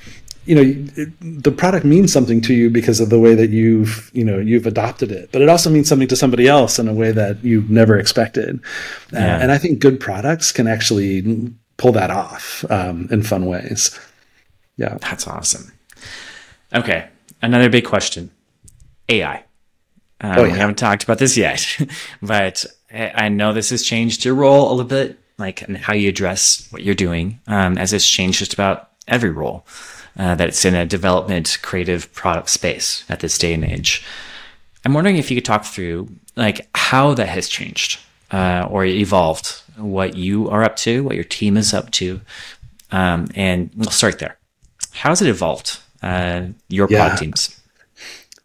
you 0.46 0.54
know 0.54 0.64
the 1.20 1.52
product 1.52 1.84
means 1.84 2.12
something 2.12 2.40
to 2.40 2.54
you 2.54 2.70
because 2.70 2.98
of 2.98 3.10
the 3.10 3.18
way 3.18 3.34
that 3.34 3.50
you've 3.50 4.10
you 4.14 4.24
know 4.24 4.38
you've 4.38 4.66
adopted 4.66 5.12
it. 5.12 5.30
But 5.32 5.42
it 5.42 5.48
also 5.48 5.70
means 5.70 5.88
something 5.88 6.08
to 6.08 6.16
somebody 6.16 6.48
else 6.48 6.78
in 6.78 6.88
a 6.88 6.94
way 6.94 7.12
that 7.12 7.44
you 7.44 7.64
never 7.68 7.98
expected. 7.98 8.60
Uh, 9.12 9.18
yeah. 9.18 9.36
uh, 9.36 9.40
and 9.40 9.52
i 9.52 9.58
think 9.58 9.80
good 9.80 10.00
products 10.00 10.52
can 10.52 10.66
actually 10.66 11.52
pull 11.76 11.92
that 11.92 12.10
off 12.10 12.64
um, 12.70 13.08
in 13.10 13.22
fun 13.22 13.46
ways. 13.46 13.98
Yeah. 14.76 14.96
That's 15.00 15.26
awesome. 15.26 15.72
Okay 16.72 17.08
another 17.42 17.68
big 17.68 17.84
question. 17.84 18.30
Ai 19.08 19.44
um, 20.22 20.38
oh, 20.38 20.44
yeah. 20.44 20.52
We 20.52 20.58
haven't 20.58 20.76
talked 20.76 21.02
about 21.02 21.18
this 21.18 21.36
yet, 21.36 21.78
but 22.22 22.66
I 22.92 23.30
know 23.30 23.52
this 23.52 23.70
has 23.70 23.82
changed 23.82 24.24
your 24.24 24.34
role 24.34 24.68
a 24.68 24.72
little 24.74 24.84
bit, 24.84 25.18
like 25.38 25.62
and 25.62 25.78
how 25.78 25.94
you 25.94 26.10
address 26.10 26.66
what 26.70 26.82
you're 26.82 26.94
doing, 26.94 27.40
um, 27.46 27.78
as 27.78 27.94
it's 27.94 28.06
changed 28.06 28.38
just 28.38 28.52
about 28.52 28.89
every 29.08 29.30
role 29.30 29.66
uh, 30.18 30.34
that 30.34 30.48
it's 30.48 30.64
in 30.64 30.74
a 30.74 30.86
development, 30.86 31.58
creative 31.62 32.12
product 32.12 32.50
space 32.50 33.04
at 33.08 33.20
this 33.20 33.38
day 33.38 33.54
and 33.54 33.64
age. 33.64 34.04
I'm 34.84 34.94
wondering 34.94 35.16
if 35.16 35.30
you 35.30 35.36
could 35.36 35.44
talk 35.44 35.64
through 35.64 36.08
like 36.36 36.68
how 36.74 37.14
that 37.14 37.28
has 37.28 37.48
changed 37.48 38.00
uh, 38.30 38.66
or 38.70 38.84
evolved, 38.84 39.62
what 39.76 40.16
you 40.16 40.48
are 40.48 40.62
up 40.62 40.76
to, 40.76 41.02
what 41.04 41.14
your 41.14 41.24
team 41.24 41.56
is 41.56 41.74
up 41.74 41.90
to, 41.92 42.20
um, 42.92 43.28
and 43.34 43.70
we'll 43.76 43.90
start 43.90 44.18
there. 44.18 44.38
How 44.92 45.10
has 45.10 45.22
it 45.22 45.28
evolved? 45.28 45.78
Uh, 46.02 46.46
your 46.68 46.88
yeah. 46.90 46.98
product 46.98 47.22
teams. 47.22 47.60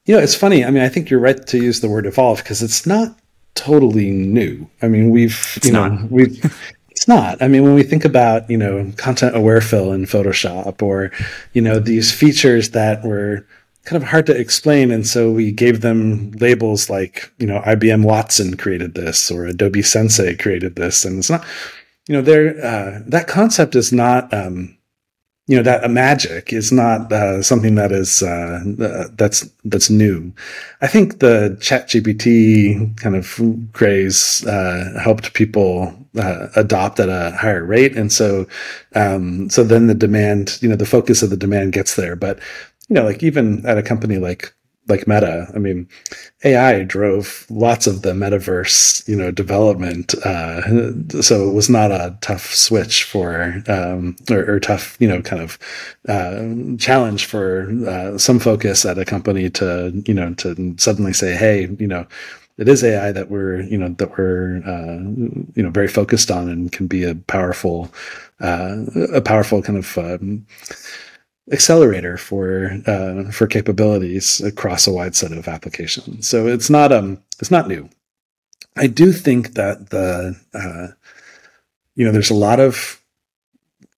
You 0.06 0.16
know, 0.16 0.22
it's 0.22 0.36
funny. 0.36 0.64
I 0.64 0.72
mean, 0.72 0.84
I 0.84 0.90
think 0.90 1.10
you're 1.10 1.20
right 1.20 1.46
to 1.48 1.58
use 1.58 1.80
the 1.80 1.90
word 1.90 2.06
evolve 2.06 2.40
because 2.40 2.62
it's 2.62 2.86
not 2.86 3.18
totally 3.56 4.12
new. 4.12 4.70
I 4.82 4.88
mean, 4.88 5.10
we've 5.10 5.54
it's 5.56 5.66
you 5.66 5.72
know 5.72 5.88
not. 5.88 6.12
we've 6.12 6.74
not. 7.08 7.42
I 7.42 7.48
mean, 7.48 7.64
when 7.64 7.76
we 7.76 7.84
think 7.84 8.06
about 8.06 8.50
you 8.50 8.58
know 8.58 8.92
content 8.98 9.36
aware 9.36 9.62
fill 9.62 9.92
in 9.92 10.06
Photoshop 10.06 10.82
or 10.82 11.12
you 11.54 11.62
know 11.62 11.80
these 11.80 12.12
features 12.12 12.72
that 12.72 13.04
were 13.04 13.46
kind 13.84 14.02
of 14.02 14.10
hard 14.10 14.26
to 14.28 14.38
explain, 14.38 14.92
and 14.92 15.06
so 15.06 15.32
we 15.32 15.52
gave 15.52 15.82
them 15.82 16.32
labels 16.32 16.90
like 16.90 17.32
you 17.38 17.48
know 17.48 17.60
IBM 17.62 18.04
Watson 18.04 18.58
created 18.58 18.96
this 18.96 19.32
or 19.32 19.46
Adobe 19.46 19.82
Sensei 19.82 20.36
created 20.36 20.76
this, 20.76 21.06
and 21.06 21.20
it's 21.20 21.30
not. 21.30 21.46
You 22.08 22.14
know, 22.16 22.22
there 22.22 22.64
uh, 22.64 23.02
that 23.08 23.28
concept 23.28 23.76
is 23.76 23.92
not. 23.92 24.32
Um, 24.34 24.78
you 25.48 25.56
know 25.56 25.64
that 25.64 25.90
magic 25.92 26.52
is 26.52 26.72
not 26.72 27.12
uh, 27.12 27.42
something 27.44 27.76
that 27.76 27.92
is 27.92 28.24
uh, 28.24 28.62
that's 29.14 29.48
that's 29.64 29.90
new. 29.92 30.34
I 30.82 30.88
think 30.88 31.20
the 31.20 31.58
Chat 31.62 31.88
GPT 31.88 32.98
kind 32.98 33.16
of 33.16 33.40
craze 33.74 34.46
uh, 34.48 35.00
helped 35.02 35.34
people 35.34 35.96
uh, 36.18 36.48
adopt 36.56 37.00
at 37.00 37.10
a 37.10 37.36
higher 37.38 37.64
rate, 37.64 37.96
and 37.96 38.12
so 38.12 38.48
um, 38.96 39.50
so 39.52 39.64
then 39.64 39.86
the 39.86 39.94
demand, 39.94 40.58
you 40.62 40.70
know, 40.70 40.76
the 40.76 40.86
focus 40.86 41.22
of 41.22 41.30
the 41.30 41.38
demand 41.38 41.74
gets 41.74 41.96
there. 41.96 42.16
But 42.16 42.40
you 42.90 42.96
know, 42.96 43.04
like 43.04 43.22
even 43.22 43.64
at 43.68 43.78
a 43.78 43.84
company 43.84 44.18
like 44.18 44.52
like 44.88 45.08
Meta. 45.08 45.48
I 45.56 45.58
mean, 45.58 45.88
AI 46.44 46.84
drove 46.84 47.46
lots 47.50 47.88
of 47.88 48.04
the 48.04 48.12
metaverse, 48.12 49.08
you 49.08 49.16
know, 49.16 49.32
development. 49.32 50.14
Uh, 50.26 50.62
so 51.22 51.50
it 51.50 51.54
was 51.54 51.70
not 51.70 51.92
a 51.92 52.18
tough 52.22 52.54
switch 52.54 53.04
for, 53.04 53.64
um, 53.68 54.16
or, 54.30 54.56
or, 54.56 54.60
tough, 54.60 54.96
you 55.00 55.08
know, 55.08 55.22
kind 55.22 55.42
of 55.42 55.58
uh, 56.08 56.78
challenge 56.78 57.26
for 57.26 57.72
uh, 57.88 58.18
some 58.18 58.40
focus 58.40 58.86
at 58.86 59.00
a 59.00 59.06
company 59.06 59.50
to, 59.52 60.04
you 60.06 60.14
know, 60.14 60.34
to 60.36 60.76
suddenly 60.78 61.14
say, 61.14 61.36
hey, 61.36 61.68
you 61.80 61.88
know, 61.88 62.06
it 62.58 62.70
is 62.70 62.84
AI 62.84 63.12
that 63.12 63.30
we're, 63.30 63.62
you 63.62 63.78
know, 63.78 63.90
that 63.90 64.18
we're, 64.18 64.62
uh, 64.66 65.00
you 65.56 65.64
know, 65.64 65.72
very 65.72 65.88
focused 65.88 66.32
on 66.32 66.48
and 66.48 66.72
can 66.72 66.88
be 66.88 67.04
a 67.04 67.16
powerful, 67.16 67.92
uh, 68.40 68.78
a 69.14 69.22
powerful 69.22 69.62
kind 69.62 69.80
of. 69.80 69.98
Um, 69.98 70.46
accelerator 71.52 72.18
for 72.18 72.78
uh, 72.88 73.32
for 73.32 73.48
capabilities 73.48 74.42
across 74.42 74.88
a 74.88 74.92
wide 74.92 75.16
set 75.16 75.32
of 75.32 75.48
applications. 75.48 76.28
So 76.28 76.48
it's 76.48 76.70
not 76.70 76.92
um 76.92 77.22
it's 77.40 77.52
not 77.52 77.68
new. 77.68 77.90
I 78.76 78.88
do 78.88 79.12
think 79.14 79.54
that 79.54 79.90
the 79.90 80.36
uh, 80.54 80.88
you 81.96 82.06
know 82.06 82.12
there's 82.12 82.32
a 82.32 82.36
lot 82.36 82.60
of 82.60 83.02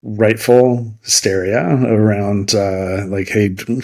rightful 0.03 0.95
hysteria 1.01 1.65
around 1.85 2.53
uh, 2.53 3.03
like 3.07 3.27
hey 3.29 3.55
you 3.65 3.81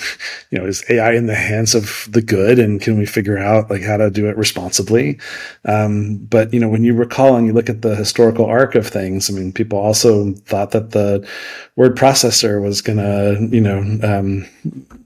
know 0.51 0.65
is 0.65 0.83
ai 0.89 1.13
in 1.13 1.25
the 1.25 1.35
hands 1.35 1.73
of 1.73 2.07
the 2.11 2.21
good 2.21 2.59
and 2.59 2.81
can 2.81 2.97
we 2.99 3.05
figure 3.05 3.37
out 3.37 3.69
like 3.69 3.81
how 3.81 3.97
to 3.97 4.11
do 4.11 4.27
it 4.27 4.37
responsibly? 4.37 5.19
Um, 5.65 6.17
but 6.17 6.53
you 6.53 6.59
know 6.59 6.69
when 6.69 6.83
you 6.83 6.93
recall 6.93 7.35
and 7.35 7.47
you 7.47 7.53
look 7.53 7.69
at 7.69 7.81
the 7.81 7.95
historical 7.95 8.45
arc 8.45 8.75
of 8.75 8.87
things 8.87 9.29
i 9.29 9.33
mean 9.33 9.51
people 9.51 9.79
also 9.79 10.33
thought 10.45 10.71
that 10.71 10.91
the 10.91 11.27
word 11.75 11.97
processor 11.97 12.61
was 12.61 12.81
gonna 12.81 13.39
you 13.49 13.61
know 13.61 13.79
um, 14.03 14.47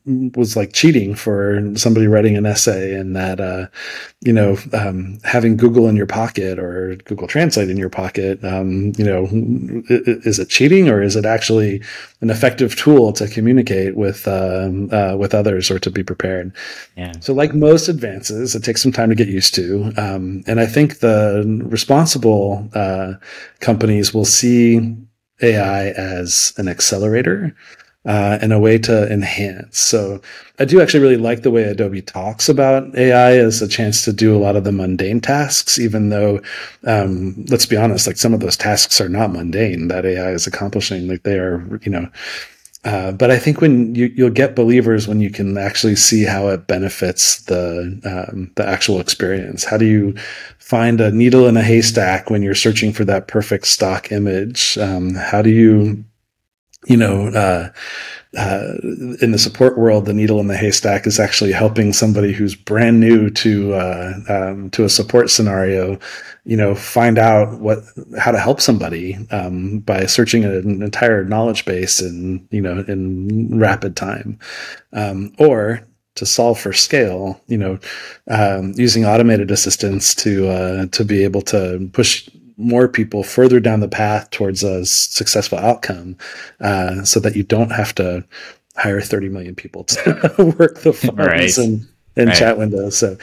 was 0.08 0.56
like 0.56 0.72
cheating 0.72 1.14
for 1.14 1.62
somebody 1.76 2.08
writing 2.08 2.38
an 2.38 2.46
essay 2.46 2.96
and 2.96 3.16
that 3.16 3.42
uh, 3.42 3.68
you 4.22 4.32
know 4.32 4.58
um, 4.74 5.20
having 5.26 5.58
google 5.58 5.88
in 5.88 5.98
your 5.98 6.06
pocket 6.06 6.58
or 6.58 6.96
google 7.06 7.28
translate 7.28 7.70
in 7.70 7.76
your 7.76 7.90
pocket 7.90 8.42
um, 8.44 8.94
you 8.98 9.04
know 9.04 9.28
is 9.90 10.40
it 10.40 10.50
cheating 10.50 10.88
or 10.88 11.02
is 11.02 11.16
it 11.18 11.26
actually 11.26 11.82
an 12.22 12.30
effective 12.30 12.76
tool 12.78 13.12
to 13.12 13.28
communicate 13.28 13.98
with 13.98 14.28
um, 14.28 14.90
uh, 14.94 15.16
with 15.18 15.34
others 15.34 15.70
or 15.70 15.78
to 15.78 15.92
be 15.92 16.04
prepared 16.04 16.56
yeah. 16.96 17.12
so 17.20 17.34
like 17.34 17.54
most 17.54 17.90
advances 17.90 18.56
it 18.56 18.64
takes 18.64 18.82
some 18.82 18.94
time 18.94 19.10
to 19.10 19.16
get 19.16 19.28
used 19.28 19.54
to 19.54 19.92
um, 19.98 20.42
and 20.48 20.62
i 20.62 20.66
think 20.66 21.00
the 21.00 21.44
responsible 21.66 22.70
uh, 22.74 23.14
companies 23.60 24.14
will 24.14 24.26
see 24.26 24.96
ai 25.42 25.90
as 25.90 26.54
an 26.58 26.70
accelerator 26.70 27.54
uh, 28.08 28.40
and 28.42 28.54
a 28.54 28.60
way 28.60 28.78
to 28.78 29.12
enhance. 29.12 29.78
So 29.78 30.22
I 30.60 30.66
do 30.66 30.82
actually 30.82 31.02
really 31.02 31.18
like 31.18 31.44
the 31.44 31.52
way 31.52 31.64
Adobe 31.64 32.02
talks 32.02 32.48
about 32.48 32.98
AI 32.98 33.38
as 33.38 33.62
a 33.62 33.68
chance 33.68 34.06
to 34.06 34.14
do 34.14 34.36
a 34.36 34.40
lot 34.40 34.56
of 34.56 34.64
the 34.64 34.72
mundane 34.72 35.20
tasks, 35.20 35.78
even 35.78 36.10
though, 36.10 36.42
um, 36.86 37.46
let's 37.50 37.66
be 37.66 37.76
honest, 37.76 38.08
like 38.08 38.18
some 38.18 38.34
of 38.34 38.40
those 38.40 38.56
tasks 38.56 39.02
are 39.02 39.10
not 39.10 39.34
mundane 39.34 39.90
that 39.90 40.06
AI 40.06 40.32
is 40.32 40.48
accomplishing. 40.48 41.08
Like 41.08 41.24
they 41.24 41.38
are, 41.38 41.80
you 41.84 41.92
know, 41.92 42.10
uh, 42.86 43.12
but 43.12 43.30
I 43.30 43.38
think 43.38 43.60
when 43.60 43.94
you, 43.94 44.06
you'll 44.16 44.30
get 44.30 44.56
believers 44.56 45.10
when 45.10 45.20
you 45.20 45.30
can 45.30 45.58
actually 45.58 45.98
see 45.98 46.24
how 46.24 46.48
it 46.48 46.68
benefits 46.68 47.42
the 47.44 48.00
um, 48.06 48.50
the 48.56 48.66
actual 48.66 49.02
experience. 49.02 49.66
How 49.66 49.76
do 49.76 49.86
you 49.86 50.16
find 50.60 51.02
a 51.02 51.12
needle 51.12 51.48
in 51.48 51.58
a 51.58 51.62
haystack 51.62 52.30
when 52.30 52.42
you're 52.42 52.56
searching 52.56 52.94
for 52.94 53.04
that 53.04 53.28
perfect 53.28 53.68
stock 53.68 54.14
image? 54.14 54.78
Um, 54.78 55.16
how 55.16 55.42
do 55.42 55.50
you 55.50 56.06
you 56.86 56.98
know, 56.98 57.28
uh, 57.30 57.70
uh, 58.38 58.74
in 59.22 59.32
the 59.32 59.40
support 59.40 59.78
world, 59.78 60.06
the 60.06 60.14
needle 60.14 60.40
in 60.40 60.48
the 60.48 60.58
haystack 60.58 61.08
is 61.08 61.20
actually 61.20 61.52
helping 61.52 61.92
somebody 61.92 62.34
who's 62.34 62.56
brand 62.56 63.00
new 63.00 63.30
to 63.32 63.74
uh, 63.74 64.14
um, 64.30 64.70
to 64.72 64.84
a 64.84 64.90
support 64.90 65.30
scenario, 65.30 65.98
you 66.44 66.56
know, 66.56 66.76
find 66.76 67.18
out 67.18 67.60
what 67.60 67.80
how 68.20 68.32
to 68.32 68.40
help 68.40 68.62
somebody 68.62 69.16
um, 69.32 69.80
by 69.80 70.06
searching 70.06 70.46
an 70.46 70.84
entire 70.84 71.24
knowledge 71.26 71.66
base 71.66 72.00
in 72.00 72.48
you 72.52 72.62
know 72.62 72.84
in 72.88 73.58
rapid 73.58 73.96
time, 73.96 74.38
um, 74.94 75.34
or 75.40 75.88
to 76.16 76.26
solve 76.26 76.60
for 76.60 76.74
scale, 76.74 77.40
you 77.48 77.58
know, 77.58 77.80
um, 78.30 78.74
using 78.76 79.06
automated 79.06 79.50
assistance 79.52 80.14
to 80.16 80.48
uh, 80.50 80.86
to 80.88 81.06
be 81.06 81.24
able 81.24 81.42
to 81.42 81.90
push 81.94 82.30
more 82.58 82.88
people 82.88 83.24
further 83.24 83.60
down 83.60 83.80
the 83.80 83.88
path 83.88 84.30
towards 84.32 84.64
a 84.64 84.86
successful 84.86 85.58
outcome, 85.58 86.18
uh, 86.60 87.04
so 87.04 87.20
that 87.20 87.36
you 87.36 87.44
don't 87.44 87.72
have 87.72 87.94
to 87.96 88.26
hire 88.76 89.02
30 89.02 89.30
million 89.30 89.56
people 89.56 89.84
to 89.86 90.56
work 90.60 90.80
the 90.82 90.94
forms 90.94 91.18
right. 91.18 91.58
and, 91.58 91.88
and 92.16 92.30
right. 92.30 92.38
chat 92.38 92.58
windows. 92.58 92.98
So 92.98 93.18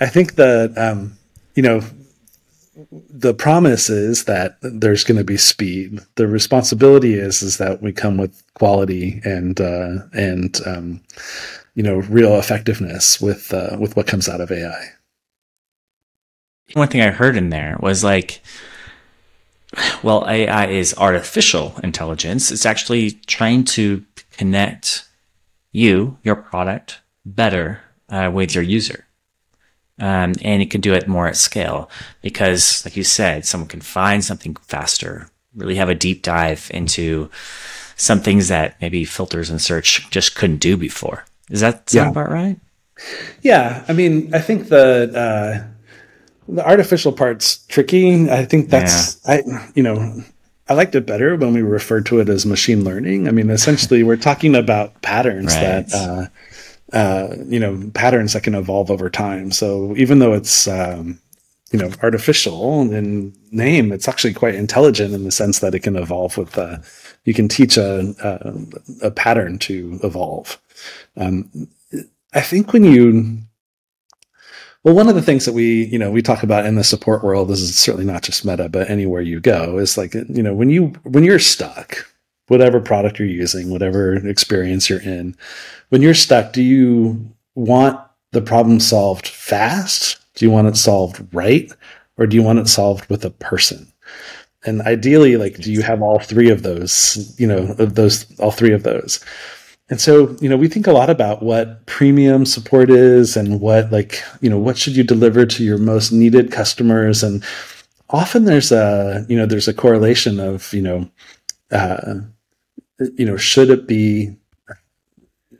I 0.00 0.06
think 0.06 0.36
that, 0.36 0.76
um, 0.76 1.16
you 1.54 1.62
know, 1.62 1.82
the 2.92 3.34
promise 3.34 3.90
is 3.90 4.24
that 4.24 4.56
there's 4.62 5.04
going 5.04 5.18
to 5.18 5.24
be 5.24 5.36
speed. 5.36 6.00
The 6.14 6.26
responsibility 6.26 7.14
is 7.14 7.42
is 7.42 7.58
that 7.58 7.82
we 7.82 7.92
come 7.92 8.16
with 8.16 8.42
quality 8.54 9.20
and 9.24 9.60
uh, 9.60 9.98
and 10.12 10.58
um, 10.66 11.00
you 11.74 11.82
know 11.82 11.96
real 11.96 12.36
effectiveness 12.36 13.20
with 13.20 13.52
uh, 13.52 13.76
with 13.78 13.96
what 13.96 14.06
comes 14.06 14.28
out 14.28 14.40
of 14.40 14.50
AI. 14.50 14.92
One 16.74 16.88
thing 16.88 17.00
I 17.00 17.10
heard 17.10 17.36
in 17.36 17.50
there 17.50 17.76
was 17.80 18.04
like, 18.04 18.40
well, 20.02 20.26
AI 20.28 20.66
is 20.66 20.94
artificial 20.96 21.74
intelligence. 21.82 22.50
It's 22.50 22.66
actually 22.66 23.12
trying 23.26 23.64
to 23.64 24.04
connect 24.32 25.06
you, 25.72 26.18
your 26.22 26.36
product, 26.36 27.00
better 27.24 27.80
uh, 28.08 28.30
with 28.32 28.54
your 28.54 28.64
user. 28.64 29.06
Um, 29.98 30.32
and 30.42 30.62
it 30.62 30.70
can 30.70 30.80
do 30.80 30.94
it 30.94 31.06
more 31.06 31.28
at 31.28 31.36
scale 31.36 31.90
because, 32.22 32.84
like 32.84 32.96
you 32.96 33.04
said, 33.04 33.44
someone 33.44 33.68
can 33.68 33.82
find 33.82 34.24
something 34.24 34.56
faster, 34.62 35.28
really 35.54 35.74
have 35.76 35.90
a 35.90 35.94
deep 35.94 36.22
dive 36.22 36.70
into 36.72 37.30
some 37.96 38.20
things 38.20 38.48
that 38.48 38.80
maybe 38.80 39.04
filters 39.04 39.50
and 39.50 39.60
search 39.60 40.10
just 40.10 40.34
couldn't 40.34 40.56
do 40.56 40.76
before. 40.78 41.26
Is 41.50 41.60
that 41.60 41.90
sound 41.90 42.06
yeah. 42.06 42.22
about 42.22 42.32
right? 42.32 42.58
Yeah, 43.42 43.84
I 43.88 43.92
mean, 43.92 44.34
I 44.34 44.38
think 44.38 44.68
the 44.68 45.12
uh, 45.14 45.66
the 46.54 46.66
artificial 46.66 47.12
part's 47.12 47.58
tricky. 47.66 48.30
I 48.30 48.44
think 48.44 48.70
that's 48.70 49.20
yeah. 49.26 49.34
I 49.34 49.70
you 49.74 49.82
know 49.82 50.22
I 50.68 50.74
liked 50.74 50.94
it 50.94 51.06
better 51.06 51.36
when 51.36 51.52
we 51.52 51.62
referred 51.62 52.06
to 52.06 52.20
it 52.20 52.28
as 52.28 52.46
machine 52.46 52.84
learning. 52.84 53.28
I 53.28 53.32
mean, 53.32 53.50
essentially, 53.50 54.02
we're 54.02 54.16
talking 54.16 54.54
about 54.54 55.02
patterns 55.02 55.54
right. 55.54 55.86
that. 55.88 55.94
Uh, 55.94 56.26
uh, 56.92 57.36
you 57.46 57.60
know, 57.60 57.88
patterns 57.94 58.32
that 58.32 58.42
can 58.42 58.54
evolve 58.54 58.90
over 58.90 59.08
time. 59.08 59.52
So 59.52 59.94
even 59.96 60.18
though 60.18 60.32
it's, 60.32 60.66
um, 60.66 61.20
you 61.70 61.78
know, 61.78 61.90
artificial 62.02 62.80
in 62.92 63.32
name, 63.52 63.92
it's 63.92 64.08
actually 64.08 64.34
quite 64.34 64.56
intelligent 64.56 65.14
in 65.14 65.22
the 65.22 65.30
sense 65.30 65.60
that 65.60 65.74
it 65.74 65.84
can 65.84 65.94
evolve 65.94 66.36
with, 66.36 66.58
uh, 66.58 66.78
you 67.24 67.32
can 67.32 67.46
teach 67.46 67.76
a, 67.76 68.12
a, 68.24 69.06
a 69.06 69.10
pattern 69.12 69.58
to 69.60 70.00
evolve. 70.02 70.60
Um, 71.16 71.68
I 72.32 72.40
think 72.40 72.72
when 72.72 72.82
you, 72.82 73.38
well, 74.82 74.94
one 74.94 75.08
of 75.08 75.14
the 75.14 75.22
things 75.22 75.44
that 75.44 75.52
we, 75.52 75.84
you 75.86 75.98
know, 75.98 76.10
we 76.10 76.22
talk 76.22 76.42
about 76.42 76.64
in 76.64 76.74
the 76.74 76.84
support 76.84 77.22
world 77.22 77.48
this 77.48 77.60
is 77.60 77.76
certainly 77.76 78.06
not 78.06 78.22
just 78.22 78.44
meta, 78.44 78.68
but 78.68 78.88
anywhere 78.88 79.20
you 79.20 79.40
go 79.40 79.78
is 79.78 79.98
like, 79.98 80.14
you 80.14 80.42
know, 80.42 80.54
when 80.54 80.70
you, 80.70 80.88
when 81.02 81.22
you're 81.24 81.38
stuck, 81.38 82.06
whatever 82.48 82.80
product 82.80 83.18
you're 83.18 83.28
using, 83.28 83.70
whatever 83.70 84.14
experience 84.26 84.88
you're 84.88 85.02
in, 85.02 85.36
when 85.90 86.02
you're 86.02 86.14
stuck, 86.14 86.52
do 86.52 86.62
you 86.62 87.30
want 87.54 88.00
the 88.32 88.40
problem 88.40 88.80
solved 88.80 89.28
fast? 89.28 90.18
Do 90.34 90.44
you 90.44 90.50
want 90.50 90.68
it 90.68 90.76
solved 90.76 91.26
right? 91.34 91.70
Or 92.16 92.26
do 92.26 92.36
you 92.36 92.42
want 92.42 92.58
it 92.58 92.68
solved 92.68 93.08
with 93.10 93.24
a 93.24 93.30
person? 93.30 93.92
And 94.64 94.82
ideally, 94.82 95.36
like, 95.36 95.56
do 95.56 95.72
you 95.72 95.82
have 95.82 96.02
all 96.02 96.18
three 96.18 96.50
of 96.50 96.62
those, 96.62 97.34
you 97.38 97.46
know, 97.46 97.74
of 97.78 97.94
those, 97.94 98.26
all 98.38 98.50
three 98.50 98.72
of 98.72 98.82
those? 98.82 99.24
And 99.90 100.00
so, 100.00 100.36
you 100.40 100.48
know, 100.48 100.56
we 100.56 100.68
think 100.68 100.86
a 100.86 100.92
lot 100.92 101.10
about 101.10 101.42
what 101.42 101.84
premium 101.86 102.46
support 102.46 102.90
is 102.90 103.36
and 103.36 103.60
what, 103.60 103.90
like, 103.90 104.22
you 104.40 104.48
know, 104.48 104.58
what 104.58 104.78
should 104.78 104.94
you 104.94 105.02
deliver 105.02 105.44
to 105.44 105.64
your 105.64 105.78
most 105.78 106.12
needed 106.12 106.52
customers? 106.52 107.24
And 107.24 107.44
often 108.08 108.44
there's 108.44 108.70
a, 108.70 109.26
you 109.28 109.36
know, 109.36 109.46
there's 109.46 109.66
a 109.66 109.74
correlation 109.74 110.38
of, 110.38 110.72
you 110.72 110.82
know, 110.82 111.10
uh, 111.72 112.14
you 113.16 113.24
know, 113.26 113.36
should 113.36 113.68
it 113.68 113.86
be 113.86 114.36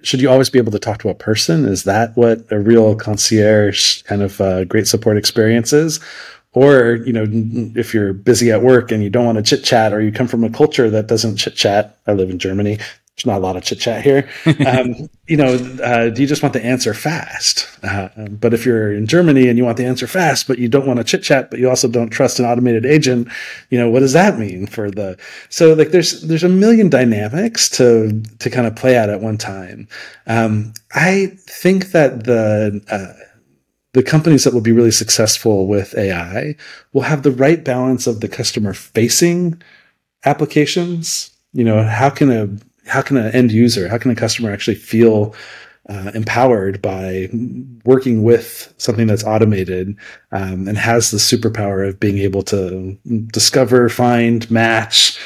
should 0.02 0.20
you 0.20 0.30
always 0.30 0.48
be 0.48 0.58
able 0.58 0.72
to 0.72 0.78
talk 0.78 0.98
to 0.98 1.10
a 1.10 1.14
person? 1.14 1.66
Is 1.66 1.84
that 1.84 2.16
what 2.16 2.50
a 2.50 2.58
real 2.58 2.94
concierge 2.94 4.00
kind 4.02 4.22
of 4.22 4.40
uh, 4.40 4.64
great 4.64 4.86
support 4.86 5.18
experience 5.18 5.74
is? 5.74 6.00
Or, 6.52 6.96
you 7.04 7.12
know, 7.12 7.26
if 7.78 7.92
you're 7.92 8.14
busy 8.14 8.50
at 8.50 8.62
work 8.62 8.90
and 8.90 9.04
you 9.04 9.10
don't 9.10 9.26
want 9.26 9.36
to 9.36 9.42
chit 9.42 9.62
chat 9.62 9.92
or 9.92 10.00
you 10.00 10.10
come 10.10 10.26
from 10.26 10.42
a 10.42 10.50
culture 10.50 10.88
that 10.88 11.06
doesn't 11.06 11.36
chit 11.36 11.54
chat, 11.54 11.98
I 12.06 12.12
live 12.12 12.30
in 12.30 12.38
Germany 12.38 12.78
there's 13.16 13.26
not 13.26 13.38
a 13.38 13.46
lot 13.46 13.56
of 13.56 13.62
chit 13.62 13.80
chat 13.80 14.02
here. 14.02 14.28
Um, 14.66 15.08
you 15.26 15.36
know, 15.36 15.54
uh, 15.82 16.10
do 16.10 16.20
you 16.20 16.28
just 16.28 16.42
want 16.42 16.52
the 16.52 16.64
answer 16.64 16.92
fast? 16.94 17.68
Uh, 17.82 18.08
but 18.28 18.52
if 18.52 18.64
you're 18.64 18.92
in 18.92 19.06
Germany 19.06 19.48
and 19.48 19.58
you 19.58 19.64
want 19.64 19.78
the 19.78 19.84
answer 19.84 20.06
fast, 20.06 20.46
but 20.46 20.58
you 20.58 20.68
don't 20.68 20.86
want 20.86 20.98
to 20.98 21.04
chit 21.04 21.22
chat, 21.22 21.50
but 21.50 21.58
you 21.58 21.68
also 21.68 21.88
don't 21.88 22.10
trust 22.10 22.38
an 22.38 22.44
automated 22.44 22.84
agent, 22.84 23.28
you 23.70 23.78
know, 23.78 23.90
what 23.90 24.00
does 24.00 24.12
that 24.12 24.38
mean 24.38 24.66
for 24.66 24.90
the? 24.90 25.18
So 25.48 25.72
like, 25.72 25.90
there's 25.90 26.22
there's 26.22 26.44
a 26.44 26.48
million 26.48 26.88
dynamics 26.88 27.68
to 27.70 28.22
to 28.38 28.50
kind 28.50 28.66
of 28.66 28.76
play 28.76 28.96
out 28.96 29.10
at 29.10 29.20
one 29.20 29.38
time. 29.38 29.88
Um, 30.26 30.72
I 30.94 31.36
think 31.46 31.92
that 31.92 32.24
the 32.24 32.82
uh, 32.90 33.24
the 33.92 34.02
companies 34.02 34.44
that 34.44 34.54
will 34.54 34.60
be 34.60 34.72
really 34.72 34.92
successful 34.92 35.66
with 35.66 35.96
AI 35.96 36.54
will 36.92 37.02
have 37.02 37.22
the 37.22 37.32
right 37.32 37.64
balance 37.64 38.06
of 38.06 38.20
the 38.20 38.28
customer 38.28 38.72
facing 38.72 39.60
applications. 40.24 41.30
You 41.52 41.64
know, 41.64 41.82
how 41.82 42.10
can 42.10 42.30
a 42.30 42.48
how 42.86 43.02
can 43.02 43.16
an 43.16 43.32
end 43.32 43.52
user, 43.52 43.88
how 43.88 43.98
can 43.98 44.10
a 44.10 44.16
customer 44.16 44.52
actually 44.52 44.76
feel 44.76 45.34
uh, 45.88 46.10
empowered 46.14 46.80
by 46.80 47.28
working 47.84 48.22
with 48.22 48.72
something 48.76 49.06
that's 49.06 49.24
automated 49.24 49.96
um, 50.30 50.68
and 50.68 50.78
has 50.78 51.10
the 51.10 51.18
superpower 51.18 51.86
of 51.86 51.98
being 51.98 52.18
able 52.18 52.42
to 52.42 52.96
discover, 53.32 53.88
find, 53.88 54.48
match, 54.50 55.18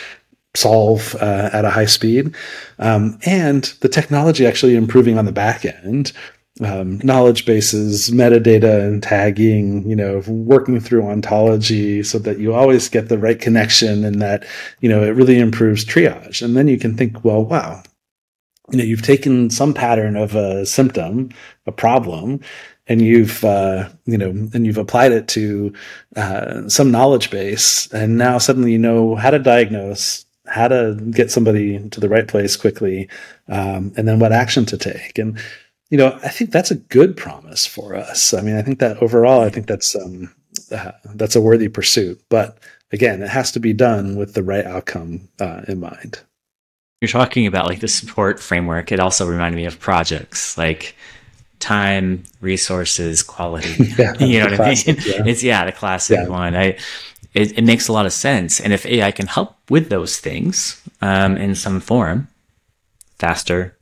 solve 0.54 1.16
uh, 1.16 1.50
at 1.52 1.64
a 1.64 1.70
high 1.70 1.84
speed, 1.84 2.34
um, 2.78 3.18
and 3.26 3.74
the 3.80 3.88
technology 3.88 4.46
actually 4.46 4.74
improving 4.74 5.18
on 5.18 5.26
the 5.26 5.32
back 5.32 5.64
end 5.64 6.12
um, 6.60 6.98
knowledge 6.98 7.46
bases, 7.46 8.10
metadata 8.10 8.86
and 8.86 9.02
tagging, 9.02 9.88
you 9.88 9.96
know, 9.96 10.22
working 10.28 10.78
through 10.78 11.06
ontology 11.06 12.02
so 12.02 12.18
that 12.20 12.38
you 12.38 12.54
always 12.54 12.88
get 12.88 13.08
the 13.08 13.18
right 13.18 13.40
connection 13.40 14.04
and 14.04 14.22
that, 14.22 14.46
you 14.80 14.88
know, 14.88 15.02
it 15.02 15.10
really 15.10 15.38
improves 15.38 15.84
triage. 15.84 16.42
And 16.42 16.56
then 16.56 16.68
you 16.68 16.78
can 16.78 16.96
think, 16.96 17.24
well, 17.24 17.44
wow, 17.44 17.82
you 18.70 18.78
know, 18.78 18.84
you've 18.84 19.02
taken 19.02 19.50
some 19.50 19.74
pattern 19.74 20.16
of 20.16 20.36
a 20.36 20.64
symptom, 20.64 21.30
a 21.66 21.72
problem, 21.72 22.40
and 22.86 23.02
you've, 23.02 23.44
uh, 23.44 23.88
you 24.04 24.16
know, 24.16 24.30
and 24.30 24.64
you've 24.64 24.78
applied 24.78 25.10
it 25.10 25.26
to 25.28 25.72
uh, 26.14 26.68
some 26.68 26.90
knowledge 26.90 27.30
base. 27.30 27.92
And 27.92 28.16
now 28.16 28.38
suddenly 28.38 28.72
you 28.72 28.78
know 28.78 29.16
how 29.16 29.30
to 29.30 29.38
diagnose, 29.40 30.24
how 30.46 30.68
to 30.68 30.94
get 31.10 31.32
somebody 31.32 31.88
to 31.88 31.98
the 31.98 32.08
right 32.08 32.28
place 32.28 32.56
quickly, 32.56 33.08
um, 33.48 33.92
and 33.96 34.06
then 34.06 34.20
what 34.20 34.32
action 34.32 34.66
to 34.66 34.78
take. 34.78 35.18
And, 35.18 35.38
you 35.94 35.98
know, 35.98 36.18
I 36.24 36.28
think 36.28 36.50
that's 36.50 36.72
a 36.72 36.74
good 36.74 37.16
promise 37.16 37.66
for 37.66 37.94
us. 37.94 38.34
I 38.34 38.40
mean, 38.40 38.56
I 38.56 38.62
think 38.62 38.80
that 38.80 39.00
overall, 39.00 39.42
I 39.42 39.48
think 39.48 39.68
that's 39.68 39.94
um, 39.94 40.34
uh, 40.72 40.90
that's 41.14 41.36
a 41.36 41.40
worthy 41.40 41.68
pursuit. 41.68 42.20
But 42.28 42.58
again, 42.90 43.22
it 43.22 43.28
has 43.28 43.52
to 43.52 43.60
be 43.60 43.72
done 43.72 44.16
with 44.16 44.34
the 44.34 44.42
right 44.42 44.66
outcome 44.66 45.28
uh, 45.38 45.60
in 45.68 45.78
mind. 45.78 46.18
You're 47.00 47.10
talking 47.10 47.46
about 47.46 47.68
like 47.68 47.78
the 47.78 47.86
support 47.86 48.40
framework. 48.40 48.90
It 48.90 48.98
also 48.98 49.24
reminded 49.24 49.54
me 49.54 49.66
of 49.66 49.78
projects 49.78 50.58
like 50.58 50.96
time, 51.60 52.24
resources, 52.40 53.22
quality. 53.22 53.84
yeah, 53.96 54.14
you 54.18 54.40
know 54.40 54.46
what 54.46 54.56
classic, 54.56 54.98
I 54.98 55.00
mean? 55.00 55.14
Yeah. 55.14 55.30
It's 55.30 55.44
yeah, 55.44 55.64
the 55.64 55.70
classic 55.70 56.18
yeah. 56.18 56.26
one. 56.26 56.56
I 56.56 56.76
it, 57.34 57.56
it, 57.56 57.62
makes 57.62 57.86
a 57.86 57.92
lot 57.92 58.04
of 58.04 58.12
sense. 58.12 58.58
And 58.58 58.72
if 58.72 58.84
AI 58.84 59.12
can 59.12 59.28
help 59.28 59.54
with 59.70 59.90
those 59.90 60.18
things 60.18 60.82
um, 61.00 61.36
in 61.36 61.54
some 61.54 61.78
form, 61.78 62.26
faster, 63.20 63.76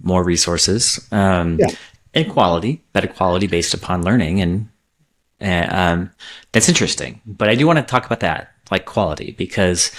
more 0.00 0.22
resources, 0.22 1.06
um, 1.12 1.58
yeah. 1.58 1.68
and 2.12 2.30
quality, 2.30 2.82
better 2.92 3.08
quality 3.08 3.46
based 3.46 3.74
upon 3.74 4.02
learning. 4.02 4.40
And, 4.40 4.68
uh, 5.40 5.66
um, 5.74 6.10
that's 6.52 6.68
interesting. 6.68 7.20
But 7.26 7.48
I 7.48 7.54
do 7.54 7.66
want 7.66 7.78
to 7.78 7.82
talk 7.84 8.06
about 8.06 8.20
that, 8.20 8.52
like 8.70 8.84
quality, 8.84 9.32
because 9.32 9.90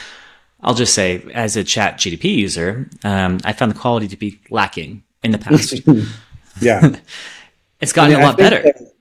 I'll 0.62 0.74
just 0.74 0.94
say, 0.94 1.24
as 1.34 1.56
a 1.56 1.64
chat 1.64 1.98
GPT 1.98 2.36
user, 2.36 2.90
um, 3.04 3.40
I 3.44 3.54
found 3.54 3.72
the 3.72 3.80
quality 3.80 4.08
to 4.08 4.18
be 4.18 4.40
lacking 4.50 5.04
in 5.24 5.32
the 5.32 5.38
past. 5.38 5.82
yeah. 6.62 6.96
it's 7.82 7.94
gotten 7.94 8.14
I 8.14 8.16
mean, 8.16 8.24
a 8.24 8.28
lot 8.28 8.38
better, 8.38 8.64
that, 8.64 8.94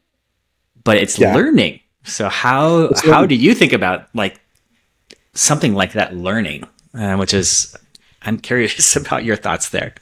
but 0.83 0.99
it's 0.99 1.19
yeah. 1.19 1.35
learning. 1.35 1.81
So 2.05 2.29
how, 2.29 2.85
it's 2.85 3.03
how 3.03 3.23
learning. 3.23 3.29
do 3.29 3.35
you 3.37 3.55
think 3.55 3.73
about 3.73 4.09
like 4.15 4.41
something 5.33 5.75
like 5.75 5.93
that 5.93 6.15
learning, 6.15 6.67
uh, 6.93 7.17
which 7.17 7.33
is, 7.33 7.75
I'm 8.23 8.39
curious 8.39 8.97
about 8.97 9.25
your 9.25 9.37
thoughts 9.37 9.71
there. 9.71 9.95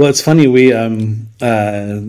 Well, 0.00 0.08
it's 0.08 0.22
funny. 0.22 0.48
We, 0.48 0.72
um, 0.72 1.28
uh, 1.42 2.00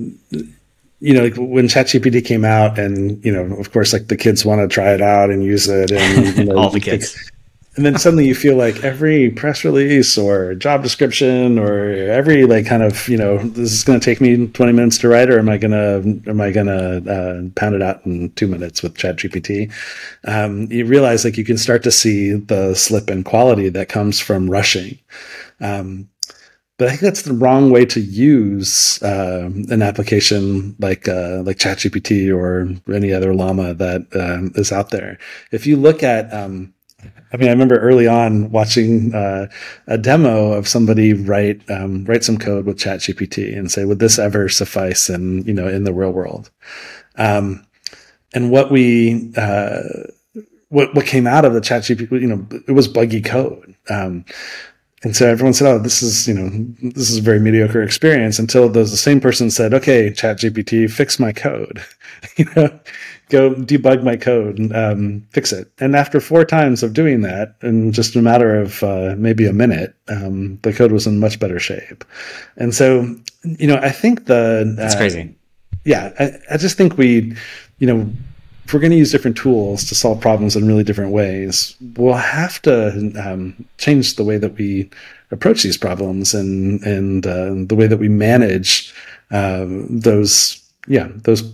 you 1.01 1.13
know, 1.13 1.23
like 1.23 1.35
when 1.35 1.67
ChatGPT 1.67 2.23
came 2.23 2.45
out, 2.45 2.79
and 2.79 3.21
you 3.25 3.33
know, 3.33 3.53
of 3.57 3.73
course, 3.73 3.91
like 3.91 4.07
the 4.07 4.15
kids 4.15 4.45
want 4.45 4.61
to 4.61 4.73
try 4.73 4.93
it 4.93 5.01
out 5.01 5.29
and 5.29 5.43
use 5.43 5.67
it, 5.67 5.91
and 5.91 6.37
you 6.37 6.43
know, 6.45 6.57
all 6.57 6.69
the 6.69 6.79
kids. 6.79 7.29
and 7.75 7.85
then 7.85 7.97
suddenly 7.97 8.25
you 8.25 8.33
feel 8.33 8.55
like 8.55 8.81
every 8.85 9.29
press 9.31 9.65
release 9.65 10.17
or 10.17 10.55
job 10.55 10.83
description 10.83 11.59
or 11.59 11.89
every 11.89 12.45
like 12.45 12.65
kind 12.65 12.81
of 12.81 13.09
you 13.09 13.17
know 13.17 13.39
this 13.39 13.73
is 13.73 13.83
going 13.83 13.99
to 13.99 14.05
take 14.05 14.21
me 14.21 14.47
20 14.47 14.71
minutes 14.71 14.97
to 14.97 15.07
write 15.07 15.29
or 15.29 15.39
am 15.39 15.47
i 15.47 15.57
going 15.57 15.71
to 15.71 16.29
am 16.29 16.41
i 16.41 16.51
going 16.51 16.67
to 16.67 16.97
uh, 17.09 17.41
pound 17.55 17.73
it 17.73 17.81
out 17.81 18.05
in 18.05 18.29
two 18.33 18.45
minutes 18.45 18.83
with 18.83 18.97
chat 18.97 19.15
gpt 19.15 19.71
um, 20.25 20.69
you 20.69 20.85
realize 20.85 21.23
like 21.23 21.37
you 21.37 21.45
can 21.45 21.57
start 21.57 21.81
to 21.81 21.91
see 21.91 22.33
the 22.33 22.75
slip 22.75 23.09
in 23.09 23.23
quality 23.23 23.69
that 23.69 23.87
comes 23.87 24.19
from 24.19 24.49
rushing 24.49 24.99
um, 25.61 26.09
but 26.81 26.87
I 26.87 26.93
think 26.93 27.01
that's 27.01 27.21
the 27.21 27.33
wrong 27.33 27.69
way 27.69 27.85
to 27.85 28.01
use 28.01 28.99
uh, 29.03 29.51
an 29.69 29.83
application 29.83 30.75
like 30.79 31.07
uh, 31.07 31.43
like 31.45 31.57
ChatGPT 31.57 32.35
or 32.35 32.73
any 32.91 33.13
other 33.13 33.35
Llama 33.35 33.75
that 33.75 34.07
uh, 34.15 34.59
is 34.59 34.71
out 34.71 34.89
there. 34.89 35.19
If 35.51 35.67
you 35.67 35.77
look 35.77 36.01
at 36.01 36.33
um, 36.33 36.73
I 37.31 37.37
mean, 37.37 37.49
I 37.49 37.51
remember 37.51 37.77
early 37.77 38.07
on 38.07 38.49
watching 38.49 39.13
uh, 39.13 39.47
a 39.85 39.99
demo 39.99 40.53
of 40.53 40.67
somebody 40.67 41.13
write 41.13 41.61
um, 41.69 42.03
write 42.05 42.23
some 42.23 42.39
code 42.39 42.65
with 42.65 42.79
ChatGPT 42.79 43.55
and 43.55 43.71
say, 43.71 43.85
"Would 43.85 43.99
this 43.99 44.17
ever 44.17 44.49
suffice 44.49 45.07
in 45.07 45.43
you 45.43 45.53
know 45.53 45.67
in 45.67 45.83
the 45.83 45.93
real 45.93 46.11
world?" 46.11 46.49
Um, 47.15 47.63
and 48.33 48.49
what 48.49 48.71
we 48.71 49.31
uh, 49.37 49.81
what 50.69 50.95
what 50.95 51.05
came 51.05 51.27
out 51.27 51.45
of 51.45 51.53
the 51.53 51.61
ChatGPT, 51.61 52.09
you 52.21 52.27
know, 52.27 52.47
it 52.67 52.71
was 52.71 52.87
buggy 52.87 53.21
code. 53.21 53.75
Um, 53.87 54.25
and 55.03 55.15
so 55.15 55.27
everyone 55.27 55.53
said, 55.53 55.67
"Oh, 55.67 55.79
this 55.79 56.03
is 56.03 56.27
you 56.27 56.33
know 56.33 56.49
this 56.81 57.09
is 57.09 57.17
a 57.17 57.21
very 57.21 57.39
mediocre 57.39 57.81
experience." 57.81 58.37
Until 58.37 58.69
the 58.69 58.85
same 58.85 59.19
person 59.19 59.49
said, 59.49 59.73
"Okay, 59.73 60.11
ChatGPT, 60.11 60.89
fix 60.91 61.19
my 61.19 61.31
code." 61.31 61.83
you 62.37 62.45
know, 62.55 62.79
go 63.29 63.55
debug 63.55 64.03
my 64.03 64.15
code 64.15 64.59
and 64.59 64.75
um, 64.75 65.27
fix 65.31 65.51
it. 65.51 65.71
And 65.79 65.95
after 65.95 66.19
four 66.19 66.45
times 66.45 66.83
of 66.83 66.93
doing 66.93 67.21
that, 67.21 67.55
in 67.63 67.91
just 67.91 68.15
a 68.15 68.21
matter 68.21 68.55
of 68.61 68.83
uh, 68.83 69.15
maybe 69.17 69.47
a 69.47 69.53
minute, 69.53 69.95
um, 70.07 70.59
the 70.61 70.73
code 70.73 70.91
was 70.91 71.07
in 71.07 71.19
much 71.19 71.39
better 71.39 71.59
shape. 71.59 72.03
And 72.57 72.75
so, 72.75 73.15
you 73.43 73.67
know, 73.67 73.77
I 73.77 73.89
think 73.89 74.25
the 74.25 74.71
that's 74.77 74.95
uh, 74.95 74.97
crazy. 74.97 75.35
Yeah, 75.83 76.13
I, 76.19 76.33
I 76.51 76.57
just 76.57 76.77
think 76.77 76.97
we, 76.97 77.35
you 77.79 77.87
know, 77.87 78.07
if 78.71 78.73
we're 78.73 78.79
going 78.79 78.91
to 78.91 78.97
use 78.97 79.11
different 79.11 79.35
tools 79.35 79.83
to 79.83 79.93
solve 79.93 80.21
problems 80.21 80.55
in 80.55 80.65
really 80.65 80.85
different 80.85 81.11
ways, 81.11 81.75
we'll 81.97 82.13
have 82.13 82.61
to 82.61 83.11
um, 83.21 83.65
change 83.77 84.15
the 84.15 84.23
way 84.23 84.37
that 84.37 84.53
we 84.53 84.89
approach 85.29 85.61
these 85.61 85.75
problems 85.75 86.33
and 86.33 86.81
and 86.83 87.27
uh, 87.27 87.53
the 87.67 87.75
way 87.75 87.85
that 87.85 87.97
we 87.97 88.07
manage 88.07 88.93
uh, 89.31 89.65
those 89.89 90.63
yeah 90.87 91.09
those 91.15 91.53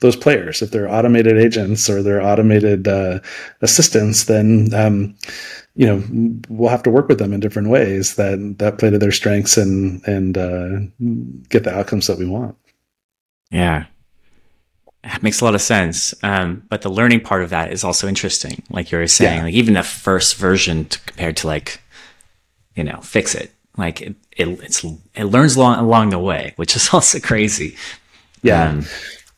those 0.00 0.16
players. 0.16 0.62
If 0.62 0.70
they're 0.70 0.90
automated 0.90 1.36
agents 1.36 1.90
or 1.90 2.02
they're 2.02 2.22
automated 2.22 2.88
uh, 2.88 3.18
assistants, 3.60 4.24
then 4.24 4.72
um, 4.72 5.14
you 5.74 5.86
know 5.86 6.02
we'll 6.48 6.70
have 6.70 6.84
to 6.84 6.90
work 6.90 7.06
with 7.06 7.18
them 7.18 7.34
in 7.34 7.40
different 7.40 7.68
ways 7.68 8.16
that 8.16 8.54
that 8.60 8.78
play 8.78 8.88
to 8.88 8.98
their 8.98 9.12
strengths 9.12 9.58
and 9.58 10.02
and 10.08 10.38
uh, 10.38 10.78
get 11.50 11.64
the 11.64 11.76
outcomes 11.76 12.06
that 12.06 12.16
we 12.16 12.24
want. 12.24 12.56
Yeah, 13.50 13.84
it 15.14 15.22
makes 15.22 15.40
a 15.40 15.44
lot 15.44 15.54
of 15.54 15.62
sense. 15.62 16.14
Um, 16.22 16.64
but 16.68 16.82
the 16.82 16.90
learning 16.90 17.20
part 17.20 17.42
of 17.42 17.50
that 17.50 17.72
is 17.72 17.84
also 17.84 18.08
interesting. 18.08 18.62
Like 18.70 18.92
you 18.92 18.98
were 18.98 19.06
saying, 19.06 19.38
yeah. 19.38 19.44
like 19.44 19.54
even 19.54 19.74
the 19.74 19.82
first 19.82 20.36
version 20.36 20.86
to, 20.86 21.00
compared 21.00 21.36
to 21.38 21.46
like 21.46 21.80
you 22.74 22.84
know 22.84 23.00
fix 23.00 23.34
it. 23.34 23.52
Like 23.76 24.00
it, 24.00 24.16
it, 24.36 24.48
it's 24.62 24.84
it 25.14 25.24
learns 25.24 25.56
along 25.56 25.78
along 25.78 26.10
the 26.10 26.18
way, 26.18 26.52
which 26.56 26.76
is 26.76 26.88
also 26.92 27.20
crazy. 27.20 27.76
Yeah. 28.42 28.70
Um, 28.70 28.84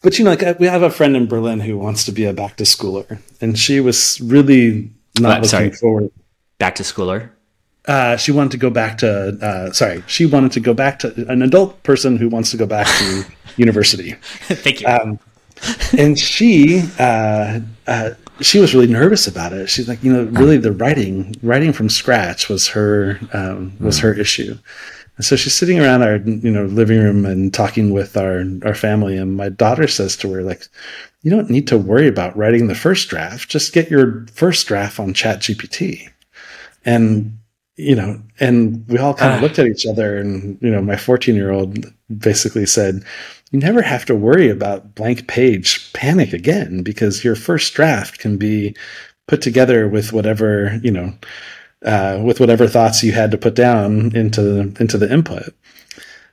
but 0.02 0.18
you 0.18 0.24
know, 0.24 0.34
like 0.34 0.58
we 0.58 0.66
have 0.66 0.82
a 0.82 0.90
friend 0.90 1.16
in 1.16 1.26
Berlin 1.26 1.60
who 1.60 1.76
wants 1.76 2.04
to 2.04 2.12
be 2.12 2.24
a 2.24 2.32
back 2.32 2.56
to 2.56 2.64
schooler, 2.64 3.20
and 3.40 3.58
she 3.58 3.80
was 3.80 4.20
really 4.20 4.90
not 5.18 5.42
looking 5.42 5.48
sorry. 5.48 5.70
forward. 5.72 6.10
Back 6.58 6.76
to 6.76 6.82
schooler. 6.82 7.30
Uh, 7.86 8.16
she 8.16 8.30
wanted 8.30 8.52
to 8.52 8.58
go 8.58 8.70
back 8.70 8.98
to. 8.98 9.38
Uh, 9.42 9.72
sorry, 9.72 10.04
she 10.06 10.26
wanted 10.26 10.52
to 10.52 10.60
go 10.60 10.74
back 10.74 10.98
to 11.00 11.26
an 11.28 11.42
adult 11.42 11.82
person 11.82 12.16
who 12.16 12.28
wants 12.28 12.50
to 12.50 12.56
go 12.56 12.66
back 12.66 12.86
to 12.98 13.24
university. 13.56 14.12
Thank 14.46 14.82
you. 14.82 14.86
Um, 14.86 15.18
and 15.96 16.18
she 16.18 16.82
uh, 16.98 17.60
uh, 17.86 18.10
she 18.40 18.60
was 18.60 18.74
really 18.74 18.86
nervous 18.86 19.26
about 19.26 19.52
it. 19.52 19.68
She's 19.68 19.88
like, 19.88 20.02
you 20.02 20.12
know, 20.12 20.24
really 20.24 20.56
the 20.56 20.72
writing 20.72 21.34
writing 21.42 21.72
from 21.72 21.88
scratch 21.88 22.48
was 22.48 22.68
her 22.68 23.18
um, 23.32 23.76
was 23.80 23.98
mm. 23.98 24.02
her 24.02 24.14
issue. 24.14 24.56
And 25.18 25.24
so 25.24 25.34
she's 25.34 25.54
sitting 25.54 25.80
around 25.80 26.02
our, 26.02 26.16
you 26.16 26.50
know, 26.50 26.66
living 26.66 27.00
room 27.00 27.26
and 27.26 27.52
talking 27.52 27.90
with 27.90 28.16
our, 28.16 28.44
our 28.64 28.74
family. 28.74 29.16
And 29.16 29.36
my 29.36 29.48
daughter 29.48 29.88
says 29.88 30.16
to 30.18 30.32
her, 30.32 30.42
like, 30.42 30.68
you 31.22 31.30
don't 31.30 31.50
need 31.50 31.66
to 31.68 31.76
worry 31.76 32.06
about 32.06 32.36
writing 32.36 32.68
the 32.68 32.76
first 32.76 33.08
draft. 33.08 33.50
Just 33.50 33.72
get 33.72 33.90
your 33.90 34.26
first 34.32 34.68
draft 34.68 35.00
on 35.00 35.12
chat 35.12 35.40
GPT. 35.40 36.08
And, 36.84 37.37
you 37.78 37.94
know, 37.94 38.20
and 38.40 38.84
we 38.88 38.98
all 38.98 39.14
kind 39.14 39.32
of 39.32 39.38
uh. 39.38 39.42
looked 39.42 39.58
at 39.58 39.66
each 39.66 39.86
other 39.86 40.18
and, 40.18 40.58
you 40.60 40.70
know, 40.70 40.82
my 40.82 40.96
14 40.96 41.34
year 41.34 41.52
old 41.52 41.86
basically 42.18 42.66
said, 42.66 43.04
you 43.52 43.60
never 43.60 43.80
have 43.80 44.04
to 44.06 44.14
worry 44.14 44.50
about 44.50 44.94
blank 44.94 45.28
page 45.28 45.92
panic 45.92 46.32
again 46.32 46.82
because 46.82 47.24
your 47.24 47.36
first 47.36 47.72
draft 47.74 48.18
can 48.18 48.36
be 48.36 48.76
put 49.28 49.40
together 49.40 49.88
with 49.88 50.12
whatever, 50.12 50.78
you 50.82 50.90
know, 50.90 51.14
uh, 51.84 52.20
with 52.22 52.40
whatever 52.40 52.66
thoughts 52.66 53.02
you 53.02 53.12
had 53.12 53.30
to 53.30 53.38
put 53.38 53.54
down 53.54 54.14
into 54.14 54.42
the, 54.42 54.76
into 54.80 54.98
the 54.98 55.10
input. 55.10 55.54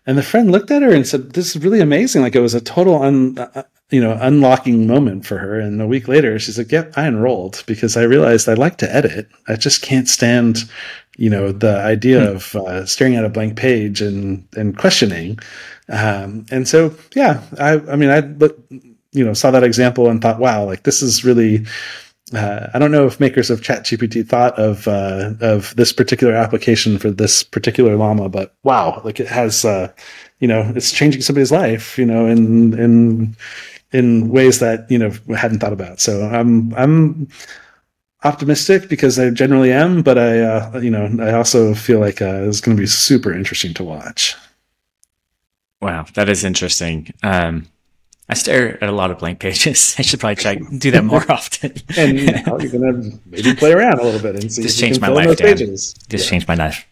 And 0.08 0.18
the 0.18 0.24
friend 0.24 0.52
looked 0.52 0.72
at 0.72 0.84
her 0.84 0.94
and 0.94 1.08
said, 1.08 1.34
"This 1.34 1.56
is 1.56 1.64
really 1.64 1.80
amazing! 1.80 2.22
Like 2.22 2.36
it 2.36 2.40
was 2.40 2.54
a 2.54 2.62
total 2.62 3.02
un, 3.02 3.40
uh, 3.40 3.64
you 3.92 4.02
know, 4.02 4.18
unlocking 4.22 4.88
moment 4.88 5.26
for 5.26 5.38
her." 5.38 5.60
And 5.60 5.82
a 5.82 5.88
week 5.88 6.08
later, 6.08 6.38
she's 6.40 6.58
like, 6.58 6.72
"Yep, 6.72 6.94
I 6.98 7.08
enrolled 7.08 7.64
because 7.68 7.98
I 7.98 8.04
realized 8.04 8.50
I 8.50 8.54
like 8.54 8.78
to 8.78 8.96
edit. 8.96 9.28
I 9.48 9.56
just 9.56 9.82
can't 9.82 10.08
stand, 10.08 10.70
you 11.18 11.30
know, 11.30 11.52
the 11.52 11.78
idea 11.80 12.22
hmm. 12.22 12.36
of 12.36 12.56
uh, 12.56 12.86
staring 12.86 13.16
at 13.16 13.26
a 13.26 13.30
blank 13.30 13.58
page 13.58 14.02
and 14.02 14.48
and 14.56 14.78
questioning." 14.78 15.40
Um, 15.90 16.46
and 16.52 16.68
so, 16.68 16.96
yeah, 17.16 17.42
I, 17.60 17.74
I 17.74 17.96
mean, 17.96 18.10
I, 18.10 18.24
you 19.12 19.24
know, 19.24 19.34
saw 19.34 19.52
that 19.52 19.64
example 19.64 20.10
and 20.10 20.22
thought, 20.22 20.40
"Wow, 20.40 20.66
like 20.66 20.84
this 20.84 21.02
is 21.02 21.26
really." 21.26 21.66
uh, 22.34 22.70
I 22.74 22.80
don't 22.80 22.92
know 22.92 23.06
if 23.06 23.20
makers 23.20 23.50
of 23.52 23.62
ChatGPT 23.62 24.28
thought 24.28 24.58
of 24.58 24.88
uh, 24.88 25.34
of 25.42 25.76
this 25.76 25.94
particular 25.94 26.34
application 26.34 26.98
for 26.98 27.12
this 27.12 27.44
particular 27.44 27.96
llama, 27.96 28.30
but 28.30 28.56
wow, 28.64 29.02
like 29.04 29.20
it 29.20 29.28
has, 29.28 29.64
uh, 29.64 29.92
you 30.40 30.48
know, 30.48 30.72
it's 30.76 30.92
changing 30.92 31.22
somebody's 31.22 31.52
life, 31.52 31.98
you 32.00 32.06
know, 32.06 32.26
and 32.26 32.74
in 32.74 33.36
in 33.92 34.30
ways 34.30 34.60
that 34.60 34.90
you 34.90 34.98
know 34.98 35.12
hadn't 35.36 35.60
thought 35.60 35.74
about. 35.74 36.00
So 36.00 36.28
I'm 36.28 36.74
I'm 36.76 37.28
optimistic 38.24 38.90
because 38.90 39.20
I 39.20 39.30
generally 39.30 39.72
am, 39.72 40.02
but 40.02 40.18
I 40.18 40.40
uh, 40.40 40.80
you 40.80 40.90
know 40.90 41.10
I 41.24 41.34
also 41.34 41.74
feel 41.74 42.00
like 42.00 42.22
uh, 42.22 42.44
it's 42.44 42.62
going 42.62 42.76
to 42.76 42.82
be 42.82 42.88
super 42.88 43.34
interesting 43.34 43.74
to 43.76 43.84
watch. 43.84 44.36
Wow, 45.82 46.06
that 46.16 46.30
is 46.30 46.44
interesting. 46.44 47.14
Um, 47.22 47.68
I 48.28 48.34
stare 48.34 48.84
at 48.84 48.90
a 48.90 48.92
lot 48.92 49.12
of 49.12 49.20
blank 49.20 49.40
pages. 49.40 49.96
I 50.00 50.02
should 50.02 50.20
probably 50.20 50.38
try 50.38 50.56
do 50.56 50.92
that 50.92 51.06
more 51.06 51.24
often. 51.32 51.74
and 51.96 52.20
you 52.20 52.32
know, 52.32 52.60
you're 52.60 52.72
gonna 52.72 53.12
maybe 53.26 53.56
play 53.56 53.72
around 53.72 54.00
a 54.00 54.04
little 54.04 54.22
bit 54.22 54.36
and 54.36 54.52
see. 54.52 54.64
Just 54.64 54.80
change 54.80 55.00
my 55.00 55.10
life, 55.10 55.38
Dan. 55.38 55.58
Pages. 55.58 55.94
Just 56.10 56.26
yeah. 56.26 56.30
change 56.32 56.48
my 56.48 56.56
life. 56.56 56.88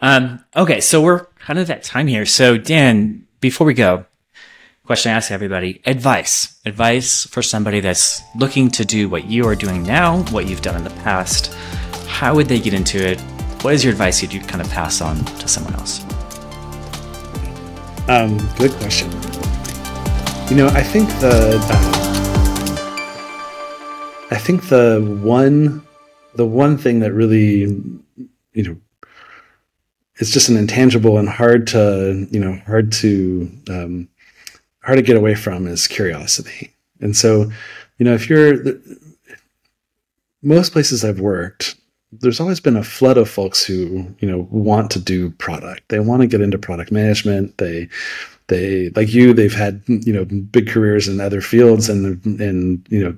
Um, 0.00 0.44
okay, 0.56 0.80
so 0.80 1.00
we're 1.00 1.26
kind 1.36 1.58
of 1.58 1.70
at 1.70 1.82
time 1.82 2.06
here. 2.06 2.26
So 2.26 2.56
Dan, 2.58 3.26
before 3.40 3.66
we 3.66 3.74
go, 3.74 4.06
question 4.92 5.12
I 5.12 5.14
ask 5.14 5.30
everybody: 5.30 5.80
advice, 5.86 6.60
advice 6.66 7.24
for 7.24 7.40
somebody 7.40 7.80
that's 7.80 8.20
looking 8.36 8.68
to 8.72 8.84
do 8.84 9.08
what 9.08 9.24
you 9.24 9.48
are 9.48 9.54
doing 9.56 9.82
now, 9.82 10.22
what 10.24 10.46
you've 10.46 10.60
done 10.60 10.76
in 10.76 10.84
the 10.84 10.90
past. 11.02 11.46
How 12.06 12.34
would 12.34 12.46
they 12.46 12.60
get 12.60 12.74
into 12.74 12.98
it? 12.98 13.18
What 13.62 13.72
is 13.72 13.82
your 13.82 13.90
advice 13.90 14.22
you'd 14.22 14.46
kind 14.46 14.60
of 14.60 14.68
pass 14.68 15.00
on 15.00 15.16
to 15.24 15.48
someone 15.48 15.72
else? 15.76 16.02
Um, 18.06 18.36
good 18.58 18.72
question. 18.72 19.10
You 20.50 20.56
know, 20.56 20.68
I 20.74 20.82
think 20.82 21.08
the 21.20 21.56
I 24.30 24.36
think 24.36 24.68
the 24.68 25.00
one 25.22 25.86
the 26.34 26.44
one 26.44 26.76
thing 26.76 27.00
that 27.00 27.14
really 27.14 27.60
you 28.52 28.62
know 28.62 28.76
it's 30.16 30.30
just 30.30 30.50
an 30.50 30.58
intangible 30.58 31.16
and 31.16 31.30
hard 31.30 31.66
to 31.68 32.28
you 32.30 32.38
know 32.38 32.60
hard 32.66 32.92
to 32.92 33.50
um, 33.70 34.10
hard 34.82 34.98
to 34.98 35.02
get 35.02 35.16
away 35.16 35.34
from 35.34 35.66
is 35.66 35.86
curiosity. 35.86 36.72
And 37.00 37.16
so, 37.16 37.50
you 37.98 38.04
know, 38.04 38.14
if 38.14 38.28
you're 38.28 38.62
most 40.42 40.72
places 40.72 41.04
I've 41.04 41.20
worked, 41.20 41.76
there's 42.12 42.40
always 42.40 42.60
been 42.60 42.76
a 42.76 42.84
flood 42.84 43.16
of 43.16 43.30
folks 43.30 43.64
who 43.64 44.06
you 44.18 44.30
know 44.30 44.46
want 44.50 44.90
to 44.92 45.00
do 45.00 45.30
product. 45.30 45.88
They 45.88 46.00
want 46.00 46.22
to 46.22 46.28
get 46.28 46.40
into 46.40 46.58
product 46.58 46.92
management. 46.92 47.56
They 47.58 47.88
they 48.48 48.90
like 48.90 49.12
you 49.12 49.32
they've 49.32 49.54
had 49.54 49.82
you 49.86 50.12
know 50.12 50.24
big 50.24 50.68
careers 50.68 51.08
in 51.08 51.20
other 51.20 51.40
fields 51.40 51.88
and 51.88 52.24
and 52.40 52.86
you 52.90 53.02
know 53.02 53.16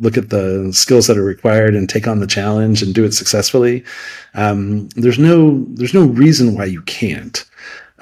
look 0.00 0.18
at 0.18 0.30
the 0.30 0.70
skills 0.72 1.06
that 1.06 1.16
are 1.16 1.24
required 1.24 1.74
and 1.74 1.88
take 1.88 2.06
on 2.06 2.20
the 2.20 2.26
challenge 2.26 2.82
and 2.82 2.94
do 2.94 3.04
it 3.04 3.14
successfully 3.14 3.84
um, 4.34 4.88
there's 4.90 5.18
no 5.18 5.64
there's 5.70 5.94
no 5.94 6.06
reason 6.06 6.54
why 6.54 6.64
you 6.64 6.82
can't 6.82 7.48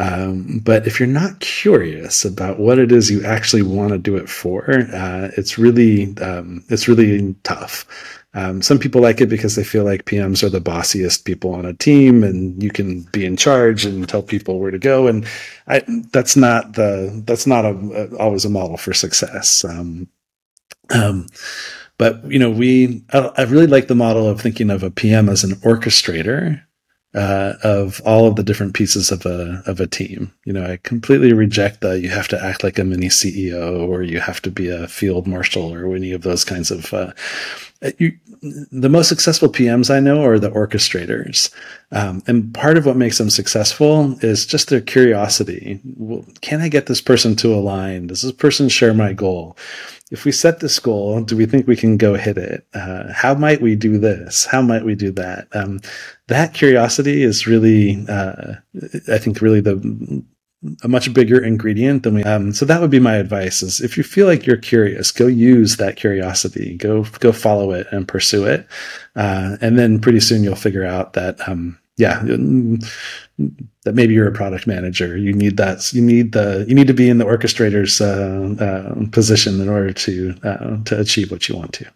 um, 0.03 0.61
but 0.65 0.87
if 0.87 0.99
you're 0.99 1.07
not 1.07 1.41
curious 1.41 2.25
about 2.25 2.59
what 2.59 2.79
it 2.79 2.91
is 2.93 3.11
you 3.11 3.25
actually 3.25 3.63
want 3.63 3.91
to 3.93 3.99
do 3.99 4.17
it 4.17 4.29
for 4.29 4.65
uh, 4.93 5.31
it's 5.37 5.59
really 5.59 6.17
um, 6.19 6.65
it's 6.69 6.89
really 6.89 7.35
tough 7.43 7.87
Um, 8.35 8.63
some 8.63 8.79
people 8.79 9.03
like 9.03 9.21
it 9.21 9.29
because 9.29 9.57
they 9.57 9.65
feel 9.65 9.85
like 9.85 10.07
PMs 10.07 10.43
are 10.43 10.49
the 10.49 10.61
bossiest 10.61 11.25
people 11.25 11.55
on 11.55 11.67
a 11.67 11.75
team, 11.75 12.25
and 12.25 12.63
you 12.63 12.71
can 12.71 13.03
be 13.13 13.27
in 13.27 13.37
charge 13.37 13.85
and 13.85 14.09
tell 14.09 14.23
people 14.23 14.59
where 14.59 14.71
to 14.71 14.79
go. 14.79 15.07
And 15.07 15.27
I, 15.67 15.83
that's 16.13 16.35
not 16.35 16.73
the 16.75 17.23
that's 17.27 17.47
not 17.47 17.65
a, 17.67 17.71
a, 17.71 18.17
always 18.17 18.45
a 18.47 18.51
model 18.51 18.79
for 18.79 18.95
success. 18.95 19.65
Um, 19.65 20.09
um, 20.95 21.27
but 21.99 22.25
you 22.31 22.39
know, 22.39 22.51
we 22.51 23.05
I, 23.13 23.31
I 23.37 23.43
really 23.43 23.67
like 23.67 23.89
the 23.89 23.95
model 23.95 24.27
of 24.27 24.41
thinking 24.41 24.71
of 24.71 24.83
a 24.83 24.91
PM 24.91 25.29
as 25.29 25.45
an 25.45 25.53
orchestrator 25.57 26.63
uh, 27.15 27.55
of 27.63 28.01
all 28.05 28.27
of 28.27 28.37
the 28.37 28.43
different 28.43 28.75
pieces 28.75 29.11
of 29.11 29.27
a 29.27 29.63
of 29.67 29.81
a 29.81 29.87
team. 29.87 30.33
You 30.45 30.53
know, 30.53 30.65
I 30.65 30.79
completely 30.79 31.33
reject 31.33 31.81
that 31.83 32.01
you 32.01 32.09
have 32.09 32.29
to 32.29 32.43
act 32.43 32.65
like 32.65 32.79
a 32.79 32.85
mini 32.85 33.09
CEO 33.09 33.87
or 33.87 34.03
you 34.03 34.21
have 34.21 34.41
to 34.43 34.51
be 34.51 34.69
a 34.69 34.89
field 34.89 35.27
marshal 35.27 35.73
or 35.73 35.95
any 35.95 36.13
of 36.13 36.23
those 36.23 36.45
kinds 36.45 36.71
of. 36.71 36.93
Uh, 36.93 37.13
you, 37.99 38.17
the 38.41 38.89
most 38.89 39.09
successful 39.09 39.49
PMs 39.49 39.93
I 39.93 40.01
know 40.01 40.25
are 40.25 40.39
the 40.39 40.51
orchestrators, 40.51 41.53
um, 41.91 42.23
and 42.27 42.53
part 42.55 42.77
of 42.77 42.87
what 42.87 42.97
makes 42.97 43.19
them 43.19 43.31
successful 43.31 44.17
is 44.25 44.47
just 44.47 44.69
their 44.69 44.81
curiosity. 44.81 45.81
Well, 45.97 46.25
can 46.41 46.61
I 46.61 46.69
get 46.69 46.87
this 46.87 47.01
person 47.01 47.37
to 47.37 47.55
align? 47.55 48.07
Does 48.07 48.23
this 48.23 48.33
person 48.33 48.69
share 48.69 48.95
my 48.95 49.13
goal? 49.13 49.57
If 50.13 50.27
we 50.27 50.31
set 50.31 50.61
this 50.61 50.79
goal, 50.79 51.23
do 51.23 51.35
we 51.35 51.47
think 51.47 51.67
we 51.67 51.75
can 51.75 51.97
go 51.97 52.15
hit 52.15 52.37
it? 52.37 52.67
Uh, 52.75 53.11
how 53.15 53.33
might 53.35 53.63
we 53.63 53.75
do 53.75 53.97
this? 53.97 54.45
How 54.45 54.61
might 54.61 54.85
we 54.85 54.95
do 54.95 55.11
that? 55.13 55.49
Um, 55.55 55.81
that 56.29 56.53
curiosity 56.53 57.23
is 57.23 57.47
really, 57.47 58.05
uh, 58.11 58.57
I 59.09 59.17
think, 59.17 59.41
really 59.41 59.63
the 59.63 60.23
a 60.85 60.89
much 60.89 61.13
bigger 61.13 61.43
ingredient 61.43 62.03
than 62.03 62.15
we. 62.15 62.25
Um, 62.25 62.53
so 62.53 62.67
that 62.67 62.81
would 62.83 62.91
be 62.91 63.01
my 63.01 63.15
advice: 63.15 63.63
is 63.63 63.81
if 63.81 63.97
you 63.97 64.05
feel 64.05 64.27
like 64.27 64.47
you're 64.47 64.59
curious, 64.59 65.11
go 65.11 65.27
use 65.27 65.79
that 65.79 65.97
curiosity, 65.97 66.77
go 66.77 67.05
go 67.19 67.33
follow 67.33 67.73
it 67.73 67.87
and 67.91 68.07
pursue 68.07 68.45
it, 68.45 68.67
uh, 69.17 69.57
and 69.63 69.79
then 69.79 69.99
pretty 69.99 70.21
soon 70.21 70.45
you'll 70.45 70.55
figure 70.55 70.85
out 70.85 71.15
that. 71.15 71.49
Um, 71.49 71.79
yeah, 72.03 72.21
that 73.85 73.95
maybe 73.95 74.13
you're 74.13 74.27
a 74.27 74.33
product 74.33 74.67
manager. 74.67 75.17
You 75.17 75.33
need 75.33 75.57
that. 75.57 75.93
You 75.93 76.03
need 76.03 76.33
the. 76.33 76.65
You 76.69 76.75
need 76.75 76.89
to 76.89 76.95
be 76.95 77.09
in 77.09 77.19
the 77.19 77.25
orchestrator's 77.25 78.01
uh, 78.01 78.57
uh, 78.59 79.11
position 79.11 79.61
in 79.61 79.69
order 79.69 79.93
to 79.93 80.35
uh, 80.43 80.83
to 80.85 80.99
achieve 80.99 81.31
what 81.31 81.49
you 81.49 81.57
want 81.57 81.73
to. 81.75 81.87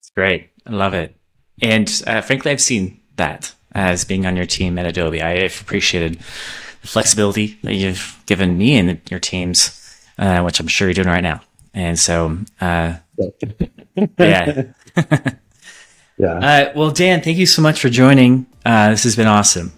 It's 0.00 0.10
great. 0.16 0.50
I 0.66 0.72
love 0.72 0.94
it. 0.94 1.14
And 1.62 2.02
uh, 2.08 2.22
frankly, 2.22 2.50
I've 2.50 2.60
seen 2.60 3.00
that 3.16 3.54
as 3.72 4.04
being 4.04 4.26
on 4.26 4.34
your 4.34 4.46
team 4.46 4.78
at 4.78 4.86
Adobe. 4.86 5.22
I've 5.22 5.60
appreciated 5.60 6.18
the 6.82 6.88
flexibility 6.88 7.58
that 7.62 7.74
you've 7.74 8.20
given 8.26 8.58
me 8.58 8.76
and 8.76 9.00
your 9.10 9.20
teams, 9.20 10.02
uh, 10.18 10.42
which 10.42 10.58
I'm 10.58 10.66
sure 10.68 10.88
you're 10.88 10.94
doing 10.94 11.08
right 11.08 11.22
now. 11.22 11.40
And 11.72 11.98
so, 11.98 12.38
uh, 12.60 12.96
yeah. 14.18 14.62
yeah. 16.18 16.72
well, 16.74 16.90
Dan, 16.90 17.22
thank 17.22 17.38
you 17.38 17.46
so 17.46 17.62
much 17.62 17.80
for 17.80 17.88
joining. 17.88 18.46
This 18.68 19.04
has 19.04 19.16
been 19.16 19.26
awesome. 19.26 19.72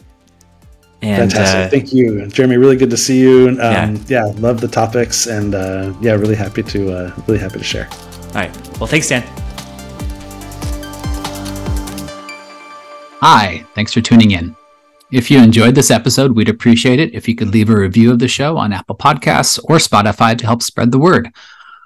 And, 1.03 1.33
Fantastic. 1.33 1.67
Uh, 1.67 1.69
Thank 1.71 1.93
you, 1.93 2.27
Jeremy. 2.27 2.57
Really 2.57 2.77
good 2.77 2.91
to 2.91 2.97
see 2.97 3.21
you. 3.21 3.49
Um, 3.49 3.57
yeah. 3.59 3.97
yeah, 4.09 4.25
love 4.37 4.61
the 4.61 4.69
topics, 4.69 5.27
and 5.27 5.55
uh, 5.55 5.95
yeah, 6.01 6.13
really 6.13 6.35
happy 6.35 6.63
to 6.65 6.93
uh, 6.93 7.15
really 7.27 7.41
happy 7.41 7.59
to 7.59 7.65
share. 7.65 7.89
All 7.91 8.35
right. 8.35 8.79
Well, 8.79 8.87
thanks, 8.87 9.09
Dan. 9.09 9.23
Hi. 13.23 13.65
Thanks 13.75 13.93
for 13.93 14.01
tuning 14.01 14.33
in. 14.33 14.57
If 15.13 15.31
you 15.31 15.39
enjoyed 15.39 15.75
this 15.75 15.91
episode, 15.91 16.33
we'd 16.33 16.49
appreciate 16.49 17.01
it 17.01 17.15
if 17.15 17.29
you 17.29 17.35
could 17.35 17.49
leave 17.49 17.71
a 17.71 17.77
review 17.77 18.11
of 18.11 18.19
the 18.19 18.29
show 18.29 18.57
on 18.57 18.73
Apple 18.73 18.97
Podcasts 18.97 19.59
or 19.65 19.77
Spotify 19.77 20.37
to 20.37 20.47
help 20.47 20.63
spread 20.63 20.91
the 20.91 20.99
word. 20.99 21.31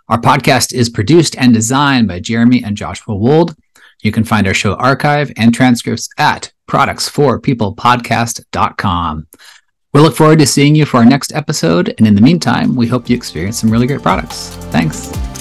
Our 0.09 0.21
podcast 0.21 0.75
is 0.75 0.91
produced 0.91 1.37
and 1.39 1.55
designed 1.55 2.09
by 2.09 2.21
Jeremy 2.21 2.63
and 2.63 2.77
Joshua 2.77 3.15
Wold. 3.15 3.57
You 4.03 4.13
can 4.13 4.25
find 4.25 4.47
our 4.47 4.55
show 4.55 4.75
archive 4.75 5.33
and 5.37 5.55
transcripts 5.55 6.09
at 6.19 6.53
products4peoplepodcast.com. 6.69 9.27
We 9.93 10.01
look 10.01 10.17
forward 10.17 10.41
to 10.41 10.47
seeing 10.47 10.75
you 10.75 10.87
for 10.87 10.97
our 10.99 11.05
next 11.05 11.33
episode. 11.35 11.95
And 11.99 12.07
in 12.07 12.17
the 12.17 12.21
meantime, 12.21 12.75
we 12.75 12.89
hope 12.89 13.09
you 13.09 13.17
experience 13.17 13.61
some 13.61 13.71
really 13.71 13.87
great 13.87 14.03
products. 14.03 14.49
Thanks. 14.71 15.34